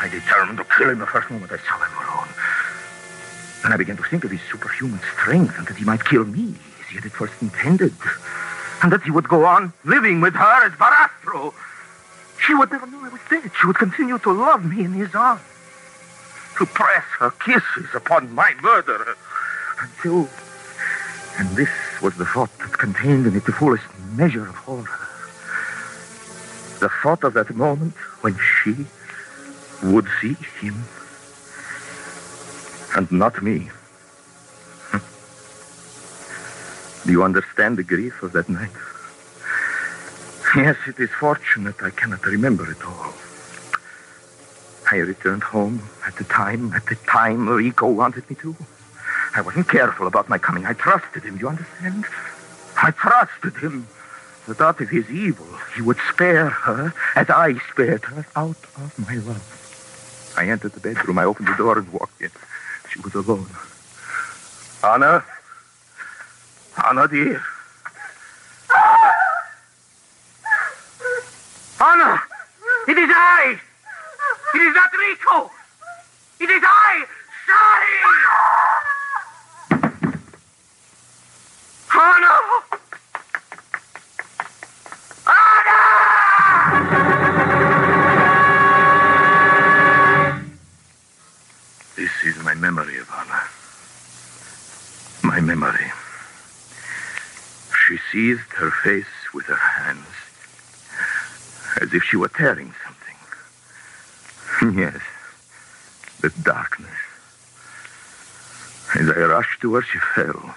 I 0.00 0.08
determined 0.08 0.58
to 0.58 0.64
kill 0.76 0.90
him 0.90 0.98
the 0.98 1.06
first 1.06 1.30
moment 1.30 1.52
I 1.52 1.58
saw 1.58 1.78
him 1.78 1.92
alone. 2.02 2.33
Then 3.64 3.72
I 3.72 3.76
began 3.78 3.96
to 3.96 4.02
think 4.02 4.24
of 4.24 4.30
his 4.30 4.42
superhuman 4.52 5.00
strength 5.14 5.56
and 5.56 5.66
that 5.66 5.78
he 5.78 5.86
might 5.86 6.04
kill 6.04 6.26
me 6.26 6.54
as 6.82 6.86
he 6.88 6.96
had 6.96 7.06
at 7.06 7.12
first 7.12 7.32
intended. 7.40 7.94
And 8.82 8.92
that 8.92 9.02
he 9.02 9.10
would 9.10 9.26
go 9.26 9.46
on 9.46 9.72
living 9.84 10.20
with 10.20 10.34
her 10.34 10.66
as 10.66 10.72
Barastro. 10.72 11.54
She 12.46 12.52
would 12.52 12.70
never 12.70 12.86
know 12.86 13.00
I 13.02 13.08
was 13.08 13.22
dead. 13.30 13.50
She 13.58 13.66
would 13.66 13.78
continue 13.78 14.18
to 14.18 14.32
love 14.32 14.66
me 14.66 14.84
in 14.84 14.92
his 14.92 15.14
arms. 15.14 15.40
To 16.58 16.66
press 16.66 17.04
her 17.18 17.30
kisses 17.30 17.94
upon 17.94 18.34
my 18.34 18.52
murderer. 18.60 19.16
Until 19.80 20.28
and 21.38 21.48
this 21.56 21.70
was 22.02 22.14
the 22.16 22.26
thought 22.26 22.56
that 22.58 22.76
contained 22.76 23.26
in 23.26 23.34
it 23.34 23.46
the 23.46 23.52
fullest 23.52 23.84
measure 24.12 24.46
of 24.46 24.54
horror. 24.54 24.84
The 26.80 26.90
thought 27.02 27.24
of 27.24 27.32
that 27.32 27.56
moment 27.56 27.94
when 28.20 28.36
she 28.62 28.86
would 29.82 30.06
see 30.20 30.36
him 30.60 30.84
and 32.94 33.10
not 33.10 33.42
me. 33.42 33.68
Do 37.04 37.12
you 37.12 37.22
understand 37.22 37.76
the 37.76 37.82
grief 37.82 38.22
of 38.22 38.32
that 38.32 38.48
night? 38.48 38.70
Yes, 40.56 40.76
it 40.86 41.00
is 41.00 41.10
fortunate 41.10 41.82
I 41.82 41.90
cannot 41.90 42.24
remember 42.24 42.70
it 42.70 42.84
all. 42.86 43.12
I 44.90 44.96
returned 44.98 45.42
home 45.42 45.82
at 46.06 46.14
the 46.16 46.24
time, 46.24 46.72
at 46.74 46.86
the 46.86 46.94
time 46.94 47.48
Rico 47.48 47.90
wanted 47.90 48.28
me 48.30 48.36
to. 48.36 48.54
I 49.34 49.40
wasn't 49.40 49.68
careful 49.68 50.06
about 50.06 50.28
my 50.28 50.38
coming. 50.38 50.64
I 50.64 50.74
trusted 50.74 51.24
him, 51.24 51.38
you 51.38 51.48
understand? 51.48 52.04
I 52.80 52.92
trusted 52.92 53.56
him. 53.56 53.88
that 54.46 54.60
out 54.60 54.80
of 54.80 54.90
his 54.90 55.10
evil, 55.10 55.46
he 55.74 55.82
would 55.82 55.96
spare 56.12 56.50
her 56.50 56.94
as 57.16 57.30
I 57.30 57.54
spared 57.70 58.04
her 58.04 58.26
out 58.36 58.62
of 58.76 58.94
my 58.98 59.16
love. 59.16 60.34
I 60.36 60.48
entered 60.48 60.72
the 60.72 60.80
bedroom. 60.80 61.18
I 61.18 61.24
opened 61.24 61.48
the 61.48 61.56
door 61.56 61.78
and 61.78 61.92
walked 61.92 62.20
in. 62.20 62.30
She 62.94 63.00
was 63.00 63.14
alone. 63.16 63.48
Anna? 64.84 65.24
Anna, 66.86 67.08
dear. 67.08 67.42
Anna! 71.80 72.22
It 72.86 72.96
is 72.96 73.10
I! 73.10 73.58
It 74.54 74.58
is 74.60 74.74
not 74.76 74.92
Rico! 74.92 75.50
It 76.38 76.50
is 76.50 76.62
I! 76.64 77.04
Sorry! 77.48 77.98
Anna! 82.00 82.63
Memory 92.64 92.96
of 92.96 93.10
Anna. 93.10 93.42
My 95.22 95.38
memory. 95.38 95.92
She 97.86 97.98
seized 98.10 98.50
her 98.56 98.70
face 98.70 99.14
with 99.34 99.44
her 99.44 99.54
hands 99.54 100.06
as 101.82 101.92
if 101.92 102.02
she 102.04 102.16
were 102.16 102.28
tearing 102.28 102.72
something. 102.82 103.18
yes, 104.82 105.02
the 106.22 106.30
darkness. 106.42 107.00
As 108.94 109.10
I 109.10 109.20
rushed 109.34 109.60
to 109.60 109.74
her, 109.74 109.82
she 109.82 109.98
fell. 110.14 110.54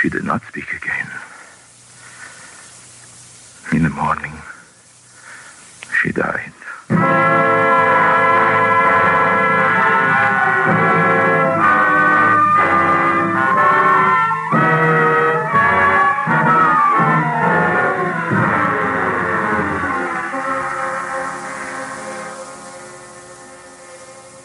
She 0.00 0.08
did 0.08 0.24
not 0.24 0.42
speak 0.48 0.72
again. 0.72 1.08
In 3.72 3.84
the 3.84 3.90
morning, 3.90 4.32
she 6.02 6.10
died. 6.10 6.63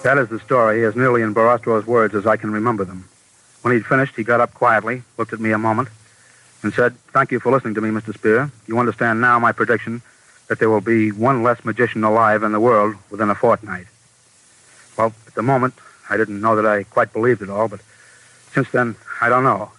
That 0.09 0.17
is 0.17 0.29
the 0.29 0.39
story, 0.39 0.83
as 0.85 0.95
nearly 0.95 1.21
in 1.21 1.35
Barastro's 1.35 1.85
words 1.85 2.15
as 2.15 2.25
I 2.25 2.35
can 2.35 2.49
remember 2.51 2.83
them. 2.83 3.07
When 3.61 3.75
he'd 3.75 3.85
finished, 3.85 4.15
he 4.15 4.23
got 4.23 4.41
up 4.41 4.55
quietly, 4.55 5.03
looked 5.19 5.33
at 5.33 5.39
me 5.39 5.51
a 5.51 5.59
moment, 5.59 5.89
and 6.63 6.73
said, 6.73 6.97
Thank 7.13 7.31
you 7.31 7.39
for 7.39 7.51
listening 7.51 7.75
to 7.75 7.81
me, 7.81 7.91
Mr. 7.91 8.11
Spear. 8.11 8.51
You 8.65 8.79
understand 8.79 9.21
now 9.21 9.37
my 9.37 9.51
prediction 9.51 10.01
that 10.47 10.57
there 10.57 10.71
will 10.71 10.81
be 10.81 11.11
one 11.11 11.43
less 11.43 11.63
magician 11.63 12.03
alive 12.03 12.41
in 12.41 12.53
the 12.53 12.59
world 12.59 12.95
within 13.11 13.29
a 13.29 13.35
fortnight. 13.35 13.85
Well, 14.97 15.13
at 15.27 15.35
the 15.35 15.43
moment, 15.43 15.75
I 16.09 16.17
didn't 16.17 16.41
know 16.41 16.55
that 16.55 16.65
I 16.65 16.85
quite 16.85 17.13
believed 17.13 17.43
it 17.43 17.51
all, 17.51 17.67
but 17.67 17.81
since 18.51 18.67
then, 18.71 18.95
I 19.21 19.29
don't 19.29 19.43
know. 19.43 19.71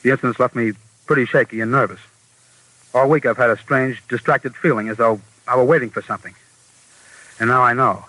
The 0.00 0.12
incidents 0.12 0.40
left 0.40 0.56
me 0.56 0.72
pretty 1.04 1.26
shaky 1.26 1.60
and 1.60 1.70
nervous. 1.70 2.00
All 2.94 3.06
week 3.06 3.26
I've 3.26 3.36
had 3.36 3.50
a 3.50 3.58
strange, 3.58 4.02
distracted 4.08 4.56
feeling 4.56 4.88
as 4.88 4.96
though 4.96 5.20
I 5.46 5.58
were 5.58 5.64
waiting 5.64 5.90
for 5.90 6.00
something. 6.00 6.34
And 7.38 7.50
now 7.50 7.60
I 7.60 7.74
know. 7.74 8.06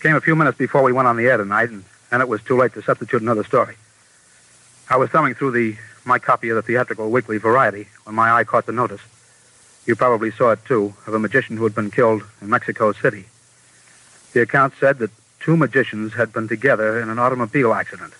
Came 0.00 0.14
a 0.14 0.20
few 0.20 0.36
minutes 0.36 0.58
before 0.58 0.82
we 0.82 0.92
went 0.92 1.08
on 1.08 1.16
the 1.16 1.26
air 1.26 1.38
tonight, 1.38 1.70
and 1.70 1.84
then 2.10 2.20
it 2.20 2.28
was 2.28 2.42
too 2.42 2.56
late 2.56 2.74
to 2.74 2.82
substitute 2.82 3.22
another 3.22 3.44
story. 3.44 3.76
I 4.90 4.96
was 4.96 5.10
thumbing 5.10 5.34
through 5.34 5.52
the 5.52 5.76
my 6.04 6.18
copy 6.18 6.50
of 6.50 6.56
the 6.56 6.62
theatrical 6.62 7.10
weekly 7.10 7.38
Variety 7.38 7.88
when 8.04 8.14
my 8.14 8.30
eye 8.30 8.44
caught 8.44 8.66
the 8.66 8.72
notice. 8.72 9.00
You 9.86 9.96
probably 9.96 10.30
saw 10.30 10.52
it 10.52 10.64
too, 10.64 10.94
of 11.06 11.14
a 11.14 11.18
magician 11.18 11.56
who 11.56 11.64
had 11.64 11.74
been 11.74 11.90
killed 11.90 12.22
in 12.40 12.50
Mexico 12.50 12.92
City. 12.92 13.24
The 14.32 14.42
account 14.42 14.74
said 14.78 14.98
that 14.98 15.10
two 15.40 15.56
magicians 15.56 16.12
had 16.12 16.32
been 16.32 16.46
together 16.46 17.00
in 17.00 17.08
an 17.08 17.18
automobile 17.18 17.74
accident. 17.74 18.12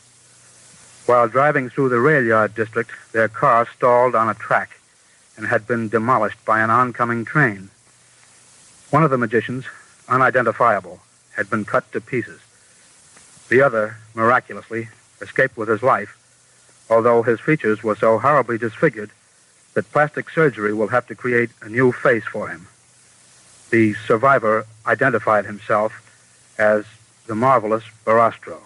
While 1.06 1.28
driving 1.28 1.68
through 1.68 1.90
the 1.90 2.00
rail 2.00 2.24
yard 2.24 2.54
district, 2.54 2.90
their 3.12 3.28
car 3.28 3.68
stalled 3.76 4.16
on 4.16 4.28
a 4.28 4.34
track 4.34 4.80
and 5.36 5.46
had 5.46 5.66
been 5.66 5.88
demolished 5.88 6.44
by 6.44 6.60
an 6.60 6.70
oncoming 6.70 7.24
train. 7.24 7.70
One 8.90 9.04
of 9.04 9.10
the 9.10 9.18
magicians, 9.18 9.66
unidentifiable, 10.08 11.00
had 11.36 11.48
been 11.50 11.64
cut 11.64 11.90
to 11.92 12.00
pieces. 12.00 12.40
The 13.48 13.62
other, 13.62 13.96
miraculously, 14.14 14.88
escaped 15.20 15.56
with 15.56 15.68
his 15.68 15.82
life, 15.82 16.18
although 16.90 17.22
his 17.22 17.40
features 17.40 17.82
were 17.82 17.96
so 17.96 18.18
horribly 18.18 18.58
disfigured 18.58 19.10
that 19.74 19.92
plastic 19.92 20.30
surgery 20.30 20.72
will 20.72 20.88
have 20.88 21.06
to 21.06 21.14
create 21.14 21.50
a 21.62 21.68
new 21.68 21.92
face 21.92 22.24
for 22.24 22.48
him. 22.48 22.66
The 23.70 23.94
survivor 23.94 24.66
identified 24.86 25.44
himself 25.44 25.92
as 26.58 26.84
the 27.26 27.34
marvelous 27.34 27.84
Barastro. 28.04 28.58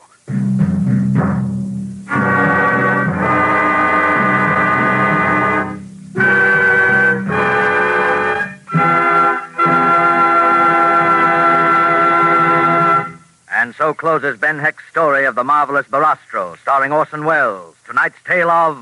So 13.81 13.95
closes 13.95 14.39
Ben 14.39 14.59
Hecht's 14.59 14.87
story 14.91 15.25
of 15.25 15.37
the 15.37 15.43
marvelous 15.43 15.87
Barastro, 15.87 16.55
starring 16.59 16.93
Orson 16.93 17.25
Welles. 17.25 17.75
Tonight's 17.87 18.23
tale 18.27 18.51
of 18.51 18.77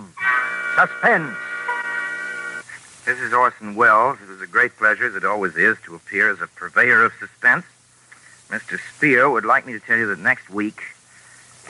suspense. 0.75 1.37
This 3.07 3.21
is 3.21 3.33
Orson 3.33 3.77
Welles. 3.77 4.19
It 4.21 4.29
is 4.29 4.41
a 4.41 4.47
great 4.49 4.77
pleasure, 4.77 5.07
as 5.07 5.15
it 5.15 5.25
always 5.25 5.55
is, 5.55 5.77
to 5.85 5.95
appear 5.95 6.29
as 6.33 6.41
a 6.41 6.49
purveyor 6.49 7.05
of 7.05 7.13
suspense. 7.21 7.65
Mr. 8.49 8.77
Spear 8.97 9.31
would 9.31 9.45
like 9.45 9.69
me 9.69 9.73
to 9.73 9.79
tell 9.79 9.97
you 9.97 10.09
that 10.09 10.19
next 10.19 10.51
week, 10.51 10.83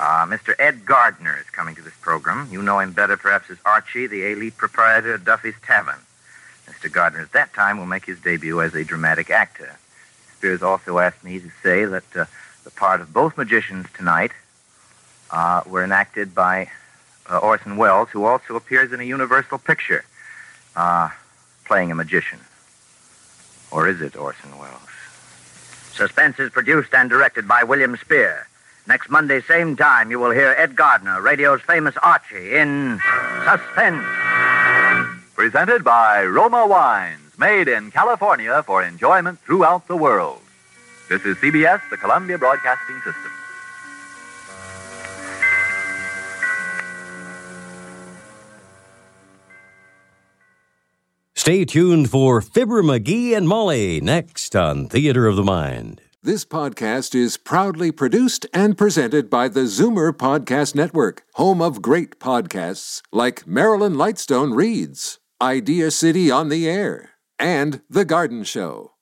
uh, 0.00 0.24
Mr. 0.24 0.54
Ed 0.58 0.86
Gardner 0.86 1.36
is 1.38 1.50
coming 1.50 1.74
to 1.74 1.82
this 1.82 1.96
program. 2.00 2.48
You 2.50 2.62
know 2.62 2.78
him 2.78 2.92
better, 2.92 3.18
perhaps, 3.18 3.50
as 3.50 3.58
Archie, 3.66 4.06
the 4.06 4.32
elite 4.32 4.56
proprietor 4.56 5.12
of 5.12 5.26
Duffy's 5.26 5.60
Tavern. 5.66 6.00
Mr. 6.64 6.90
Gardner, 6.90 7.20
at 7.20 7.32
that 7.32 7.52
time, 7.52 7.76
will 7.76 7.84
make 7.84 8.06
his 8.06 8.18
debut 8.20 8.62
as 8.62 8.74
a 8.74 8.84
dramatic 8.84 9.28
actor. 9.28 9.76
Spears 10.38 10.62
also 10.62 10.98
asked 10.98 11.22
me 11.22 11.40
to 11.40 11.50
say 11.62 11.84
that 11.84 12.16
uh, 12.16 12.24
the 12.68 12.74
part 12.78 13.00
of 13.00 13.14
both 13.14 13.38
magicians 13.38 13.86
tonight 13.94 14.30
uh, 15.30 15.62
were 15.66 15.82
enacted 15.82 16.34
by 16.34 16.70
uh, 17.30 17.38
Orson 17.38 17.78
Welles, 17.78 18.10
who 18.10 18.26
also 18.26 18.56
appears 18.56 18.92
in 18.92 19.00
a 19.00 19.04
Universal 19.04 19.58
picture 19.58 20.04
uh, 20.76 21.08
playing 21.64 21.90
a 21.90 21.94
magician. 21.94 22.40
Or 23.70 23.88
is 23.88 24.02
it 24.02 24.16
Orson 24.16 24.58
Welles? 24.58 24.80
Suspense 25.94 26.38
is 26.38 26.50
produced 26.50 26.92
and 26.92 27.08
directed 27.08 27.48
by 27.48 27.64
William 27.64 27.96
Spear. 27.96 28.46
Next 28.86 29.08
Monday, 29.08 29.40
same 29.40 29.74
time, 29.74 30.10
you 30.10 30.18
will 30.18 30.30
hear 30.30 30.54
Ed 30.58 30.76
Gardner, 30.76 31.22
radio's 31.22 31.62
famous 31.62 31.94
Archie, 32.02 32.54
in 32.54 33.00
Suspense. 33.44 34.04
Presented 35.34 35.84
by 35.84 36.22
Roma 36.24 36.66
Wines, 36.66 37.38
made 37.38 37.68
in 37.68 37.90
California 37.90 38.62
for 38.62 38.82
enjoyment 38.82 39.38
throughout 39.40 39.88
the 39.88 39.96
world. 39.96 40.42
This 41.08 41.24
is 41.24 41.36
CBS, 41.38 41.80
the 41.88 41.96
Columbia 41.96 42.36
Broadcasting 42.36 42.96
System. 42.96 43.32
Stay 51.34 51.64
tuned 51.64 52.10
for 52.10 52.42
Fibber 52.42 52.82
McGee 52.82 53.34
and 53.34 53.48
Molly 53.48 54.02
next 54.02 54.54
on 54.54 54.86
Theater 54.86 55.26
of 55.26 55.36
the 55.36 55.42
Mind. 55.42 56.02
This 56.22 56.44
podcast 56.44 57.14
is 57.14 57.38
proudly 57.38 57.90
produced 57.90 58.44
and 58.52 58.76
presented 58.76 59.30
by 59.30 59.48
the 59.48 59.60
Zoomer 59.60 60.12
Podcast 60.12 60.74
Network, 60.74 61.22
home 61.34 61.62
of 61.62 61.80
great 61.80 62.18
podcasts 62.18 63.00
like 63.10 63.46
Marilyn 63.46 63.94
Lightstone 63.94 64.54
Reads, 64.54 65.20
Idea 65.40 65.90
City 65.90 66.30
on 66.30 66.50
the 66.50 66.68
Air, 66.68 67.12
and 67.38 67.80
The 67.88 68.04
Garden 68.04 68.44
Show. 68.44 68.92